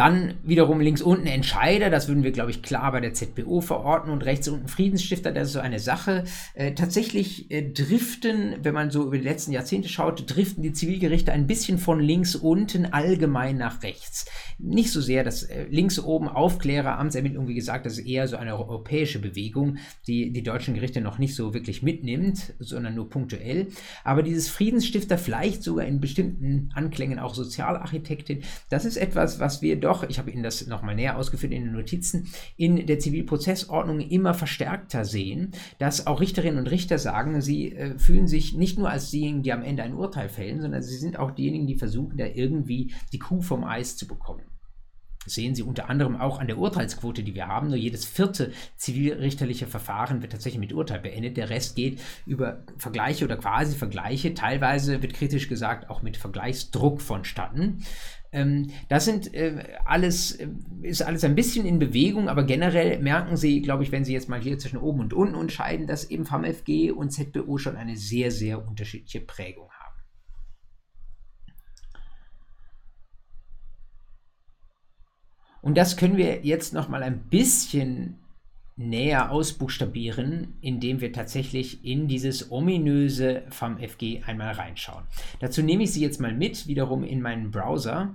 Dann 0.00 0.32
wiederum 0.44 0.80
links 0.80 1.02
unten 1.02 1.26
Entscheider, 1.26 1.90
das 1.90 2.08
würden 2.08 2.24
wir, 2.24 2.32
glaube 2.32 2.50
ich, 2.50 2.62
klar 2.62 2.90
bei 2.90 3.00
der 3.00 3.12
ZBO 3.12 3.60
verorten 3.60 4.10
und 4.10 4.24
rechts 4.24 4.48
unten 4.48 4.66
Friedensstifter, 4.66 5.30
das 5.30 5.48
ist 5.48 5.52
so 5.52 5.60
eine 5.60 5.78
Sache. 5.78 6.24
Äh, 6.54 6.72
tatsächlich 6.72 7.50
äh, 7.50 7.70
driften, 7.70 8.54
wenn 8.62 8.72
man 8.72 8.90
so 8.90 9.02
über 9.02 9.18
die 9.18 9.24
letzten 9.24 9.52
Jahrzehnte 9.52 9.90
schaut, 9.90 10.34
driften 10.34 10.62
die 10.62 10.72
Zivilgerichte 10.72 11.32
ein 11.32 11.46
bisschen 11.46 11.76
von 11.76 12.00
links 12.00 12.34
unten 12.34 12.86
allgemein 12.86 13.58
nach 13.58 13.82
rechts. 13.82 14.24
Nicht 14.58 14.90
so 14.90 15.02
sehr, 15.02 15.22
dass 15.22 15.42
äh, 15.42 15.66
links 15.68 15.98
oben 15.98 16.28
Aufklärer, 16.28 16.98
Amtsermittlung, 16.98 17.46
wie 17.46 17.54
gesagt, 17.54 17.84
das 17.84 17.98
ist 17.98 18.06
eher 18.06 18.26
so 18.26 18.38
eine 18.38 18.56
europäische 18.56 19.18
Bewegung, 19.18 19.76
die 20.06 20.32
die 20.32 20.42
deutschen 20.42 20.72
Gerichte 20.72 21.02
noch 21.02 21.18
nicht 21.18 21.34
so 21.34 21.52
wirklich 21.52 21.82
mitnimmt, 21.82 22.54
sondern 22.58 22.94
nur 22.94 23.10
punktuell. 23.10 23.66
Aber 24.02 24.22
dieses 24.22 24.48
Friedensstifter, 24.48 25.18
vielleicht 25.18 25.62
sogar 25.62 25.84
in 25.84 26.00
bestimmten 26.00 26.70
Anklängen 26.74 27.18
auch 27.18 27.34
Sozialarchitektin, 27.34 28.44
das 28.70 28.86
ist 28.86 28.96
etwas, 28.96 29.40
was 29.40 29.60
wir 29.60 29.76
jedoch, 29.90 30.08
ich 30.08 30.18
habe 30.18 30.30
Ihnen 30.30 30.42
das 30.42 30.66
nochmal 30.66 30.94
näher 30.94 31.16
ausgeführt 31.16 31.52
in 31.52 31.64
den 31.64 31.72
Notizen, 31.72 32.28
in 32.56 32.86
der 32.86 32.98
Zivilprozessordnung 32.98 34.00
immer 34.00 34.34
verstärkter 34.34 35.04
sehen, 35.04 35.52
dass 35.78 36.06
auch 36.06 36.20
Richterinnen 36.20 36.58
und 36.58 36.70
Richter 36.70 36.98
sagen, 36.98 37.40
sie 37.40 37.72
äh, 37.72 37.98
fühlen 37.98 38.28
sich 38.28 38.54
nicht 38.54 38.78
nur 38.78 38.90
als 38.90 39.10
diejenigen, 39.10 39.42
die 39.42 39.52
am 39.52 39.62
Ende 39.62 39.82
ein 39.82 39.94
Urteil 39.94 40.28
fällen, 40.28 40.60
sondern 40.60 40.82
sie 40.82 40.96
sind 40.96 41.18
auch 41.18 41.32
diejenigen, 41.32 41.66
die 41.66 41.76
versuchen, 41.76 42.16
da 42.16 42.26
irgendwie 42.26 42.92
die 43.12 43.18
Kuh 43.18 43.42
vom 43.42 43.64
Eis 43.64 43.96
zu 43.96 44.06
bekommen. 44.06 44.42
Das 45.24 45.34
sehen 45.34 45.54
Sie 45.54 45.62
unter 45.62 45.90
anderem 45.90 46.16
auch 46.16 46.38
an 46.38 46.46
der 46.46 46.56
Urteilsquote, 46.56 47.22
die 47.22 47.34
wir 47.34 47.46
haben. 47.46 47.68
Nur 47.68 47.76
jedes 47.76 48.06
vierte 48.06 48.52
zivilrichterliche 48.76 49.66
Verfahren 49.66 50.22
wird 50.22 50.32
tatsächlich 50.32 50.60
mit 50.60 50.72
Urteil 50.72 50.98
beendet. 50.98 51.36
Der 51.36 51.50
Rest 51.50 51.76
geht 51.76 52.00
über 52.24 52.64
Vergleiche 52.78 53.26
oder 53.26 53.36
quasi 53.36 53.76
Vergleiche. 53.76 54.32
Teilweise 54.32 55.02
wird 55.02 55.12
kritisch 55.12 55.48
gesagt 55.48 55.90
auch 55.90 56.00
mit 56.00 56.16
Vergleichsdruck 56.16 57.02
vonstatten. 57.02 57.84
Ähm, 58.32 58.70
das 58.88 59.04
sind 59.04 59.34
äh, 59.34 59.76
alles, 59.84 60.32
äh, 60.32 60.48
ist 60.82 61.02
alles 61.02 61.24
ein 61.24 61.34
bisschen 61.34 61.66
in 61.66 61.78
Bewegung, 61.78 62.28
aber 62.28 62.44
generell 62.44 63.00
merken 63.00 63.36
Sie, 63.36 63.60
glaube 63.60 63.82
ich, 63.82 63.90
wenn 63.90 64.04
Sie 64.04 64.12
jetzt 64.12 64.28
mal 64.28 64.40
hier 64.40 64.58
zwischen 64.58 64.78
oben 64.78 65.00
und 65.00 65.12
unten 65.12 65.34
unterscheiden, 65.34 65.86
dass 65.86 66.10
eben 66.10 66.24
VMFG 66.24 66.92
und 66.92 67.10
ZBO 67.10 67.58
schon 67.58 67.76
eine 67.76 67.96
sehr, 67.96 68.30
sehr 68.30 68.66
unterschiedliche 68.66 69.20
Prägung 69.20 69.68
haben. 69.70 69.80
Und 75.62 75.76
das 75.76 75.96
können 75.96 76.16
wir 76.16 76.44
jetzt 76.44 76.72
noch 76.72 76.88
mal 76.88 77.02
ein 77.02 77.28
bisschen 77.28 78.18
näher 78.80 79.30
ausbuchstabieren, 79.30 80.54
indem 80.60 81.00
wir 81.00 81.12
tatsächlich 81.12 81.84
in 81.84 82.08
dieses 82.08 82.50
ominöse 82.50 83.42
FAMFG 83.50 84.22
einmal 84.26 84.52
reinschauen. 84.52 85.04
Dazu 85.38 85.62
nehme 85.62 85.84
ich 85.84 85.92
Sie 85.92 86.00
jetzt 86.00 86.20
mal 86.20 86.34
mit, 86.34 86.66
wiederum 86.66 87.04
in 87.04 87.20
meinen 87.20 87.50
Browser 87.50 88.14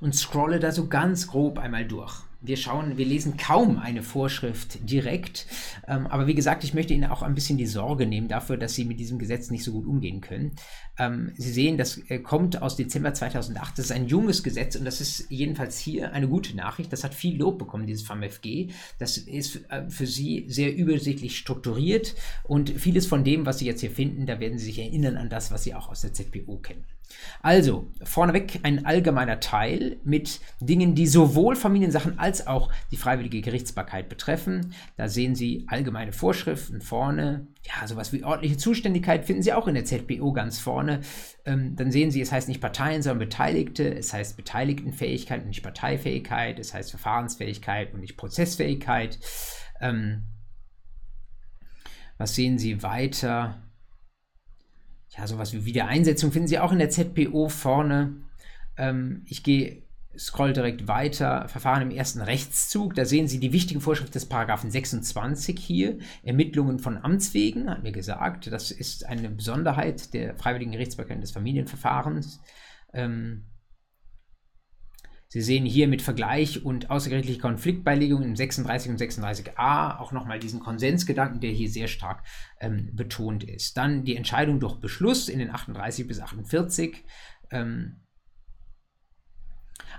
und 0.00 0.14
scrolle 0.14 0.58
da 0.58 0.72
so 0.72 0.88
ganz 0.88 1.28
grob 1.28 1.58
einmal 1.58 1.86
durch 1.86 2.24
wir 2.42 2.56
schauen, 2.56 2.96
wir 2.96 3.04
lesen 3.04 3.36
kaum 3.36 3.78
eine 3.78 4.02
Vorschrift 4.02 4.78
direkt. 4.88 5.46
Ähm, 5.86 6.06
aber 6.06 6.26
wie 6.26 6.34
gesagt, 6.34 6.64
ich 6.64 6.74
möchte 6.74 6.94
Ihnen 6.94 7.10
auch 7.10 7.22
ein 7.22 7.34
bisschen 7.34 7.58
die 7.58 7.66
Sorge 7.66 8.06
nehmen 8.06 8.28
dafür, 8.28 8.56
dass 8.56 8.74
Sie 8.74 8.84
mit 8.84 8.98
diesem 8.98 9.18
Gesetz 9.18 9.50
nicht 9.50 9.64
so 9.64 9.72
gut 9.72 9.86
umgehen 9.86 10.20
können. 10.20 10.52
Ähm, 10.98 11.32
Sie 11.36 11.52
sehen, 11.52 11.76
das 11.76 11.98
äh, 12.08 12.18
kommt 12.18 12.62
aus 12.62 12.76
Dezember 12.76 13.12
2008. 13.12 13.78
Das 13.78 13.86
ist 13.86 13.92
ein 13.92 14.06
junges 14.06 14.42
Gesetz 14.42 14.76
und 14.76 14.84
das 14.84 15.00
ist 15.00 15.26
jedenfalls 15.30 15.78
hier 15.78 16.12
eine 16.12 16.28
gute 16.28 16.56
Nachricht. 16.56 16.92
Das 16.92 17.04
hat 17.04 17.14
viel 17.14 17.36
Lob 17.36 17.58
bekommen, 17.58 17.86
dieses 17.86 18.06
FAMFG. 18.06 18.68
Das 18.98 19.18
ist 19.18 19.70
äh, 19.70 19.88
für 19.90 20.06
Sie 20.06 20.46
sehr 20.48 20.74
übersichtlich 20.74 21.36
strukturiert 21.36 22.14
und 22.44 22.70
vieles 22.70 23.06
von 23.06 23.22
dem, 23.22 23.44
was 23.44 23.58
Sie 23.58 23.66
jetzt 23.66 23.80
hier 23.80 23.90
finden, 23.90 24.24
da 24.26 24.40
werden 24.40 24.58
Sie 24.58 24.66
sich 24.66 24.78
erinnern 24.78 25.16
an 25.16 25.28
das, 25.28 25.50
was 25.50 25.64
Sie 25.64 25.74
auch 25.74 25.90
aus 25.90 26.00
der 26.00 26.14
ZPO 26.14 26.56
kennen. 26.58 26.84
Also, 27.42 27.90
vorneweg 28.02 28.60
ein 28.62 28.86
allgemeiner 28.86 29.40
Teil 29.40 29.98
mit 30.04 30.40
Dingen, 30.60 30.94
die 30.94 31.06
sowohl 31.06 31.56
Familiensachen 31.56 32.18
als 32.18 32.46
auch 32.46 32.70
die 32.90 32.96
freiwillige 32.96 33.40
Gerichtsbarkeit 33.40 34.08
betreffen. 34.08 34.74
Da 34.96 35.08
sehen 35.08 35.34
Sie 35.34 35.64
allgemeine 35.68 36.12
Vorschriften 36.12 36.80
vorne. 36.80 37.46
Ja, 37.64 37.86
sowas 37.86 38.12
wie 38.12 38.24
ordentliche 38.24 38.56
Zuständigkeit 38.56 39.24
finden 39.24 39.42
Sie 39.42 39.52
auch 39.52 39.68
in 39.68 39.74
der 39.74 39.84
ZBO 39.84 40.32
ganz 40.32 40.58
vorne. 40.58 41.00
Ähm, 41.44 41.76
dann 41.76 41.90
sehen 41.90 42.10
Sie, 42.10 42.20
es 42.20 42.32
heißt 42.32 42.48
nicht 42.48 42.60
Parteien, 42.60 43.02
sondern 43.02 43.28
Beteiligte. 43.28 43.92
Es 43.94 44.12
heißt 44.12 44.36
Beteiligtenfähigkeit 44.36 45.42
und 45.42 45.48
nicht 45.48 45.62
Parteifähigkeit. 45.62 46.58
Es 46.58 46.74
heißt 46.74 46.90
Verfahrensfähigkeit 46.90 47.92
und 47.94 48.00
nicht 48.00 48.16
Prozessfähigkeit. 48.16 49.18
Ähm, 49.80 50.24
was 52.18 52.34
sehen 52.34 52.58
Sie 52.58 52.82
weiter? 52.82 53.56
Ja, 55.16 55.26
sowas 55.26 55.52
wie 55.52 55.64
Wiedereinsetzung 55.64 56.32
finden 56.32 56.48
Sie 56.48 56.58
auch 56.58 56.72
in 56.72 56.78
der 56.78 56.90
ZPO 56.90 57.48
vorne. 57.48 58.14
Ähm, 58.76 59.22
ich 59.26 59.42
gehe, 59.42 59.82
scroll 60.16 60.52
direkt 60.52 60.88
weiter. 60.88 61.48
Verfahren 61.48 61.82
im 61.82 61.90
ersten 61.90 62.20
Rechtszug. 62.20 62.94
Da 62.94 63.04
sehen 63.04 63.28
Sie 63.28 63.40
die 63.40 63.52
wichtige 63.52 63.80
Vorschrift 63.80 64.14
des 64.14 64.26
Paragraphen 64.26 64.70
26 64.70 65.58
hier. 65.58 65.98
Ermittlungen 66.22 66.78
von 66.78 66.98
Amtswegen, 66.98 67.70
hat 67.70 67.82
mir 67.82 67.92
gesagt. 67.92 68.50
Das 68.52 68.70
ist 68.70 69.06
eine 69.06 69.30
Besonderheit 69.30 70.14
der 70.14 70.34
freiwilligen 70.36 70.72
Gerichtsbarkeit 70.72 71.22
des 71.22 71.32
Familienverfahrens. 71.32 72.40
Ähm, 72.92 73.44
Sie 75.32 75.42
sehen 75.42 75.64
hier 75.64 75.86
mit 75.86 76.02
Vergleich 76.02 76.64
und 76.64 76.90
außergerichtliche 76.90 77.38
Konfliktbeilegung 77.38 78.22
im 78.22 78.34
36 78.34 78.90
und 78.90 79.00
36a 79.00 80.00
auch 80.00 80.10
nochmal 80.10 80.40
diesen 80.40 80.58
Konsensgedanken, 80.58 81.38
der 81.38 81.52
hier 81.52 81.70
sehr 81.70 81.86
stark 81.86 82.24
ähm, 82.58 82.90
betont 82.94 83.44
ist. 83.44 83.76
Dann 83.76 84.02
die 84.04 84.16
Entscheidung 84.16 84.58
durch 84.58 84.80
Beschluss 84.80 85.28
in 85.28 85.38
den 85.38 85.50
38 85.50 86.08
bis 86.08 86.18
48. 86.18 87.04
Ähm, 87.52 88.00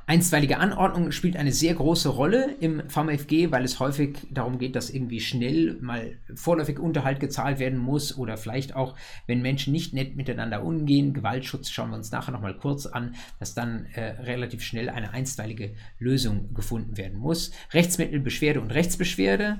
Einstweilige 0.07 0.57
Anordnung 0.57 1.11
spielt 1.11 1.37
eine 1.37 1.51
sehr 1.51 1.73
große 1.73 2.09
Rolle 2.09 2.55
im 2.59 2.89
VMFG, 2.89 3.51
weil 3.51 3.63
es 3.63 3.79
häufig 3.79 4.17
darum 4.29 4.57
geht, 4.57 4.75
dass 4.75 4.89
irgendwie 4.89 5.19
schnell 5.19 5.77
mal 5.81 6.17
vorläufig 6.35 6.79
Unterhalt 6.79 7.19
gezahlt 7.19 7.59
werden 7.59 7.79
muss 7.79 8.17
oder 8.17 8.37
vielleicht 8.37 8.75
auch, 8.75 8.95
wenn 9.27 9.41
Menschen 9.41 9.71
nicht 9.73 9.93
nett 9.93 10.15
miteinander 10.15 10.63
umgehen, 10.63 11.13
Gewaltschutz 11.13 11.69
schauen 11.69 11.91
wir 11.91 11.97
uns 11.97 12.11
nachher 12.11 12.31
nochmal 12.31 12.57
kurz 12.57 12.85
an, 12.85 13.15
dass 13.39 13.53
dann 13.53 13.85
äh, 13.93 14.01
relativ 14.21 14.63
schnell 14.63 14.89
eine 14.89 15.11
einstweilige 15.11 15.75
Lösung 15.99 16.53
gefunden 16.53 16.97
werden 16.97 17.17
muss. 17.17 17.51
Rechtsmittel, 17.71 18.19
Beschwerde 18.19 18.61
und 18.61 18.71
Rechtsbeschwerde 18.71 19.59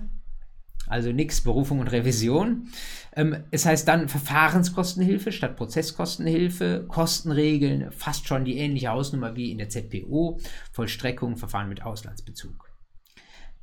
also 0.87 1.11
nichts 1.11 1.41
Berufung 1.41 1.79
und 1.79 1.87
Revision. 1.87 2.67
Ähm, 3.15 3.43
es 3.51 3.65
heißt 3.65 3.87
dann 3.87 4.09
Verfahrenskostenhilfe 4.09 5.31
statt 5.31 5.55
Prozesskostenhilfe, 5.55 6.85
Kostenregeln, 6.87 7.91
fast 7.91 8.27
schon 8.27 8.45
die 8.45 8.57
ähnliche 8.57 8.89
Hausnummer 8.89 9.35
wie 9.35 9.51
in 9.51 9.57
der 9.57 9.69
ZPO, 9.69 10.39
Vollstreckung, 10.71 11.37
Verfahren 11.37 11.69
mit 11.69 11.83
Auslandsbezug. 11.83 12.69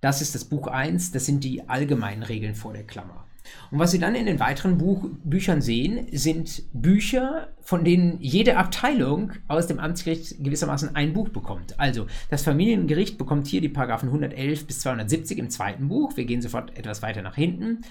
Das 0.01 0.23
ist 0.23 0.35
das 0.35 0.45
Buch 0.45 0.69
1, 0.69 1.12
das 1.12 1.27
sind 1.27 1.45
die 1.45 1.69
allgemeinen 1.69 2.23
Regeln 2.23 2.55
vor 2.55 2.73
der 2.73 2.85
Klammer. 2.85 3.28
Und 3.70 3.78
was 3.78 3.90
Sie 3.90 3.99
dann 3.99 4.14
in 4.14 4.26
den 4.26 4.40
weiteren 4.40 4.78
Buch 4.78 5.09
Büchern 5.24 5.61
sehen, 5.61 6.07
sind 6.12 6.62
Bücher, 6.72 7.49
von 7.61 7.84
denen 7.84 8.20
jede 8.20 8.57
Abteilung 8.57 9.32
aus 9.46 9.66
dem 9.66 9.78
Amtsgericht 9.78 10.42
gewissermaßen 10.42 10.96
ein 10.96 11.12
Buch 11.12 11.28
bekommt. 11.28 11.78
Also 11.78 12.07
das 12.30 12.42
Familiengericht 12.42 13.18
bekommt 13.18 13.46
hier 13.46 13.61
die 13.61 13.68
Paragraphen 13.68 14.09
111 14.09 14.66
bis 14.66 14.80
270 14.80 15.38
im 15.38 15.51
zweiten 15.51 15.88
Buch. 15.88 16.16
Wir 16.16 16.24
gehen 16.24 16.42
sofort 16.42 16.76
etwas 16.78 17.03
weiter 17.03 17.22
nach 17.22 17.34
hinten. 17.34 17.82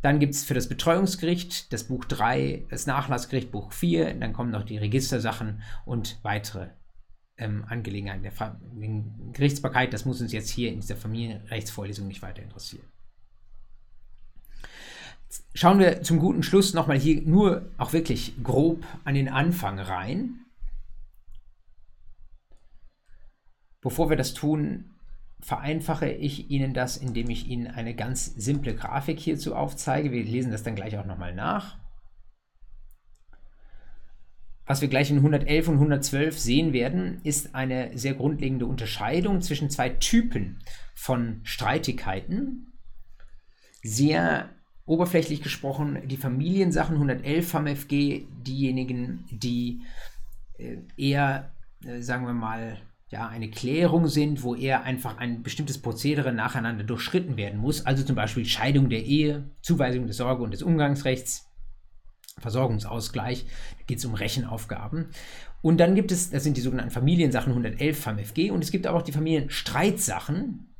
Dann 0.00 0.20
gibt 0.20 0.34
es 0.34 0.44
für 0.44 0.54
das 0.54 0.68
Betreuungsgericht 0.68 1.72
das 1.72 1.84
Buch 1.84 2.04
3, 2.04 2.66
das 2.70 2.86
Nachlassgericht 2.86 3.50
Buch 3.50 3.72
4, 3.72 4.14
dann 4.14 4.32
kommen 4.32 4.52
noch 4.52 4.62
die 4.62 4.78
Registersachen 4.78 5.62
und 5.84 6.20
weitere 6.22 6.68
ähm, 7.36 7.64
Angelegenheiten 7.68 8.22
der 8.22 8.60
Gerichtsbarkeit. 9.32 9.92
Das 9.92 10.04
muss 10.04 10.20
uns 10.20 10.32
jetzt 10.32 10.50
hier 10.50 10.70
in 10.70 10.80
dieser 10.80 10.96
Familienrechtsvorlesung 10.96 12.06
nicht 12.06 12.22
weiter 12.22 12.42
interessieren. 12.42 12.84
Schauen 15.54 15.78
wir 15.78 16.02
zum 16.02 16.18
guten 16.18 16.42
Schluss 16.42 16.74
nochmal 16.74 16.98
hier 16.98 17.22
nur 17.22 17.70
auch 17.76 17.92
wirklich 17.92 18.34
grob 18.42 18.84
an 19.04 19.14
den 19.14 19.28
Anfang 19.28 19.78
rein. 19.78 20.46
Bevor 23.80 24.10
wir 24.10 24.16
das 24.16 24.34
tun, 24.34 24.94
vereinfache 25.40 26.10
ich 26.10 26.50
Ihnen 26.50 26.74
das, 26.74 26.96
indem 26.96 27.30
ich 27.30 27.46
Ihnen 27.46 27.68
eine 27.68 27.94
ganz 27.94 28.26
simple 28.36 28.74
Grafik 28.74 29.20
hierzu 29.20 29.54
aufzeige. 29.54 30.10
Wir 30.10 30.24
lesen 30.24 30.50
das 30.50 30.62
dann 30.62 30.74
gleich 30.74 30.98
auch 30.98 31.06
nochmal 31.06 31.34
nach. 31.34 31.76
Was 34.66 34.82
wir 34.82 34.88
gleich 34.88 35.10
in 35.10 35.16
111 35.16 35.68
und 35.68 35.74
112 35.76 36.38
sehen 36.38 36.72
werden, 36.72 37.20
ist 37.22 37.54
eine 37.54 37.96
sehr 37.96 38.14
grundlegende 38.14 38.66
Unterscheidung 38.66 39.40
zwischen 39.40 39.70
zwei 39.70 39.88
Typen 39.88 40.58
von 40.94 41.40
Streitigkeiten. 41.44 42.72
Sehr 43.82 44.50
oberflächlich 44.88 45.42
gesprochen 45.42 45.98
die 46.06 46.16
Familiensachen 46.16 46.94
111 46.94 47.48
FAMFG, 47.48 48.26
diejenigen, 48.46 49.24
die 49.30 49.82
äh, 50.58 50.78
eher, 50.96 51.52
äh, 51.84 52.00
sagen 52.00 52.26
wir 52.26 52.32
mal, 52.32 52.78
ja, 53.10 53.28
eine 53.28 53.50
Klärung 53.50 54.06
sind, 54.06 54.42
wo 54.42 54.54
eher 54.54 54.82
einfach 54.82 55.16
ein 55.18 55.42
bestimmtes 55.42 55.78
Prozedere 55.78 56.32
nacheinander 56.32 56.84
durchschritten 56.84 57.36
werden 57.36 57.60
muss. 57.60 57.86
Also 57.86 58.02
zum 58.02 58.16
Beispiel 58.16 58.44
Scheidung 58.44 58.90
der 58.90 59.04
Ehe, 59.04 59.50
Zuweisung 59.62 60.06
des 60.06 60.18
Sorge- 60.18 60.42
und 60.42 60.52
des 60.52 60.62
Umgangsrechts, 60.62 61.46
Versorgungsausgleich, 62.38 63.44
da 63.78 63.84
geht 63.86 63.98
es 63.98 64.04
um 64.04 64.14
Rechenaufgaben. 64.14 65.08
Und 65.62 65.78
dann 65.78 65.94
gibt 65.94 66.12
es, 66.12 66.30
das 66.30 66.44
sind 66.44 66.56
die 66.56 66.60
sogenannten 66.60 66.92
Familiensachen 66.92 67.50
111 67.50 67.98
FAMFG 67.98 68.50
und 68.50 68.62
es 68.62 68.70
gibt 68.70 68.86
aber 68.86 68.98
auch 68.98 69.02
die 69.02 69.12
Familienstreitsachen, 69.12 70.74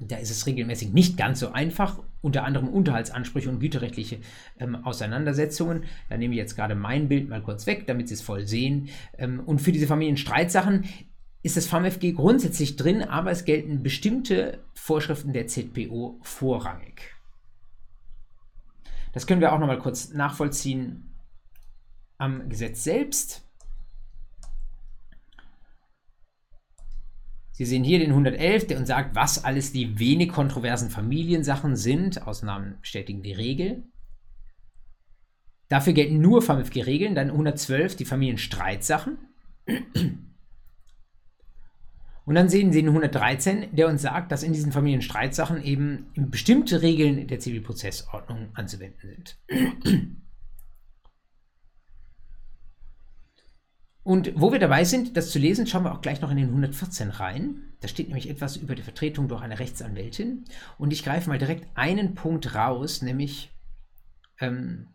da 0.00 0.16
ist 0.16 0.30
es 0.30 0.46
regelmäßig 0.46 0.92
nicht 0.92 1.16
ganz 1.16 1.40
so 1.40 1.50
einfach, 1.52 2.00
unter 2.20 2.44
anderem 2.44 2.68
Unterhaltsansprüche 2.68 3.48
und 3.48 3.60
güterrechtliche 3.60 4.18
ähm, 4.58 4.74
Auseinandersetzungen. 4.84 5.84
Da 6.08 6.16
nehme 6.16 6.34
ich 6.34 6.38
jetzt 6.38 6.56
gerade 6.56 6.74
mein 6.74 7.08
Bild 7.08 7.28
mal 7.28 7.42
kurz 7.42 7.66
weg, 7.66 7.86
damit 7.86 8.08
Sie 8.08 8.14
es 8.14 8.22
voll 8.22 8.46
sehen. 8.46 8.88
Ähm, 9.16 9.40
und 9.40 9.60
für 9.60 9.72
diese 9.72 9.86
Familienstreitsachen 9.86 10.84
ist 11.42 11.56
das 11.56 11.66
FAMFG 11.66 12.12
grundsätzlich 12.12 12.76
drin, 12.76 13.02
aber 13.02 13.30
es 13.30 13.44
gelten 13.44 13.82
bestimmte 13.82 14.64
Vorschriften 14.74 15.32
der 15.32 15.46
ZPO 15.46 16.18
vorrangig. 16.22 17.14
Das 19.12 19.26
können 19.26 19.40
wir 19.40 19.52
auch 19.52 19.58
noch 19.58 19.66
mal 19.66 19.78
kurz 19.78 20.12
nachvollziehen 20.12 21.14
am 22.18 22.48
Gesetz 22.48 22.84
selbst. 22.84 23.47
Sie 27.58 27.64
sehen 27.64 27.82
hier 27.82 27.98
den 27.98 28.10
111, 28.10 28.68
der 28.68 28.78
uns 28.78 28.86
sagt, 28.86 29.16
was 29.16 29.44
alles 29.44 29.72
die 29.72 29.98
wenig 29.98 30.28
kontroversen 30.28 30.90
Familiensachen 30.90 31.74
sind. 31.74 32.24
Ausnahmen 32.24 32.78
bestätigen 32.80 33.20
die 33.24 33.32
Regel. 33.32 33.82
Dafür 35.66 35.92
gelten 35.92 36.20
nur 36.20 36.40
VMFG-Regeln. 36.40 37.16
Dann 37.16 37.30
112 37.30 37.96
die 37.96 38.04
Familienstreitsachen. 38.04 39.18
Und 42.24 42.34
dann 42.36 42.48
sehen 42.48 42.70
Sie 42.70 42.80
den 42.80 42.90
113, 42.90 43.74
der 43.74 43.88
uns 43.88 44.02
sagt, 44.02 44.30
dass 44.30 44.44
in 44.44 44.52
diesen 44.52 44.70
Familienstreitsachen 44.70 45.60
eben 45.60 46.12
bestimmte 46.14 46.80
Regeln 46.82 47.26
der 47.26 47.40
Zivilprozessordnung 47.40 48.50
anzuwenden 48.54 49.00
sind. 49.00 49.36
Und 54.08 54.32
wo 54.36 54.52
wir 54.52 54.58
dabei 54.58 54.84
sind, 54.84 55.18
das 55.18 55.30
zu 55.30 55.38
lesen, 55.38 55.66
schauen 55.66 55.84
wir 55.84 55.92
auch 55.92 56.00
gleich 56.00 56.22
noch 56.22 56.30
in 56.30 56.38
den 56.38 56.48
114 56.48 57.10
rein. 57.10 57.74
Da 57.80 57.88
steht 57.88 58.08
nämlich 58.08 58.30
etwas 58.30 58.56
über 58.56 58.74
die 58.74 58.80
Vertretung 58.80 59.28
durch 59.28 59.42
eine 59.42 59.58
Rechtsanwältin. 59.58 60.46
Und 60.78 60.94
ich 60.94 61.04
greife 61.04 61.28
mal 61.28 61.36
direkt 61.38 61.68
einen 61.74 62.14
Punkt 62.14 62.54
raus, 62.54 63.02
nämlich 63.02 63.52
ähm, 64.40 64.88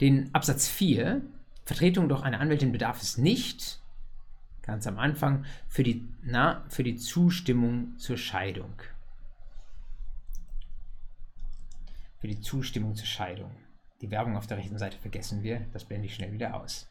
den 0.00 0.34
Absatz 0.34 0.66
4. 0.66 1.20
Vertretung 1.66 2.08
durch 2.08 2.22
eine 2.22 2.40
Anwältin 2.40 2.72
bedarf 2.72 3.02
es 3.02 3.18
nicht, 3.18 3.82
ganz 4.62 4.86
am 4.86 4.98
Anfang, 4.98 5.44
für 5.68 5.82
die, 5.82 6.08
na, 6.22 6.64
für 6.70 6.84
die 6.84 6.96
Zustimmung 6.96 7.98
zur 7.98 8.16
Scheidung. 8.16 8.80
Für 12.16 12.28
die 12.28 12.40
Zustimmung 12.40 12.94
zur 12.94 13.04
Scheidung. 13.06 13.50
Die 14.02 14.10
Werbung 14.10 14.36
auf 14.36 14.48
der 14.48 14.58
rechten 14.58 14.78
Seite 14.78 14.98
vergessen 14.98 15.42
wir, 15.42 15.64
das 15.72 15.84
blende 15.84 16.06
ich 16.06 16.14
schnell 16.14 16.32
wieder 16.32 16.60
aus. 16.60 16.88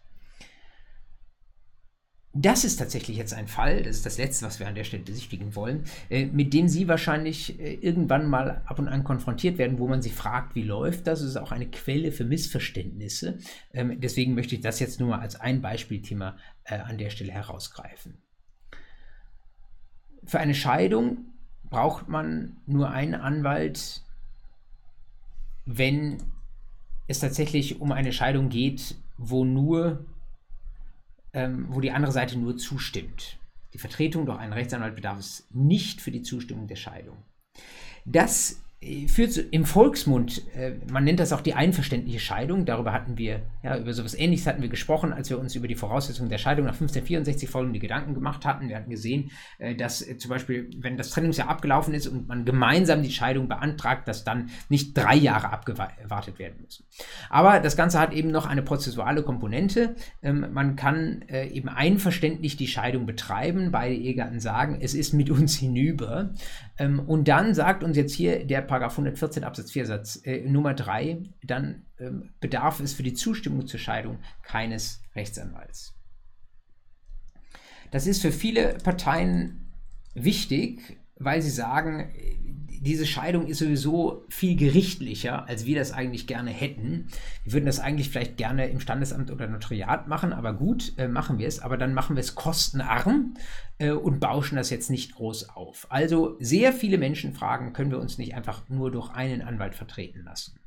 Das 2.33 2.63
ist 2.63 2.77
tatsächlich 2.77 3.17
jetzt 3.17 3.33
ein 3.33 3.49
Fall, 3.49 3.83
das 3.83 3.97
ist 3.97 4.05
das 4.05 4.17
Letzte, 4.17 4.45
was 4.45 4.61
wir 4.61 4.67
an 4.67 4.75
der 4.75 4.85
Stelle 4.85 5.03
besichtigen 5.03 5.53
wollen, 5.53 5.83
äh, 6.09 6.27
mit 6.27 6.53
dem 6.53 6.69
Sie 6.69 6.87
wahrscheinlich 6.87 7.59
äh, 7.59 7.73
irgendwann 7.73 8.29
mal 8.29 8.61
ab 8.65 8.79
und 8.79 8.87
an 8.87 9.03
konfrontiert 9.03 9.57
werden, 9.57 9.79
wo 9.79 9.89
man 9.89 10.01
sich 10.01 10.13
fragt, 10.13 10.55
wie 10.55 10.63
läuft 10.63 11.07
das? 11.07 11.19
Es 11.19 11.31
ist 11.31 11.37
auch 11.37 11.51
eine 11.51 11.69
Quelle 11.69 12.13
für 12.13 12.23
Missverständnisse. 12.23 13.39
Ähm, 13.73 13.99
deswegen 13.99 14.33
möchte 14.33 14.55
ich 14.55 14.61
das 14.61 14.79
jetzt 14.79 15.01
nur 15.01 15.09
mal 15.09 15.19
als 15.19 15.35
ein 15.35 15.61
Beispielthema 15.61 16.37
äh, 16.63 16.75
an 16.75 16.97
der 16.97 17.09
Stelle 17.09 17.33
herausgreifen. 17.33 18.17
Für 20.23 20.39
eine 20.39 20.55
Scheidung 20.55 21.25
braucht 21.69 22.07
man 22.07 22.61
nur 22.65 22.91
einen 22.91 23.15
Anwalt, 23.15 24.03
wenn 25.65 26.23
es 27.11 27.19
tatsächlich 27.19 27.79
um 27.79 27.91
eine 27.91 28.11
Scheidung 28.11 28.49
geht, 28.49 28.95
wo 29.17 29.45
nur, 29.45 30.05
ähm, 31.33 31.67
wo 31.69 31.79
die 31.79 31.91
andere 31.91 32.11
Seite 32.11 32.37
nur 32.39 32.57
zustimmt. 32.57 33.37
Die 33.73 33.77
Vertretung 33.77 34.25
durch 34.25 34.39
einen 34.39 34.53
Rechtsanwalt 34.53 34.95
bedarf 34.95 35.19
es 35.19 35.47
nicht 35.51 36.01
für 36.01 36.11
die 36.11 36.23
Zustimmung 36.23 36.67
der 36.67 36.75
Scheidung. 36.75 37.17
Das 38.05 38.61
führt 39.07 39.37
im 39.51 39.65
Volksmund, 39.65 40.41
äh, 40.55 40.71
man 40.91 41.03
nennt 41.03 41.19
das 41.19 41.33
auch 41.33 41.41
die 41.41 41.53
einverständliche 41.53 42.19
Scheidung. 42.19 42.65
Darüber 42.65 42.91
hatten 42.91 43.15
wir, 43.15 43.43
ja, 43.61 43.77
über 43.77 43.93
sowas 43.93 44.15
ähnliches 44.15 44.47
hatten 44.47 44.63
wir 44.63 44.69
gesprochen, 44.69 45.13
als 45.13 45.29
wir 45.29 45.37
uns 45.37 45.53
über 45.53 45.67
die 45.67 45.75
Voraussetzungen 45.75 46.29
der 46.29 46.39
Scheidung 46.39 46.65
nach 46.65 46.73
1564 46.73 47.47
folgende 47.47 47.77
Gedanken 47.77 48.15
gemacht 48.15 48.43
hatten. 48.43 48.69
Wir 48.69 48.77
hatten 48.77 48.89
gesehen, 48.89 49.29
äh, 49.59 49.75
dass 49.75 50.01
äh, 50.01 50.17
zum 50.17 50.29
Beispiel, 50.29 50.67
wenn 50.79 50.97
das 50.97 51.11
Trennungsjahr 51.11 51.47
abgelaufen 51.47 51.93
ist 51.93 52.07
und 52.07 52.27
man 52.27 52.43
gemeinsam 52.43 53.03
die 53.03 53.11
Scheidung 53.11 53.47
beantragt, 53.47 54.07
dass 54.07 54.23
dann 54.23 54.49
nicht 54.67 54.97
drei 54.97 55.15
Jahre 55.15 55.51
abgewartet 55.51 56.39
werden 56.39 56.63
müssen. 56.63 56.83
Aber 57.29 57.59
das 57.59 57.77
Ganze 57.77 57.99
hat 57.99 58.13
eben 58.13 58.31
noch 58.31 58.47
eine 58.47 58.63
prozessuale 58.63 59.21
Komponente. 59.21 59.95
Ähm, 60.23 60.47
man 60.53 60.75
kann 60.75 61.23
eben 61.29 61.69
einverständlich 61.69 62.57
die 62.57 62.67
Scheidung 62.67 63.05
betreiben. 63.05 63.71
Beide 63.71 63.95
Ehegatten 63.95 64.39
sagen, 64.39 64.79
es 64.81 64.93
ist 64.93 65.13
mit 65.13 65.29
uns 65.29 65.55
hinüber. 65.55 66.33
Ähm, 66.81 66.99
und 66.99 67.27
dann 67.27 67.53
sagt 67.53 67.83
uns 67.83 67.95
jetzt 67.95 68.13
hier 68.13 68.43
der 68.43 68.61
Paragraph 68.63 68.93
114 68.93 69.43
Absatz 69.43 69.71
4 69.71 69.85
Satz 69.85 70.19
äh, 70.23 70.41
Nummer 70.49 70.73
3, 70.73 71.21
dann 71.43 71.85
ähm, 71.99 72.33
bedarf 72.39 72.79
es 72.79 72.93
für 72.93 73.03
die 73.03 73.13
Zustimmung 73.13 73.67
zur 73.67 73.79
Scheidung 73.79 74.17
keines 74.41 75.03
Rechtsanwalts. 75.15 75.93
Das 77.91 78.07
ist 78.07 78.23
für 78.23 78.31
viele 78.31 78.79
Parteien 78.83 79.71
wichtig, 80.15 80.97
weil 81.17 81.43
sie 81.43 81.51
sagen, 81.51 82.11
diese 82.81 83.05
Scheidung 83.05 83.45
ist 83.45 83.59
sowieso 83.59 84.25
viel 84.27 84.55
gerichtlicher, 84.55 85.47
als 85.47 85.67
wir 85.67 85.75
das 85.75 85.91
eigentlich 85.91 86.25
gerne 86.25 86.49
hätten. 86.49 87.09
Wir 87.43 87.53
würden 87.53 87.67
das 87.67 87.79
eigentlich 87.79 88.09
vielleicht 88.09 88.37
gerne 88.37 88.69
im 88.69 88.79
Standesamt 88.79 89.29
oder 89.29 89.45
Notariat 89.47 90.07
machen, 90.07 90.33
aber 90.33 90.53
gut, 90.53 90.93
äh, 90.97 91.07
machen 91.07 91.37
wir 91.37 91.47
es. 91.47 91.59
Aber 91.59 91.77
dann 91.77 91.93
machen 91.93 92.15
wir 92.15 92.21
es 92.21 92.33
kostenarm 92.33 93.35
äh, 93.77 93.91
und 93.91 94.19
bauschen 94.19 94.55
das 94.55 94.71
jetzt 94.71 94.89
nicht 94.89 95.13
groß 95.13 95.49
auf. 95.49 95.85
Also 95.91 96.37
sehr 96.39 96.73
viele 96.73 96.97
Menschen 96.97 97.33
fragen, 97.33 97.71
können 97.71 97.91
wir 97.91 97.99
uns 97.99 98.17
nicht 98.17 98.33
einfach 98.33 98.67
nur 98.67 98.89
durch 98.89 99.11
einen 99.11 99.43
Anwalt 99.43 99.75
vertreten 99.75 100.23
lassen? 100.23 100.59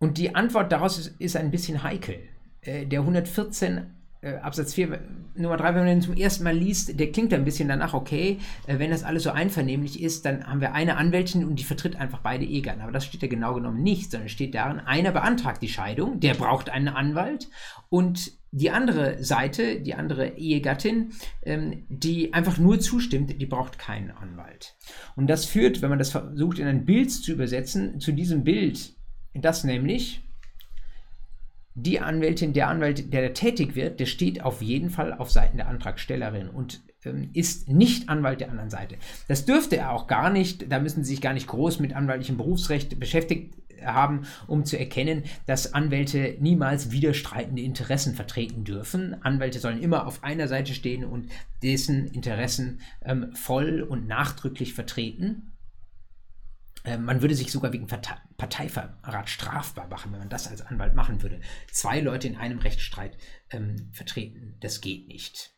Und 0.00 0.18
die 0.18 0.34
Antwort 0.34 0.72
daraus 0.72 0.98
ist, 0.98 1.20
ist 1.20 1.36
ein 1.36 1.52
bisschen 1.52 1.84
heikel. 1.84 2.18
Äh, 2.60 2.86
der 2.86 3.00
114 3.02 4.01
äh, 4.22 4.36
Absatz 4.36 4.72
4, 4.74 5.00
Nummer 5.34 5.56
3, 5.56 5.74
wenn 5.74 5.84
man 5.84 5.86
den 5.86 6.02
zum 6.02 6.16
ersten 6.16 6.44
Mal 6.44 6.56
liest, 6.56 6.98
der 6.98 7.10
klingt 7.12 7.34
ein 7.34 7.44
bisschen 7.44 7.68
danach, 7.68 7.92
okay, 7.92 8.38
äh, 8.66 8.78
wenn 8.78 8.90
das 8.90 9.04
alles 9.04 9.24
so 9.24 9.30
einvernehmlich 9.30 10.02
ist, 10.02 10.24
dann 10.24 10.46
haben 10.46 10.60
wir 10.60 10.72
eine 10.72 10.96
Anwältin 10.96 11.44
und 11.44 11.56
die 11.58 11.64
vertritt 11.64 11.96
einfach 11.96 12.20
beide 12.20 12.44
Ehegatten. 12.44 12.80
Aber 12.80 12.92
das 12.92 13.04
steht 13.04 13.22
ja 13.22 13.28
genau 13.28 13.54
genommen 13.54 13.82
nicht, 13.82 14.10
sondern 14.10 14.28
steht 14.28 14.54
darin, 14.54 14.80
einer 14.80 15.12
beantragt 15.12 15.60
die 15.62 15.68
Scheidung, 15.68 16.20
der 16.20 16.34
braucht 16.34 16.70
einen 16.70 16.88
Anwalt 16.88 17.48
und 17.88 18.32
die 18.52 18.70
andere 18.70 19.24
Seite, 19.24 19.80
die 19.80 19.94
andere 19.94 20.36
Ehegattin, 20.36 21.12
ähm, 21.42 21.84
die 21.88 22.34
einfach 22.34 22.58
nur 22.58 22.78
zustimmt, 22.80 23.40
die 23.40 23.46
braucht 23.46 23.78
keinen 23.78 24.10
Anwalt. 24.10 24.76
Und 25.16 25.28
das 25.28 25.46
führt, 25.46 25.82
wenn 25.82 25.90
man 25.90 25.98
das 25.98 26.10
versucht 26.10 26.58
in 26.58 26.66
ein 26.66 26.84
Bild 26.84 27.10
zu 27.10 27.32
übersetzen, 27.32 27.98
zu 27.98 28.12
diesem 28.12 28.44
Bild, 28.44 28.94
das 29.34 29.64
nämlich 29.64 30.22
die 31.74 32.00
Anwältin, 32.00 32.52
der 32.52 32.68
Anwalt, 32.68 33.12
der 33.12 33.22
da 33.22 33.28
tätig 33.30 33.74
wird, 33.74 34.00
der 34.00 34.06
steht 34.06 34.42
auf 34.42 34.62
jeden 34.62 34.90
Fall 34.90 35.12
auf 35.12 35.30
Seiten 35.30 35.56
der 35.56 35.68
Antragstellerin 35.68 36.48
und 36.48 36.82
ähm, 37.04 37.30
ist 37.32 37.68
nicht 37.68 38.08
Anwalt 38.08 38.40
der 38.40 38.50
anderen 38.50 38.70
Seite. 38.70 38.96
Das 39.28 39.44
dürfte 39.44 39.76
er 39.76 39.92
auch 39.92 40.06
gar 40.06 40.30
nicht, 40.30 40.70
da 40.70 40.78
müssen 40.78 41.02
Sie 41.02 41.10
sich 41.10 41.20
gar 41.20 41.32
nicht 41.32 41.46
groß 41.46 41.80
mit 41.80 41.94
anwaltlichem 41.94 42.36
Berufsrecht 42.36 42.98
beschäftigt 43.00 43.54
haben, 43.84 44.26
um 44.46 44.64
zu 44.64 44.78
erkennen, 44.78 45.24
dass 45.46 45.74
Anwälte 45.74 46.36
niemals 46.40 46.90
widerstreitende 46.90 47.62
Interessen 47.62 48.14
vertreten 48.14 48.64
dürfen. 48.64 49.16
Anwälte 49.22 49.58
sollen 49.58 49.80
immer 49.80 50.06
auf 50.06 50.22
einer 50.22 50.48
Seite 50.48 50.74
stehen 50.74 51.04
und 51.04 51.28
dessen 51.62 52.06
Interessen 52.06 52.80
ähm, 53.04 53.32
voll 53.34 53.82
und 53.82 54.06
nachdrücklich 54.06 54.74
vertreten. 54.74 55.51
Äh, 56.84 56.98
man 56.98 57.22
würde 57.22 57.34
sich 57.34 57.52
sogar 57.52 57.72
wegen 57.72 57.86
Parteiverrat 57.86 59.28
strafbar 59.28 59.88
machen, 59.88 60.12
wenn 60.12 60.20
man 60.20 60.28
das 60.28 60.48
als 60.48 60.62
Anwalt 60.62 60.94
machen 60.94 61.22
würde. 61.22 61.40
Zwei 61.70 62.00
Leute 62.00 62.28
in 62.28 62.36
einem 62.36 62.58
Rechtsstreit 62.58 63.16
ähm, 63.50 63.90
vertreten, 63.92 64.56
das 64.60 64.80
geht 64.80 65.08
nicht. 65.08 65.54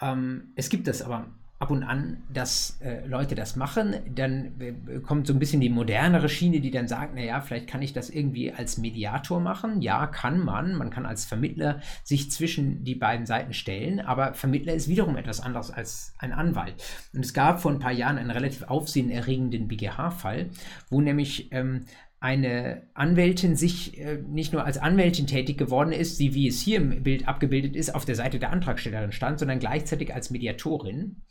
Ähm, 0.00 0.52
es 0.56 0.68
gibt 0.68 0.86
das 0.86 1.02
aber 1.02 1.34
ab 1.60 1.70
und 1.70 1.82
an, 1.82 2.22
dass 2.32 2.78
äh, 2.80 3.04
Leute 3.06 3.34
das 3.34 3.56
machen. 3.56 3.94
Dann 4.14 4.60
äh, 4.60 5.00
kommt 5.00 5.26
so 5.26 5.32
ein 5.32 5.40
bisschen 5.40 5.60
die 5.60 5.70
modernere 5.70 6.28
Schiene, 6.28 6.60
die 6.60 6.70
dann 6.70 6.86
sagt, 6.86 7.14
naja, 7.14 7.40
vielleicht 7.40 7.66
kann 7.66 7.82
ich 7.82 7.92
das 7.92 8.10
irgendwie 8.10 8.52
als 8.52 8.78
Mediator 8.78 9.40
machen. 9.40 9.82
Ja, 9.82 10.06
kann 10.06 10.38
man. 10.38 10.74
Man 10.76 10.90
kann 10.90 11.04
als 11.04 11.24
Vermittler 11.24 11.80
sich 12.04 12.30
zwischen 12.30 12.84
die 12.84 12.94
beiden 12.94 13.26
Seiten 13.26 13.52
stellen, 13.54 13.98
aber 13.98 14.34
Vermittler 14.34 14.74
ist 14.74 14.88
wiederum 14.88 15.16
etwas 15.16 15.40
anderes 15.40 15.70
als 15.70 16.14
ein 16.18 16.32
Anwalt. 16.32 16.74
Und 17.12 17.24
es 17.24 17.34
gab 17.34 17.60
vor 17.60 17.72
ein 17.72 17.80
paar 17.80 17.92
Jahren 17.92 18.18
einen 18.18 18.30
relativ 18.30 18.62
aufsehenerregenden 18.62 19.66
BGH-Fall, 19.66 20.50
wo 20.90 21.00
nämlich 21.00 21.50
ähm, 21.50 21.86
eine 22.20 22.82
Anwältin 22.94 23.56
sich 23.56 23.98
äh, 23.98 24.18
nicht 24.28 24.52
nur 24.52 24.64
als 24.64 24.78
Anwältin 24.78 25.26
tätig 25.26 25.56
geworden 25.56 25.92
ist, 25.92 26.18
die, 26.18 26.34
wie 26.34 26.48
es 26.48 26.60
hier 26.60 26.78
im 26.78 27.02
Bild 27.02 27.28
abgebildet 27.28 27.76
ist, 27.76 27.94
auf 27.94 28.04
der 28.04 28.16
Seite 28.16 28.38
der 28.38 28.50
Antragstellerin 28.50 29.12
stand, 29.12 29.38
sondern 29.38 29.60
gleichzeitig 29.60 30.14
als 30.14 30.30
Mediatorin. 30.30 31.22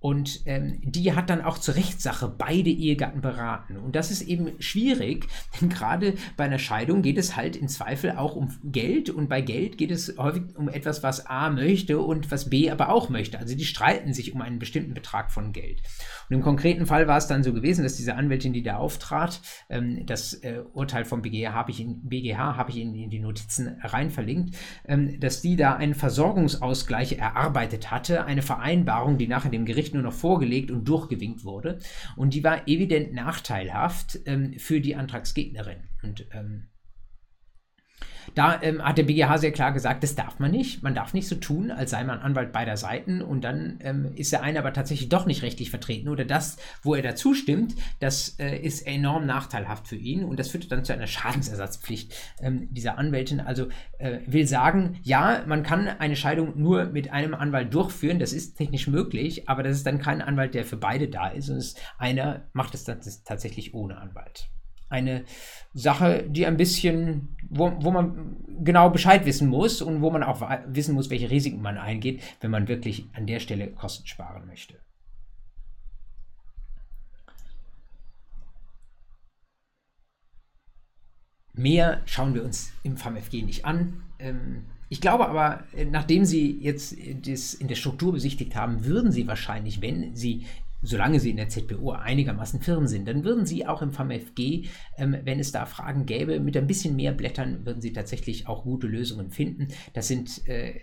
Und 0.00 0.42
ähm, 0.46 0.78
die 0.82 1.12
hat 1.14 1.28
dann 1.28 1.42
auch 1.42 1.58
zur 1.58 1.74
Rechtssache 1.74 2.28
beide 2.28 2.70
Ehegatten 2.70 3.20
beraten. 3.20 3.76
Und 3.76 3.96
das 3.96 4.12
ist 4.12 4.22
eben 4.22 4.52
schwierig, 4.60 5.26
denn 5.60 5.68
gerade 5.68 6.14
bei 6.36 6.44
einer 6.44 6.60
Scheidung 6.60 7.02
geht 7.02 7.18
es 7.18 7.34
halt 7.34 7.56
im 7.56 7.66
Zweifel 7.68 8.12
auch 8.12 8.36
um 8.36 8.56
Geld. 8.62 9.10
Und 9.10 9.28
bei 9.28 9.40
Geld 9.40 9.76
geht 9.76 9.90
es 9.90 10.16
häufig 10.16 10.42
um 10.54 10.68
etwas, 10.68 11.02
was 11.02 11.26
A 11.26 11.50
möchte 11.50 11.98
und 11.98 12.30
was 12.30 12.48
B 12.48 12.70
aber 12.70 12.90
auch 12.90 13.08
möchte. 13.08 13.38
Also 13.38 13.56
die 13.56 13.64
streiten 13.64 14.14
sich 14.14 14.32
um 14.32 14.40
einen 14.40 14.60
bestimmten 14.60 14.94
Betrag 14.94 15.32
von 15.32 15.52
Geld. 15.52 15.82
Und 16.30 16.36
im 16.36 16.42
konkreten 16.42 16.86
Fall 16.86 17.08
war 17.08 17.18
es 17.18 17.26
dann 17.26 17.42
so 17.42 17.52
gewesen, 17.52 17.82
dass 17.82 17.96
diese 17.96 18.14
Anwältin, 18.14 18.52
die 18.52 18.62
da 18.62 18.76
auftrat, 18.76 19.40
ähm, 19.68 20.06
das 20.06 20.34
äh, 20.34 20.62
Urteil 20.74 21.06
vom 21.06 21.22
BGH 21.22 21.52
habe 21.52 21.72
ich, 21.72 21.80
in, 21.80 22.08
BGH 22.08 22.56
hab 22.56 22.68
ich 22.68 22.76
in, 22.76 22.94
in 22.94 23.10
die 23.10 23.18
Notizen 23.18 23.78
rein 23.82 24.10
verlinkt, 24.10 24.56
ähm, 24.86 25.18
dass 25.18 25.42
die 25.42 25.56
da 25.56 25.74
einen 25.74 25.94
Versorgungsausgleich 25.94 27.18
erarbeitet 27.18 27.90
hatte, 27.90 28.24
eine 28.24 28.42
Vereinbarung, 28.42 29.18
die 29.18 29.26
nachher 29.26 29.50
dem 29.50 29.64
Gericht 29.64 29.87
Gericht 29.88 29.94
nur 29.94 30.02
noch 30.02 30.12
vorgelegt 30.12 30.70
und 30.70 30.86
durchgewinkt 30.86 31.44
wurde. 31.44 31.78
Und 32.16 32.34
die 32.34 32.44
war 32.44 32.68
evident 32.68 33.12
nachteilhaft 33.14 34.18
ähm, 34.26 34.54
für 34.58 34.80
die 34.80 34.96
Antragsgegnerin. 34.96 35.88
Und 36.02 36.26
ähm, 36.32 36.68
da 38.34 38.60
ähm, 38.62 38.82
hat 38.82 38.98
der 38.98 39.04
BGH 39.04 39.38
sehr 39.38 39.52
klar 39.52 39.72
gesagt, 39.72 40.02
das 40.02 40.14
darf 40.14 40.38
man 40.38 40.50
nicht. 40.50 40.82
Man 40.82 40.94
darf 40.94 41.14
nicht 41.14 41.28
so 41.28 41.36
tun, 41.36 41.70
als 41.70 41.90
sei 41.90 42.04
man 42.04 42.20
Anwalt 42.20 42.52
beider 42.52 42.76
Seiten. 42.76 43.22
Und 43.22 43.42
dann 43.42 43.78
ähm, 43.82 44.12
ist 44.14 44.32
der 44.32 44.42
eine 44.42 44.58
aber 44.58 44.72
tatsächlich 44.72 45.08
doch 45.08 45.26
nicht 45.26 45.42
rechtlich 45.42 45.70
vertreten. 45.70 46.08
Oder 46.08 46.24
das, 46.24 46.56
wo 46.82 46.94
er 46.94 47.02
dazu 47.02 47.34
stimmt, 47.34 47.74
das 48.00 48.36
äh, 48.38 48.56
ist 48.56 48.86
enorm 48.86 49.26
nachteilhaft 49.26 49.88
für 49.88 49.96
ihn. 49.96 50.24
Und 50.24 50.38
das 50.38 50.48
führt 50.48 50.70
dann 50.70 50.84
zu 50.84 50.92
einer 50.92 51.06
Schadensersatzpflicht 51.06 52.14
ähm, 52.40 52.68
dieser 52.72 52.98
Anwältin. 52.98 53.40
Also 53.40 53.68
äh, 53.98 54.18
will 54.26 54.46
sagen, 54.46 54.98
ja, 55.02 55.44
man 55.46 55.62
kann 55.62 55.88
eine 55.88 56.16
Scheidung 56.16 56.60
nur 56.60 56.86
mit 56.86 57.12
einem 57.12 57.34
Anwalt 57.34 57.72
durchführen, 57.72 58.18
das 58.18 58.32
ist 58.32 58.56
technisch 58.56 58.86
möglich, 58.86 59.48
aber 59.48 59.62
das 59.62 59.76
ist 59.76 59.86
dann 59.86 59.98
kein 59.98 60.22
Anwalt, 60.22 60.54
der 60.54 60.64
für 60.64 60.76
beide 60.76 61.08
da 61.08 61.28
ist. 61.28 61.48
Und 61.48 61.74
einer 61.98 62.48
macht 62.52 62.74
es 62.74 62.84
dann 62.84 63.00
tatsächlich 63.24 63.74
ohne 63.74 63.98
Anwalt 63.98 64.48
eine 64.88 65.24
Sache, 65.74 66.24
die 66.28 66.46
ein 66.46 66.56
bisschen, 66.56 67.36
wo, 67.48 67.72
wo 67.80 67.90
man 67.90 68.36
genau 68.60 68.90
Bescheid 68.90 69.26
wissen 69.26 69.48
muss 69.48 69.82
und 69.82 70.00
wo 70.00 70.10
man 70.10 70.22
auch 70.22 70.40
wissen 70.66 70.94
muss, 70.94 71.10
welche 71.10 71.30
Risiken 71.30 71.62
man 71.62 71.78
eingeht, 71.78 72.22
wenn 72.40 72.50
man 72.50 72.68
wirklich 72.68 73.06
an 73.12 73.26
der 73.26 73.40
Stelle 73.40 73.68
Kosten 73.68 74.06
sparen 74.06 74.46
möchte. 74.46 74.74
Mehr 81.52 82.02
schauen 82.06 82.34
wir 82.34 82.44
uns 82.44 82.72
im 82.84 82.96
FAMFG 82.96 83.42
nicht 83.42 83.64
an. 83.64 84.02
Ähm, 84.20 84.66
ich 84.88 85.00
glaube 85.00 85.28
aber, 85.28 85.64
äh, 85.74 85.84
nachdem 85.84 86.24
Sie 86.24 86.58
jetzt 86.60 86.96
das 87.26 87.52
in 87.52 87.66
der 87.66 87.74
Struktur 87.74 88.12
besichtigt 88.12 88.54
haben, 88.54 88.84
würden 88.84 89.10
Sie 89.10 89.26
wahrscheinlich, 89.26 89.82
wenn 89.82 90.14
Sie 90.14 90.46
solange 90.82 91.20
sie 91.20 91.30
in 91.30 91.36
der 91.36 91.48
ZBO 91.48 91.92
einigermaßen 91.92 92.60
firm 92.60 92.86
sind, 92.86 93.08
dann 93.08 93.24
würden 93.24 93.46
sie 93.46 93.66
auch 93.66 93.82
im 93.82 93.92
FAMFG, 93.92 94.66
ähm, 94.96 95.16
wenn 95.24 95.40
es 95.40 95.52
da 95.52 95.66
Fragen 95.66 96.06
gäbe, 96.06 96.40
mit 96.40 96.56
ein 96.56 96.66
bisschen 96.66 96.96
mehr 96.96 97.12
Blättern 97.12 97.64
würden 97.66 97.80
sie 97.80 97.92
tatsächlich 97.92 98.46
auch 98.46 98.64
gute 98.64 98.86
Lösungen 98.86 99.30
finden. 99.30 99.68
Das 99.92 100.08
sind, 100.08 100.46
äh, 100.48 100.78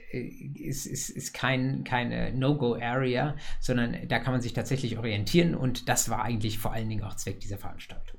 ist, 0.55 0.85
ist, 0.85 1.09
ist 1.09 1.33
kein, 1.33 1.83
keine 1.83 2.33
No-Go-Area, 2.33 3.35
sondern 3.59 3.95
da 4.07 4.19
kann 4.19 4.33
man 4.33 4.41
sich 4.41 4.53
tatsächlich 4.53 4.97
orientieren 4.97 5.55
und 5.55 5.89
das 5.89 6.09
war 6.09 6.23
eigentlich 6.23 6.59
vor 6.59 6.73
allen 6.73 6.89
Dingen 6.89 7.03
auch 7.03 7.15
Zweck 7.15 7.39
dieser 7.39 7.57
Veranstaltung. 7.57 8.14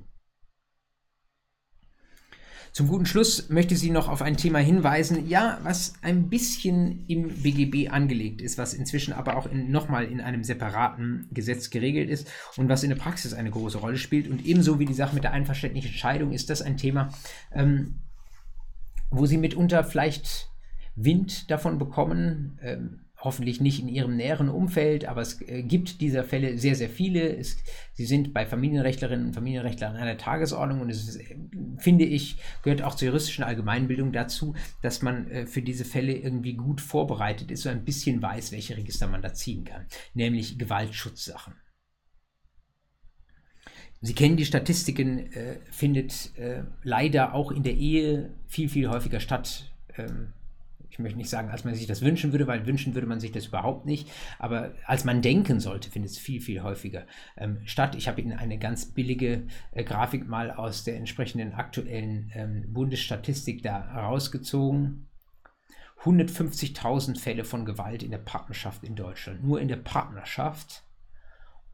Zum 2.76 2.88
guten 2.88 3.06
Schluss 3.06 3.48
möchte 3.48 3.72
ich 3.72 3.80
Sie 3.80 3.88
noch 3.88 4.06
auf 4.06 4.20
ein 4.20 4.36
Thema 4.36 4.58
hinweisen, 4.58 5.30
ja, 5.30 5.58
was 5.62 5.94
ein 6.02 6.28
bisschen 6.28 7.06
im 7.06 7.28
BGB 7.28 7.90
angelegt 7.90 8.42
ist, 8.42 8.58
was 8.58 8.74
inzwischen 8.74 9.14
aber 9.14 9.38
auch 9.38 9.46
in, 9.46 9.70
nochmal 9.70 10.04
in 10.04 10.20
einem 10.20 10.44
separaten 10.44 11.26
Gesetz 11.32 11.70
geregelt 11.70 12.10
ist 12.10 12.30
und 12.58 12.68
was 12.68 12.82
in 12.82 12.90
der 12.90 12.98
Praxis 12.98 13.32
eine 13.32 13.50
große 13.50 13.78
Rolle 13.78 13.96
spielt. 13.96 14.28
Und 14.28 14.44
ebenso 14.44 14.78
wie 14.78 14.84
die 14.84 14.92
Sache 14.92 15.14
mit 15.14 15.24
der 15.24 15.32
einverständlichen 15.32 15.94
Scheidung 15.94 16.32
ist 16.32 16.50
das 16.50 16.60
ein 16.60 16.76
Thema, 16.76 17.14
ähm, 17.50 17.94
wo 19.08 19.24
Sie 19.24 19.38
mitunter 19.38 19.82
vielleicht 19.82 20.50
Wind 20.96 21.50
davon 21.50 21.78
bekommen. 21.78 22.58
Ähm, 22.60 23.05
hoffentlich 23.26 23.60
nicht 23.60 23.80
in 23.80 23.88
ihrem 23.88 24.16
näheren 24.16 24.48
Umfeld, 24.48 25.04
aber 25.04 25.20
es 25.20 25.42
äh, 25.42 25.62
gibt 25.62 26.00
dieser 26.00 26.24
Fälle 26.24 26.56
sehr, 26.56 26.74
sehr 26.74 26.88
viele. 26.88 27.36
Es, 27.36 27.58
sie 27.92 28.06
sind 28.06 28.32
bei 28.32 28.46
Familienrechtlerinnen 28.46 29.26
und 29.26 29.34
Familienrechtlern 29.34 29.96
an 29.96 30.06
der 30.06 30.16
Tagesordnung 30.16 30.80
und 30.80 30.88
es 30.88 31.08
ist, 31.08 31.16
äh, 31.16 31.36
finde 31.76 32.04
ich, 32.04 32.36
gehört 32.62 32.82
auch 32.82 32.94
zur 32.94 33.08
juristischen 33.08 33.44
Allgemeinbildung 33.44 34.12
dazu, 34.12 34.54
dass 34.80 35.02
man 35.02 35.30
äh, 35.30 35.46
für 35.46 35.60
diese 35.60 35.84
Fälle 35.84 36.14
irgendwie 36.14 36.54
gut 36.54 36.80
vorbereitet 36.80 37.50
ist, 37.50 37.62
so 37.62 37.68
ein 37.68 37.84
bisschen 37.84 38.22
weiß, 38.22 38.52
welche 38.52 38.76
Register 38.76 39.08
man 39.08 39.22
da 39.22 39.34
ziehen 39.34 39.64
kann, 39.64 39.86
nämlich 40.14 40.58
Gewaltschutzsachen. 40.58 41.54
Sie 44.00 44.14
kennen 44.14 44.36
die 44.36 44.46
Statistiken, 44.46 45.32
äh, 45.32 45.58
findet 45.70 46.36
äh, 46.38 46.62
leider 46.82 47.34
auch 47.34 47.50
in 47.50 47.64
der 47.64 47.74
Ehe 47.74 48.30
viel, 48.46 48.68
viel 48.68 48.88
häufiger 48.88 49.20
statt. 49.20 49.72
Ähm, 49.96 50.32
ich 50.96 51.02
möchte 51.02 51.18
nicht 51.18 51.28
sagen, 51.28 51.50
als 51.50 51.64
man 51.64 51.74
sich 51.74 51.86
das 51.86 52.00
wünschen 52.00 52.32
würde, 52.32 52.46
weil 52.46 52.66
wünschen 52.66 52.94
würde 52.94 53.06
man 53.06 53.20
sich 53.20 53.30
das 53.30 53.48
überhaupt 53.48 53.84
nicht, 53.84 54.10
aber 54.38 54.72
als 54.86 55.04
man 55.04 55.20
denken 55.20 55.60
sollte, 55.60 55.90
findet 55.90 56.12
es 56.12 56.18
viel, 56.18 56.40
viel 56.40 56.62
häufiger 56.62 57.06
ähm, 57.36 57.58
statt. 57.66 57.94
Ich 57.94 58.08
habe 58.08 58.22
Ihnen 58.22 58.32
eine 58.32 58.58
ganz 58.58 58.86
billige 58.86 59.42
äh, 59.72 59.84
Grafik 59.84 60.26
mal 60.26 60.50
aus 60.50 60.84
der 60.84 60.96
entsprechenden 60.96 61.52
aktuellen 61.52 62.32
ähm, 62.34 62.64
Bundesstatistik 62.72 63.62
da 63.62 63.78
rausgezogen. 63.78 65.06
150.000 66.02 67.18
Fälle 67.18 67.44
von 67.44 67.66
Gewalt 67.66 68.02
in 68.02 68.10
der 68.10 68.18
Partnerschaft 68.18 68.82
in 68.82 68.96
Deutschland. 68.96 69.44
Nur 69.44 69.60
in 69.60 69.68
der 69.68 69.76
Partnerschaft 69.76 70.85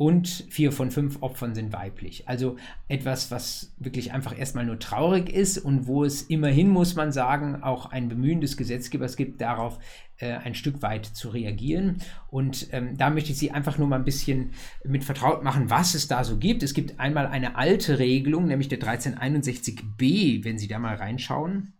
und 0.03 0.47
vier 0.51 0.73
von 0.73 0.91
fünf 0.91 1.23
Opfern 1.23 1.55
sind 1.55 1.73
weiblich. 1.73 2.29
Also 2.29 2.57
etwas, 2.89 3.31
was 3.31 3.73
wirklich 3.79 4.11
einfach 4.11 4.37
erstmal 4.37 4.67
nur 4.67 4.81
traurig 4.81 5.29
ist 5.29 5.59
und 5.59 5.87
wo 5.87 6.03
es 6.03 6.23
immerhin, 6.23 6.71
muss 6.71 6.97
man 6.97 7.13
sagen, 7.13 7.63
auch 7.63 7.87
ein 7.87 8.09
Bemühen 8.09 8.41
des 8.41 8.57
Gesetzgebers 8.57 9.17
gibt, 9.17 9.41
darauf 9.41 9.79
äh, 10.17 10.33
ein 10.33 10.57
Stück 10.57 10.83
weit 10.83 11.07
zu 11.07 11.29
reagieren. 11.29 11.99
Und 12.33 12.67
ähm, 12.73 12.97
da 12.97 13.11
möchte 13.11 13.31
ich 13.31 13.39
Sie 13.39 13.53
einfach 13.53 13.79
nur 13.79 13.87
mal 13.87 13.95
ein 13.95 14.05
bisschen 14.05 14.51
mit 14.85 15.05
vertraut 15.05 15.45
machen, 15.45 15.71
was 15.71 15.95
es 15.95 16.09
da 16.09 16.25
so 16.25 16.37
gibt. 16.37 16.65
Es 16.65 16.75
gibt 16.75 16.99
einmal 16.99 17.29
eine 17.29 17.55
alte 17.55 18.01
Regelung, 18.01 18.47
nämlich 18.47 18.67
der 18.67 18.81
1361b, 18.81 20.43
wenn 20.43 20.59
Sie 20.59 20.67
da 20.67 20.81
mal 20.81 20.97
reinschauen. 20.97 21.75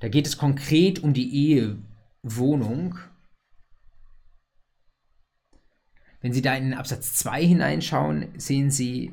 Da 0.00 0.08
geht 0.08 0.26
es 0.26 0.38
konkret 0.38 1.02
um 1.02 1.12
die 1.12 1.76
Ehewohnung. 2.24 2.98
Wenn 6.26 6.32
Sie 6.32 6.42
da 6.42 6.56
in 6.56 6.74
Absatz 6.74 7.14
2 7.14 7.40
hineinschauen, 7.40 8.26
sehen 8.36 8.72
Sie, 8.72 9.12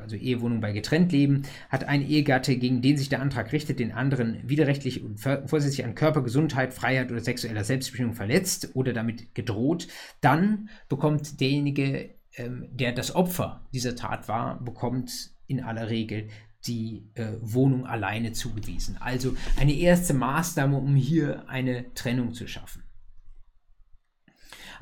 also 0.00 0.14
Ehewohnung 0.14 0.60
bei 0.60 0.70
Getrenntleben, 0.70 1.42
hat 1.68 1.82
ein 1.82 2.08
Ehegatte, 2.08 2.56
gegen 2.56 2.80
den 2.80 2.96
sich 2.96 3.08
der 3.08 3.20
Antrag 3.20 3.50
richtet, 3.50 3.80
den 3.80 3.90
anderen 3.90 4.38
widerrechtlich 4.48 5.02
und 5.02 5.18
vorsätzlich 5.18 5.84
an 5.84 5.96
Körper, 5.96 6.22
Gesundheit, 6.22 6.72
Freiheit 6.72 7.10
oder 7.10 7.18
sexueller 7.18 7.64
Selbstbestimmung 7.64 8.14
verletzt 8.14 8.70
oder 8.74 8.92
damit 8.92 9.34
gedroht, 9.34 9.88
dann 10.20 10.68
bekommt 10.88 11.40
derjenige, 11.40 12.10
ähm, 12.36 12.68
der 12.70 12.92
das 12.92 13.16
Opfer 13.16 13.66
dieser 13.74 13.96
Tat 13.96 14.28
war, 14.28 14.62
bekommt 14.62 15.32
in 15.48 15.60
aller 15.60 15.90
Regel 15.90 16.28
die 16.68 17.10
äh, 17.14 17.32
Wohnung 17.40 17.84
alleine 17.84 18.30
zugewiesen. 18.30 18.96
Also 19.00 19.34
eine 19.58 19.74
erste 19.74 20.14
Maßnahme, 20.14 20.76
um 20.76 20.94
hier 20.94 21.48
eine 21.48 21.92
Trennung 21.94 22.32
zu 22.32 22.46
schaffen. 22.46 22.84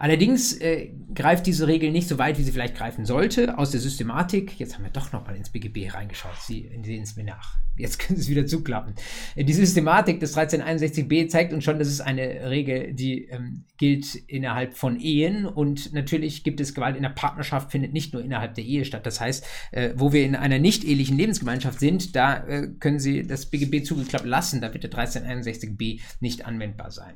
Allerdings 0.03 0.55
äh, 0.55 0.89
greift 1.15 1.47
diese 1.47 1.69
Regel 1.69 1.93
nicht 1.93 2.09
so 2.09 2.19
weit, 2.19 2.37
wie 2.37 2.43
sie 2.43 2.51
vielleicht 2.51 2.75
greifen 2.75 3.05
sollte. 3.05 3.57
Aus 3.57 3.71
der 3.71 3.79
Systematik, 3.79 4.59
jetzt 4.59 4.75
haben 4.75 4.83
wir 4.83 4.91
doch 4.91 5.13
noch 5.13 5.25
mal 5.25 5.37
ins 5.37 5.51
BGB 5.51 5.95
reingeschaut, 5.95 6.35
Sie 6.45 6.69
sehen 6.83 7.05
es 7.05 7.15
mir 7.15 7.23
nach. 7.23 7.57
Jetzt 7.77 8.01
können 8.01 8.17
Sie 8.17 8.23
es 8.23 8.29
wieder 8.29 8.45
zuklappen. 8.45 8.95
Äh, 9.37 9.45
die 9.45 9.53
Systematik 9.53 10.19
des 10.19 10.37
1361b 10.37 11.29
zeigt 11.29 11.53
uns 11.53 11.63
schon, 11.63 11.79
dass 11.79 11.87
es 11.87 12.01
eine 12.01 12.51
Regel, 12.51 12.95
die 12.95 13.27
ähm, 13.27 13.65
gilt 13.79 14.17
innerhalb 14.17 14.77
von 14.77 14.99
Ehen 14.99 15.47
und 15.47 15.93
natürlich 15.93 16.43
gibt 16.43 16.59
es 16.59 16.75
Gewalt 16.75 16.97
in 16.97 17.03
der 17.05 17.11
Partnerschaft, 17.11 17.71
findet 17.71 17.93
nicht 17.93 18.13
nur 18.13 18.25
innerhalb 18.25 18.57
der 18.57 18.65
Ehe 18.65 18.85
statt. 18.85 19.07
Das 19.07 19.21
heißt, 19.21 19.47
äh, 19.71 19.91
wo 19.95 20.13
wir 20.13 20.25
in 20.25 20.35
einer 20.35 20.59
nicht 20.59 20.83
ehelichen 20.83 21.17
Lebensgemeinschaft 21.17 21.79
sind, 21.79 22.17
da 22.17 22.45
äh, 22.49 22.67
können 22.81 22.99
Sie 22.99 23.25
das 23.25 23.47
BGB 23.47 23.85
zugeklappt 23.85 24.27
lassen, 24.27 24.61
da 24.61 24.75
wird 24.75 24.83
der 24.83 24.91
1361b 24.91 26.01
nicht 26.19 26.45
anwendbar 26.45 26.91
sein. 26.91 27.15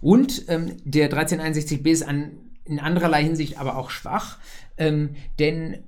Und 0.00 0.44
ähm, 0.48 0.76
der 0.84 1.10
1361b 1.10 1.88
ist 1.88 2.02
an, 2.02 2.32
in 2.64 2.80
andererlei 2.80 3.22
Hinsicht 3.24 3.58
aber 3.58 3.76
auch 3.76 3.90
schwach, 3.90 4.38
ähm, 4.78 5.16
denn 5.38 5.84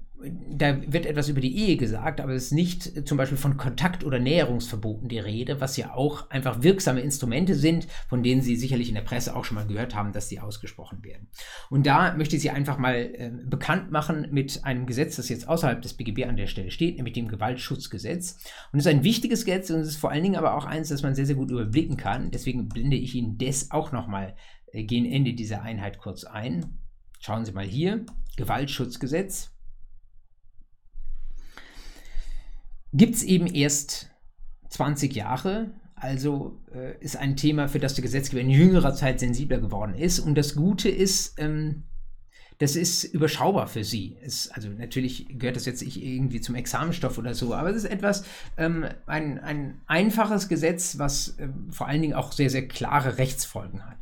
da 0.50 0.80
wird 0.92 1.06
etwas 1.06 1.28
über 1.28 1.40
die 1.40 1.56
Ehe 1.56 1.76
gesagt, 1.76 2.20
aber 2.20 2.32
es 2.32 2.46
ist 2.46 2.52
nicht 2.52 3.06
zum 3.08 3.18
Beispiel 3.18 3.38
von 3.38 3.56
Kontakt- 3.56 4.04
oder 4.04 4.18
Näherungsverboten 4.18 5.08
die 5.08 5.18
Rede, 5.18 5.60
was 5.60 5.76
ja 5.76 5.94
auch 5.94 6.30
einfach 6.30 6.62
wirksame 6.62 7.00
Instrumente 7.00 7.54
sind, 7.54 7.86
von 8.08 8.22
denen 8.22 8.42
Sie 8.42 8.56
sicherlich 8.56 8.88
in 8.88 8.94
der 8.94 9.02
Presse 9.02 9.34
auch 9.34 9.44
schon 9.44 9.56
mal 9.56 9.66
gehört 9.66 9.94
haben, 9.94 10.12
dass 10.12 10.28
sie 10.28 10.40
ausgesprochen 10.40 11.04
werden. 11.04 11.28
Und 11.70 11.86
da 11.86 12.14
möchte 12.14 12.36
ich 12.36 12.42
Sie 12.42 12.50
einfach 12.50 12.78
mal 12.78 12.94
äh, 12.96 13.30
bekannt 13.44 13.90
machen 13.90 14.28
mit 14.30 14.64
einem 14.64 14.86
Gesetz, 14.86 15.16
das 15.16 15.28
jetzt 15.28 15.48
außerhalb 15.48 15.80
des 15.82 15.94
BGB 15.94 16.24
an 16.24 16.36
der 16.36 16.46
Stelle 16.46 16.70
steht, 16.70 16.96
nämlich 16.96 17.14
dem 17.14 17.28
Gewaltschutzgesetz. 17.28 18.38
Und 18.72 18.78
es 18.78 18.86
ist 18.86 18.92
ein 18.92 19.04
wichtiges 19.04 19.44
Gesetz 19.44 19.70
und 19.70 19.80
es 19.80 19.88
ist 19.88 19.96
vor 19.96 20.10
allen 20.10 20.22
Dingen 20.22 20.36
aber 20.36 20.56
auch 20.56 20.64
eins, 20.64 20.88
das 20.88 21.02
man 21.02 21.14
sehr, 21.14 21.26
sehr 21.26 21.36
gut 21.36 21.50
überblicken 21.50 21.96
kann. 21.96 22.30
Deswegen 22.30 22.68
blende 22.68 22.96
ich 22.96 23.14
Ihnen 23.14 23.38
das 23.38 23.70
auch 23.70 23.92
nochmal 23.92 24.34
äh, 24.72 24.84
gegen 24.84 25.06
Ende 25.06 25.34
dieser 25.34 25.62
Einheit 25.62 25.98
kurz 25.98 26.24
ein. 26.24 26.78
Schauen 27.20 27.44
Sie 27.44 27.52
mal 27.52 27.64
hier, 27.64 28.04
Gewaltschutzgesetz. 28.36 29.53
Gibt 32.94 33.16
es 33.16 33.22
eben 33.22 33.46
erst 33.46 34.10
20 34.70 35.14
Jahre. 35.14 35.70
Also 35.96 36.60
äh, 36.74 36.98
ist 37.00 37.16
ein 37.16 37.36
Thema, 37.36 37.68
für 37.68 37.78
das 37.78 37.94
der 37.94 38.02
Gesetzgeber 38.02 38.40
in 38.40 38.50
jüngerer 38.50 38.94
Zeit 38.94 39.20
sensibler 39.20 39.58
geworden 39.58 39.94
ist. 39.94 40.20
Und 40.20 40.36
das 40.36 40.54
Gute 40.54 40.88
ist, 40.88 41.38
ähm, 41.38 41.84
das 42.58 42.76
ist 42.76 43.04
überschaubar 43.04 43.66
für 43.66 43.84
sie. 43.84 44.16
Es, 44.22 44.48
also 44.50 44.68
natürlich 44.68 45.26
gehört 45.38 45.56
das 45.56 45.66
jetzt 45.66 45.82
nicht 45.82 46.02
irgendwie 46.02 46.40
zum 46.40 46.54
Examenstoff 46.54 47.18
oder 47.18 47.34
so, 47.34 47.54
aber 47.54 47.70
es 47.70 47.76
ist 47.76 47.90
etwas, 47.90 48.24
ähm, 48.56 48.86
ein, 49.06 49.38
ein 49.40 49.80
einfaches 49.86 50.48
Gesetz, 50.48 50.98
was 50.98 51.36
ähm, 51.38 51.70
vor 51.70 51.88
allen 51.88 52.02
Dingen 52.02 52.14
auch 52.14 52.32
sehr, 52.32 52.50
sehr 52.50 52.68
klare 52.68 53.18
Rechtsfolgen 53.18 53.84
hat. 53.84 53.98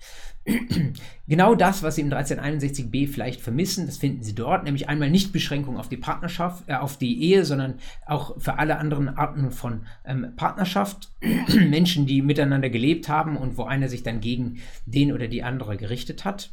Genau 1.28 1.54
das, 1.54 1.82
was 1.82 1.94
Sie 1.94 2.02
im 2.02 2.10
1361b 2.10 3.08
vielleicht 3.08 3.40
vermissen, 3.40 3.86
das 3.86 3.98
finden 3.98 4.22
Sie 4.22 4.34
dort, 4.34 4.64
nämlich 4.64 4.88
einmal 4.88 5.10
nicht 5.10 5.32
Beschränkung 5.32 5.78
auf 5.78 5.88
die 5.88 5.96
Partnerschaft, 5.96 6.64
äh, 6.68 6.74
auf 6.74 6.96
die 6.96 7.22
Ehe, 7.22 7.44
sondern 7.44 7.74
auch 8.06 8.40
für 8.40 8.58
alle 8.58 8.78
anderen 8.78 9.08
Arten 9.08 9.50
von 9.50 9.86
ähm, 10.04 10.32
Partnerschaft. 10.36 11.12
Menschen, 11.48 12.06
die 12.06 12.22
miteinander 12.22 12.70
gelebt 12.70 13.08
haben 13.08 13.36
und 13.36 13.56
wo 13.56 13.64
einer 13.64 13.88
sich 13.88 14.02
dann 14.02 14.20
gegen 14.20 14.60
den 14.86 15.12
oder 15.12 15.28
die 15.28 15.42
andere 15.42 15.76
gerichtet 15.76 16.24
hat. 16.24 16.50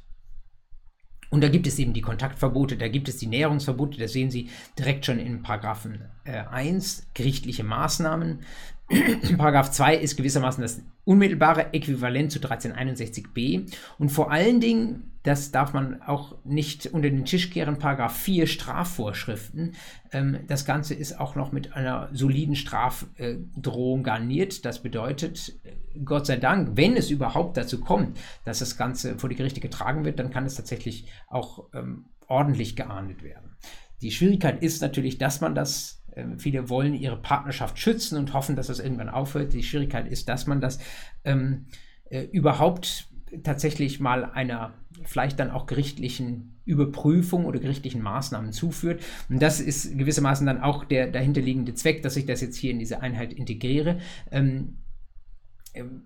Und 1.31 1.41
da 1.41 1.49
gibt 1.49 1.67
es 1.67 1.77
eben 1.77 1.93
die 1.93 2.01
Kontaktverbote, 2.01 2.75
da 2.75 2.87
gibt 2.87 3.07
es 3.07 3.17
die 3.17 3.27
Näherungsverbote, 3.27 3.99
das 3.99 4.13
sehen 4.13 4.31
Sie 4.31 4.49
direkt 4.77 5.05
schon 5.05 5.19
in 5.19 5.43
Paragraphen 5.43 6.01
äh, 6.23 6.43
1, 6.49 7.07
gerichtliche 7.13 7.63
Maßnahmen. 7.63 8.39
Paragraph 9.37 9.71
2 9.71 9.97
ist 9.97 10.15
gewissermaßen 10.17 10.61
das 10.61 10.81
unmittelbare 11.05 11.73
Äquivalent 11.73 12.31
zu 12.31 12.39
1361b 12.39 13.71
und 13.99 14.09
vor 14.09 14.31
allen 14.31 14.59
Dingen, 14.59 15.11
das 15.23 15.51
darf 15.51 15.73
man 15.73 16.01
auch 16.01 16.35
nicht 16.43 16.87
unter 16.87 17.09
den 17.09 17.25
Tisch 17.25 17.51
kehren, 17.51 17.77
Paragraph 17.77 18.15
4 18.17 18.47
Strafvorschriften. 18.47 19.75
Ähm, 20.11 20.39
das 20.47 20.65
Ganze 20.65 20.95
ist 20.95 21.19
auch 21.19 21.35
noch 21.35 21.51
mit 21.51 21.73
einer 21.73 22.09
soliden 22.13 22.55
Strafdrohung 22.55 24.03
garniert. 24.03 24.65
Das 24.65 24.81
bedeutet, 24.81 25.59
Gott 26.03 26.25
sei 26.25 26.37
Dank, 26.37 26.71
wenn 26.75 26.95
es 26.95 27.11
überhaupt 27.11 27.57
dazu 27.57 27.81
kommt, 27.81 28.17
dass 28.45 28.59
das 28.59 28.77
Ganze 28.77 29.19
vor 29.19 29.29
die 29.29 29.35
Gerichte 29.35 29.59
getragen 29.59 30.05
wird, 30.05 30.19
dann 30.19 30.31
kann 30.31 30.45
es 30.45 30.55
tatsächlich 30.55 31.05
auch 31.27 31.67
ähm, 31.73 32.05
ordentlich 32.27 32.75
geahndet 32.75 33.23
werden. 33.23 33.57
Die 34.01 34.11
Schwierigkeit 34.11 34.63
ist 34.63 34.81
natürlich, 34.81 35.17
dass 35.17 35.41
man 35.41 35.53
das 35.53 35.98
viele 36.37 36.69
wollen 36.69 36.93
ihre 36.93 37.17
Partnerschaft 37.17 37.79
schützen 37.79 38.17
und 38.17 38.33
hoffen, 38.33 38.55
dass 38.55 38.67
das 38.67 38.79
irgendwann 38.79 39.09
aufhört. 39.09 39.53
Die 39.53 39.63
Schwierigkeit 39.63 40.07
ist, 40.07 40.29
dass 40.29 40.47
man 40.47 40.61
das 40.61 40.79
ähm, 41.23 41.67
äh, 42.09 42.23
überhaupt 42.23 43.07
tatsächlich 43.43 43.99
mal 43.99 44.25
einer 44.25 44.73
vielleicht 45.03 45.39
dann 45.39 45.51
auch 45.51 45.65
gerichtlichen 45.65 46.59
Überprüfung 46.65 47.45
oder 47.45 47.59
gerichtlichen 47.59 48.01
Maßnahmen 48.01 48.51
zuführt. 48.51 49.01
Und 49.29 49.41
das 49.41 49.59
ist 49.59 49.97
gewissermaßen 49.97 50.45
dann 50.45 50.61
auch 50.61 50.83
der 50.83 51.07
dahinterliegende 51.11 51.73
Zweck, 51.73 52.01
dass 52.03 52.15
ich 52.17 52.25
das 52.25 52.41
jetzt 52.41 52.57
hier 52.57 52.71
in 52.71 52.79
diese 52.79 53.01
Einheit 53.01 53.33
integriere. 53.33 53.99
Ähm, 54.31 54.77
ähm 55.73 56.03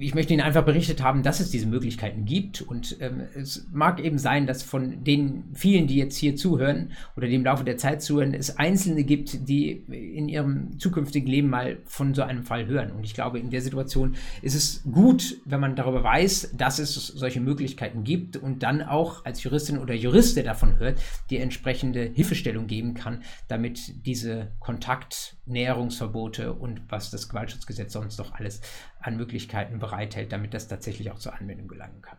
ich 0.00 0.14
möchte 0.14 0.32
Ihnen 0.32 0.42
einfach 0.42 0.64
berichtet 0.64 1.02
haben, 1.02 1.22
dass 1.22 1.40
es 1.40 1.50
diese 1.50 1.66
Möglichkeiten 1.66 2.24
gibt. 2.24 2.62
Und 2.62 2.96
ähm, 3.00 3.22
es 3.34 3.66
mag 3.72 4.00
eben 4.00 4.18
sein, 4.18 4.46
dass 4.46 4.62
von 4.62 5.02
den 5.02 5.44
vielen, 5.54 5.86
die 5.86 5.96
jetzt 5.96 6.16
hier 6.16 6.36
zuhören 6.36 6.92
oder 7.16 7.26
die 7.26 7.34
im 7.34 7.44
Laufe 7.44 7.64
der 7.64 7.76
Zeit 7.76 8.02
zuhören, 8.02 8.34
es 8.34 8.58
Einzelne 8.58 9.04
gibt, 9.04 9.48
die 9.48 9.70
in 9.70 10.28
ihrem 10.28 10.78
zukünftigen 10.78 11.28
Leben 11.28 11.50
mal 11.50 11.78
von 11.86 12.14
so 12.14 12.22
einem 12.22 12.44
Fall 12.44 12.66
hören. 12.66 12.92
Und 12.92 13.04
ich 13.04 13.14
glaube, 13.14 13.38
in 13.38 13.50
der 13.50 13.60
Situation 13.60 14.14
ist 14.42 14.54
es 14.54 14.82
gut, 14.84 15.40
wenn 15.44 15.60
man 15.60 15.74
darüber 15.74 16.04
weiß, 16.04 16.54
dass 16.56 16.78
es 16.78 16.94
solche 16.94 17.40
Möglichkeiten 17.40 18.04
gibt 18.04 18.36
und 18.36 18.62
dann 18.62 18.82
auch 18.82 19.24
als 19.24 19.42
Juristin 19.42 19.78
oder 19.78 19.94
Jurist, 19.94 20.36
der 20.36 20.44
davon 20.44 20.78
hört, 20.78 21.00
die 21.30 21.38
entsprechende 21.38 22.10
Hilfestellung 22.14 22.66
geben 22.66 22.94
kann, 22.94 23.22
damit 23.48 24.06
diese 24.06 24.52
Kontaktnäherungsverbote 24.60 26.52
und 26.52 26.82
was 26.88 27.10
das 27.10 27.28
Gewaltschutzgesetz 27.28 27.92
sonst 27.92 28.18
noch 28.18 28.32
alles 28.34 28.60
an 29.00 29.16
Möglichkeiten 29.16 29.80
bereithält, 29.88 30.32
damit 30.32 30.52
das 30.52 30.68
tatsächlich 30.68 31.10
auch 31.10 31.18
zur 31.18 31.34
Anwendung 31.34 31.66
gelangen 31.66 32.02
kann. 32.02 32.18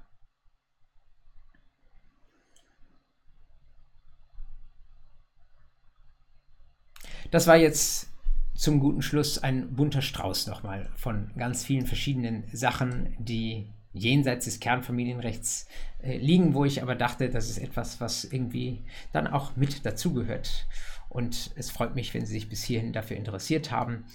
Das 7.32 7.46
war 7.46 7.58
jetzt 7.58 8.10
zum 8.56 8.80
guten 8.80 9.04
Schluss 9.04 9.38
ein 9.38 9.76
bunter 9.76 10.02
Strauß 10.02 10.48
nochmal 10.48 10.90
von 10.96 11.32
ganz 11.38 11.64
vielen 11.64 11.86
verschiedenen 11.86 12.44
Sachen, 12.52 13.16
die 13.20 13.70
jenseits 13.94 14.46
des 14.46 14.60
Kernfamilienrechts 14.60 15.68
äh, 16.02 16.18
liegen, 16.18 16.56
wo 16.56 16.66
ich 16.66 16.82
aber 16.82 16.96
dachte, 16.96 17.30
das 17.30 17.50
ist 17.50 17.60
etwas, 17.60 18.02
was 18.02 18.24
irgendwie 18.24 18.84
dann 19.12 19.28
auch 19.28 19.56
mit 19.56 19.86
dazugehört. 19.86 20.68
Und 21.08 21.52
es 21.56 21.70
freut 21.70 21.96
mich, 21.96 22.14
wenn 22.14 22.26
Sie 22.26 22.34
sich 22.34 22.50
bis 22.50 22.64
hierhin 22.64 22.94
dafür 22.94 23.18
interessiert 23.18 23.72
haben 23.72 24.06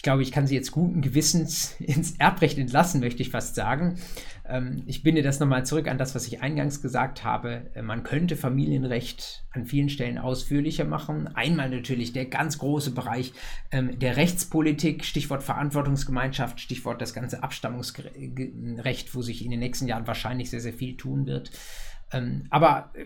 ich 0.00 0.02
glaube, 0.02 0.22
ich 0.22 0.32
kann 0.32 0.46
sie 0.46 0.54
jetzt 0.54 0.72
guten 0.72 1.02
Gewissens 1.02 1.74
ins 1.78 2.12
Erbrecht 2.12 2.56
entlassen, 2.56 3.00
möchte 3.00 3.20
ich 3.20 3.28
fast 3.28 3.54
sagen. 3.54 3.98
Ähm, 4.48 4.82
ich 4.86 5.02
binde 5.02 5.20
das 5.20 5.40
nochmal 5.40 5.66
zurück 5.66 5.88
an 5.88 5.98
das, 5.98 6.14
was 6.14 6.26
ich 6.26 6.40
eingangs 6.40 6.80
gesagt 6.80 7.22
habe. 7.22 7.70
Äh, 7.74 7.82
man 7.82 8.02
könnte 8.02 8.34
Familienrecht 8.38 9.44
an 9.50 9.66
vielen 9.66 9.90
Stellen 9.90 10.16
ausführlicher 10.16 10.86
machen. 10.86 11.28
Einmal 11.34 11.68
natürlich 11.68 12.14
der 12.14 12.24
ganz 12.24 12.56
große 12.56 12.92
Bereich 12.92 13.34
ähm, 13.72 13.98
der 13.98 14.16
Rechtspolitik, 14.16 15.04
Stichwort 15.04 15.42
Verantwortungsgemeinschaft, 15.42 16.60
Stichwort 16.60 17.02
das 17.02 17.12
ganze 17.12 17.42
Abstammungsrecht, 17.42 19.14
wo 19.14 19.20
sich 19.20 19.44
in 19.44 19.50
den 19.50 19.60
nächsten 19.60 19.86
Jahren 19.86 20.06
wahrscheinlich 20.06 20.48
sehr, 20.48 20.60
sehr 20.60 20.72
viel 20.72 20.96
tun 20.96 21.26
wird. 21.26 21.50
Ähm, 22.10 22.46
aber 22.48 22.90
äh, 22.94 23.04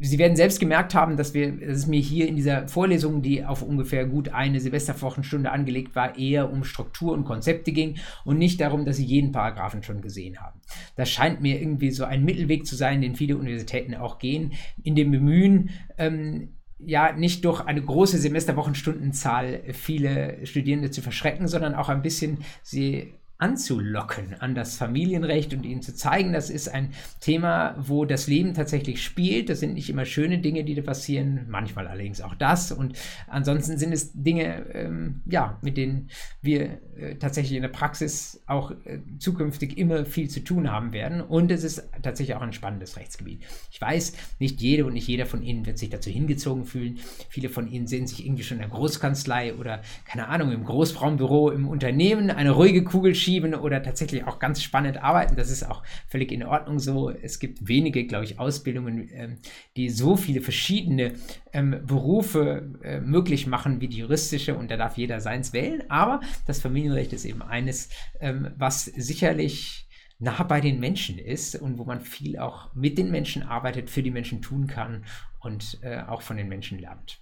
Sie 0.00 0.18
werden 0.18 0.36
selbst 0.36 0.58
gemerkt 0.58 0.94
haben, 0.94 1.16
dass, 1.16 1.34
wir, 1.34 1.52
dass 1.52 1.78
es 1.78 1.86
mir 1.86 2.00
hier 2.00 2.26
in 2.26 2.36
dieser 2.36 2.66
Vorlesung, 2.68 3.22
die 3.22 3.44
auf 3.44 3.62
ungefähr 3.62 4.06
gut 4.06 4.30
eine 4.30 4.60
Silvesterwochenstunde 4.60 5.50
angelegt 5.50 5.94
war, 5.94 6.18
eher 6.18 6.50
um 6.52 6.64
Struktur 6.64 7.12
und 7.12 7.24
Konzepte 7.24 7.72
ging 7.72 7.98
und 8.24 8.38
nicht 8.38 8.60
darum, 8.60 8.84
dass 8.84 8.96
Sie 8.96 9.04
jeden 9.04 9.32
Paragraphen 9.32 9.82
schon 9.82 10.00
gesehen 10.00 10.40
haben. 10.40 10.60
Das 10.96 11.10
scheint 11.10 11.40
mir 11.40 11.60
irgendwie 11.60 11.90
so 11.90 12.04
ein 12.04 12.24
Mittelweg 12.24 12.66
zu 12.66 12.74
sein, 12.74 13.00
den 13.00 13.14
viele 13.14 13.36
Universitäten 13.36 13.94
auch 13.94 14.18
gehen, 14.18 14.52
in 14.82 14.94
dem 14.94 15.10
Bemühen, 15.10 15.70
ähm, 15.98 16.56
ja, 16.84 17.12
nicht 17.12 17.44
durch 17.44 17.60
eine 17.60 17.82
große 17.82 18.18
Semesterwochenstundenzahl 18.18 19.62
viele 19.72 20.44
Studierende 20.46 20.90
zu 20.90 21.00
verschrecken, 21.00 21.46
sondern 21.46 21.74
auch 21.74 21.88
ein 21.88 22.02
bisschen 22.02 22.38
sie 22.62 23.14
anzulocken 23.42 24.36
an 24.38 24.54
das 24.54 24.76
Familienrecht 24.76 25.52
und 25.52 25.66
ihnen 25.66 25.82
zu 25.82 25.94
zeigen, 25.96 26.32
das 26.32 26.48
ist 26.48 26.68
ein 26.68 26.92
Thema, 27.20 27.74
wo 27.76 28.04
das 28.04 28.28
Leben 28.28 28.54
tatsächlich 28.54 29.02
spielt. 29.02 29.48
Das 29.48 29.58
sind 29.58 29.74
nicht 29.74 29.90
immer 29.90 30.04
schöne 30.04 30.38
Dinge, 30.38 30.62
die 30.62 30.76
da 30.76 30.82
passieren, 30.82 31.46
manchmal 31.48 31.88
allerdings 31.88 32.20
auch 32.20 32.36
das. 32.36 32.70
Und 32.70 32.96
ansonsten 33.26 33.78
sind 33.78 33.92
es 33.92 34.12
Dinge, 34.12 34.64
ähm, 34.74 35.22
ja, 35.26 35.58
mit 35.60 35.76
denen 35.76 36.08
wir 36.40 36.78
äh, 36.96 37.16
tatsächlich 37.16 37.56
in 37.56 37.62
der 37.62 37.68
Praxis 37.68 38.40
auch 38.46 38.70
äh, 38.70 39.00
zukünftig 39.18 39.76
immer 39.76 40.04
viel 40.04 40.30
zu 40.30 40.44
tun 40.44 40.70
haben 40.70 40.92
werden. 40.92 41.20
Und 41.20 41.50
es 41.50 41.64
ist 41.64 41.82
tatsächlich 42.00 42.36
auch 42.36 42.42
ein 42.42 42.52
spannendes 42.52 42.96
Rechtsgebiet. 42.96 43.42
Ich 43.72 43.80
weiß, 43.80 44.12
nicht 44.38 44.60
jede 44.60 44.86
und 44.86 44.92
nicht 44.92 45.08
jeder 45.08 45.26
von 45.26 45.42
Ihnen 45.42 45.66
wird 45.66 45.78
sich 45.78 45.90
dazu 45.90 46.10
hingezogen 46.10 46.64
fühlen. 46.64 46.98
Viele 47.28 47.48
von 47.48 47.68
Ihnen 47.68 47.88
sehen 47.88 48.06
sich 48.06 48.24
irgendwie 48.24 48.44
schon 48.44 48.58
in 48.58 48.62
der 48.62 48.70
Großkanzlei 48.70 49.54
oder, 49.54 49.82
keine 50.04 50.28
Ahnung, 50.28 50.52
im 50.52 50.62
Großraumbüro 50.62 51.50
im 51.50 51.66
Unternehmen 51.66 52.30
eine 52.30 52.52
ruhige 52.52 52.84
Kugel 52.84 53.16
schieben 53.16 53.31
schieben 53.32 53.54
oder 53.54 53.82
tatsächlich 53.82 54.24
auch 54.24 54.38
ganz 54.38 54.62
spannend 54.62 55.02
arbeiten. 55.02 55.36
Das 55.36 55.50
ist 55.50 55.68
auch 55.68 55.82
völlig 56.08 56.32
in 56.32 56.44
Ordnung 56.44 56.78
so. 56.78 57.10
Es 57.10 57.38
gibt 57.38 57.66
wenige, 57.66 58.06
glaube 58.06 58.24
ich, 58.24 58.38
Ausbildungen, 58.38 59.08
ähm, 59.12 59.38
die 59.76 59.88
so 59.88 60.16
viele 60.16 60.42
verschiedene 60.42 61.14
ähm, 61.52 61.80
Berufe 61.86 62.70
äh, 62.82 63.00
möglich 63.00 63.46
machen 63.46 63.80
wie 63.80 63.88
die 63.88 63.98
juristische 63.98 64.54
und 64.54 64.70
da 64.70 64.76
darf 64.76 64.98
jeder 64.98 65.20
seins 65.20 65.52
wählen. 65.52 65.82
Aber 65.88 66.20
das 66.46 66.60
Familienrecht 66.60 67.12
ist 67.12 67.24
eben 67.24 67.42
eines, 67.42 67.88
ähm, 68.20 68.50
was 68.56 68.84
sicherlich 68.84 69.88
nah 70.18 70.42
bei 70.42 70.60
den 70.60 70.78
Menschen 70.78 71.18
ist 71.18 71.56
und 71.56 71.78
wo 71.78 71.84
man 71.84 72.00
viel 72.00 72.38
auch 72.38 72.74
mit 72.74 72.98
den 72.98 73.10
Menschen 73.10 73.42
arbeitet, 73.42 73.88
für 73.88 74.02
die 74.02 74.10
Menschen 74.10 74.42
tun 74.42 74.66
kann 74.66 75.04
und 75.40 75.78
äh, 75.82 76.02
auch 76.02 76.22
von 76.22 76.36
den 76.36 76.48
Menschen 76.48 76.78
lernt. 76.78 77.18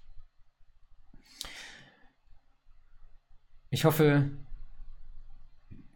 Ich 3.70 3.84
hoffe, 3.84 4.28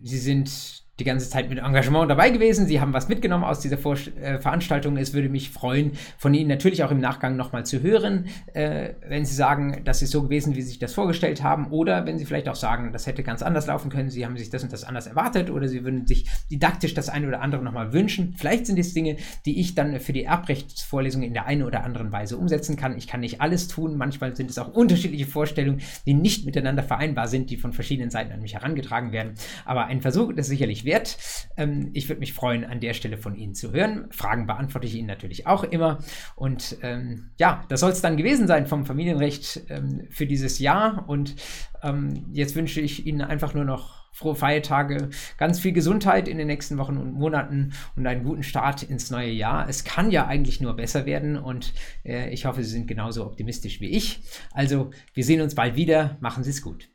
Sie 0.00 0.18
sind 0.18 0.83
die 1.00 1.04
ganze 1.04 1.28
Zeit 1.28 1.48
mit 1.48 1.58
Engagement 1.58 2.08
dabei 2.08 2.30
gewesen. 2.30 2.66
Sie 2.66 2.80
haben 2.80 2.92
was 2.92 3.08
mitgenommen 3.08 3.42
aus 3.42 3.60
dieser 3.60 3.78
Vor 3.78 3.96
äh, 4.20 4.38
Veranstaltung. 4.38 4.96
Es 4.96 5.12
würde 5.12 5.28
mich 5.28 5.50
freuen, 5.50 5.92
von 6.18 6.32
Ihnen 6.34 6.48
natürlich 6.48 6.84
auch 6.84 6.92
im 6.92 7.00
Nachgang 7.00 7.36
nochmal 7.36 7.66
zu 7.66 7.82
hören, 7.82 8.26
äh, 8.52 8.90
wenn 9.08 9.24
Sie 9.24 9.34
sagen, 9.34 9.82
das 9.84 10.02
ist 10.02 10.12
so 10.12 10.22
gewesen, 10.22 10.54
wie 10.54 10.62
Sie 10.62 10.68
sich 10.68 10.78
das 10.78 10.94
vorgestellt 10.94 11.42
haben, 11.42 11.68
oder 11.72 12.06
wenn 12.06 12.18
Sie 12.18 12.24
vielleicht 12.24 12.48
auch 12.48 12.54
sagen, 12.54 12.92
das 12.92 13.06
hätte 13.06 13.24
ganz 13.24 13.42
anders 13.42 13.66
laufen 13.66 13.90
können, 13.90 14.08
Sie 14.08 14.24
haben 14.24 14.36
sich 14.36 14.50
das 14.50 14.62
und 14.62 14.72
das 14.72 14.84
anders 14.84 15.08
erwartet, 15.08 15.50
oder 15.50 15.66
Sie 15.66 15.84
würden 15.84 16.06
sich 16.06 16.28
didaktisch 16.50 16.94
das 16.94 17.08
eine 17.08 17.26
oder 17.26 17.40
andere 17.40 17.62
nochmal 17.62 17.92
wünschen. 17.92 18.34
Vielleicht 18.36 18.66
sind 18.66 18.78
es 18.78 18.94
Dinge, 18.94 19.16
die 19.46 19.58
ich 19.60 19.74
dann 19.74 19.98
für 19.98 20.12
die 20.12 20.24
Erbrechtsvorlesung 20.24 21.22
in 21.22 21.34
der 21.34 21.46
einen 21.46 21.62
oder 21.62 21.82
anderen 21.82 22.12
Weise 22.12 22.36
umsetzen 22.36 22.76
kann. 22.76 22.96
Ich 22.96 23.08
kann 23.08 23.20
nicht 23.20 23.40
alles 23.40 23.66
tun. 23.66 23.96
Manchmal 23.96 24.36
sind 24.36 24.48
es 24.50 24.58
auch 24.58 24.72
unterschiedliche 24.72 25.26
Vorstellungen, 25.26 25.80
die 26.06 26.14
nicht 26.14 26.46
miteinander 26.46 26.84
vereinbar 26.84 27.26
sind, 27.26 27.50
die 27.50 27.56
von 27.56 27.72
verschiedenen 27.72 28.10
Seiten 28.10 28.32
an 28.32 28.40
mich 28.40 28.54
herangetragen 28.54 29.10
werden. 29.10 29.34
Aber 29.64 29.86
ein 29.86 30.00
Versuch 30.00 30.30
ist 30.30 30.46
sicherlich 30.46 30.83
wert. 30.84 31.18
Ähm, 31.56 31.90
ich 31.92 32.08
würde 32.08 32.20
mich 32.20 32.32
freuen, 32.32 32.64
an 32.64 32.80
der 32.80 32.94
Stelle 32.94 33.18
von 33.18 33.36
Ihnen 33.36 33.54
zu 33.54 33.72
hören. 33.72 34.08
Fragen 34.10 34.46
beantworte 34.46 34.86
ich 34.86 34.94
Ihnen 34.94 35.08
natürlich 35.08 35.46
auch 35.46 35.64
immer. 35.64 35.98
Und 36.36 36.78
ähm, 36.82 37.30
ja, 37.38 37.64
das 37.68 37.80
soll 37.80 37.90
es 37.90 38.00
dann 38.00 38.16
gewesen 38.16 38.46
sein 38.46 38.66
vom 38.66 38.84
Familienrecht 38.84 39.62
ähm, 39.68 40.06
für 40.10 40.26
dieses 40.26 40.58
Jahr. 40.58 41.04
Und 41.08 41.36
ähm, 41.82 42.26
jetzt 42.32 42.56
wünsche 42.56 42.80
ich 42.80 43.06
Ihnen 43.06 43.20
einfach 43.20 43.54
nur 43.54 43.64
noch 43.64 44.04
frohe 44.14 44.36
Feiertage, 44.36 45.10
ganz 45.38 45.58
viel 45.58 45.72
Gesundheit 45.72 46.28
in 46.28 46.38
den 46.38 46.46
nächsten 46.46 46.78
Wochen 46.78 46.96
und 46.96 47.12
Monaten 47.12 47.72
und 47.96 48.06
einen 48.06 48.24
guten 48.24 48.44
Start 48.44 48.84
ins 48.84 49.10
neue 49.10 49.32
Jahr. 49.32 49.68
Es 49.68 49.82
kann 49.84 50.10
ja 50.10 50.26
eigentlich 50.26 50.60
nur 50.60 50.74
besser 50.76 51.04
werden 51.04 51.36
und 51.36 51.74
äh, 52.04 52.30
ich 52.30 52.46
hoffe, 52.46 52.62
Sie 52.62 52.70
sind 52.70 52.86
genauso 52.86 53.26
optimistisch 53.26 53.80
wie 53.80 53.90
ich. 53.90 54.22
Also, 54.52 54.92
wir 55.14 55.24
sehen 55.24 55.40
uns 55.40 55.56
bald 55.56 55.74
wieder. 55.74 56.16
Machen 56.20 56.44
Sie 56.44 56.50
es 56.50 56.62
gut. 56.62 56.93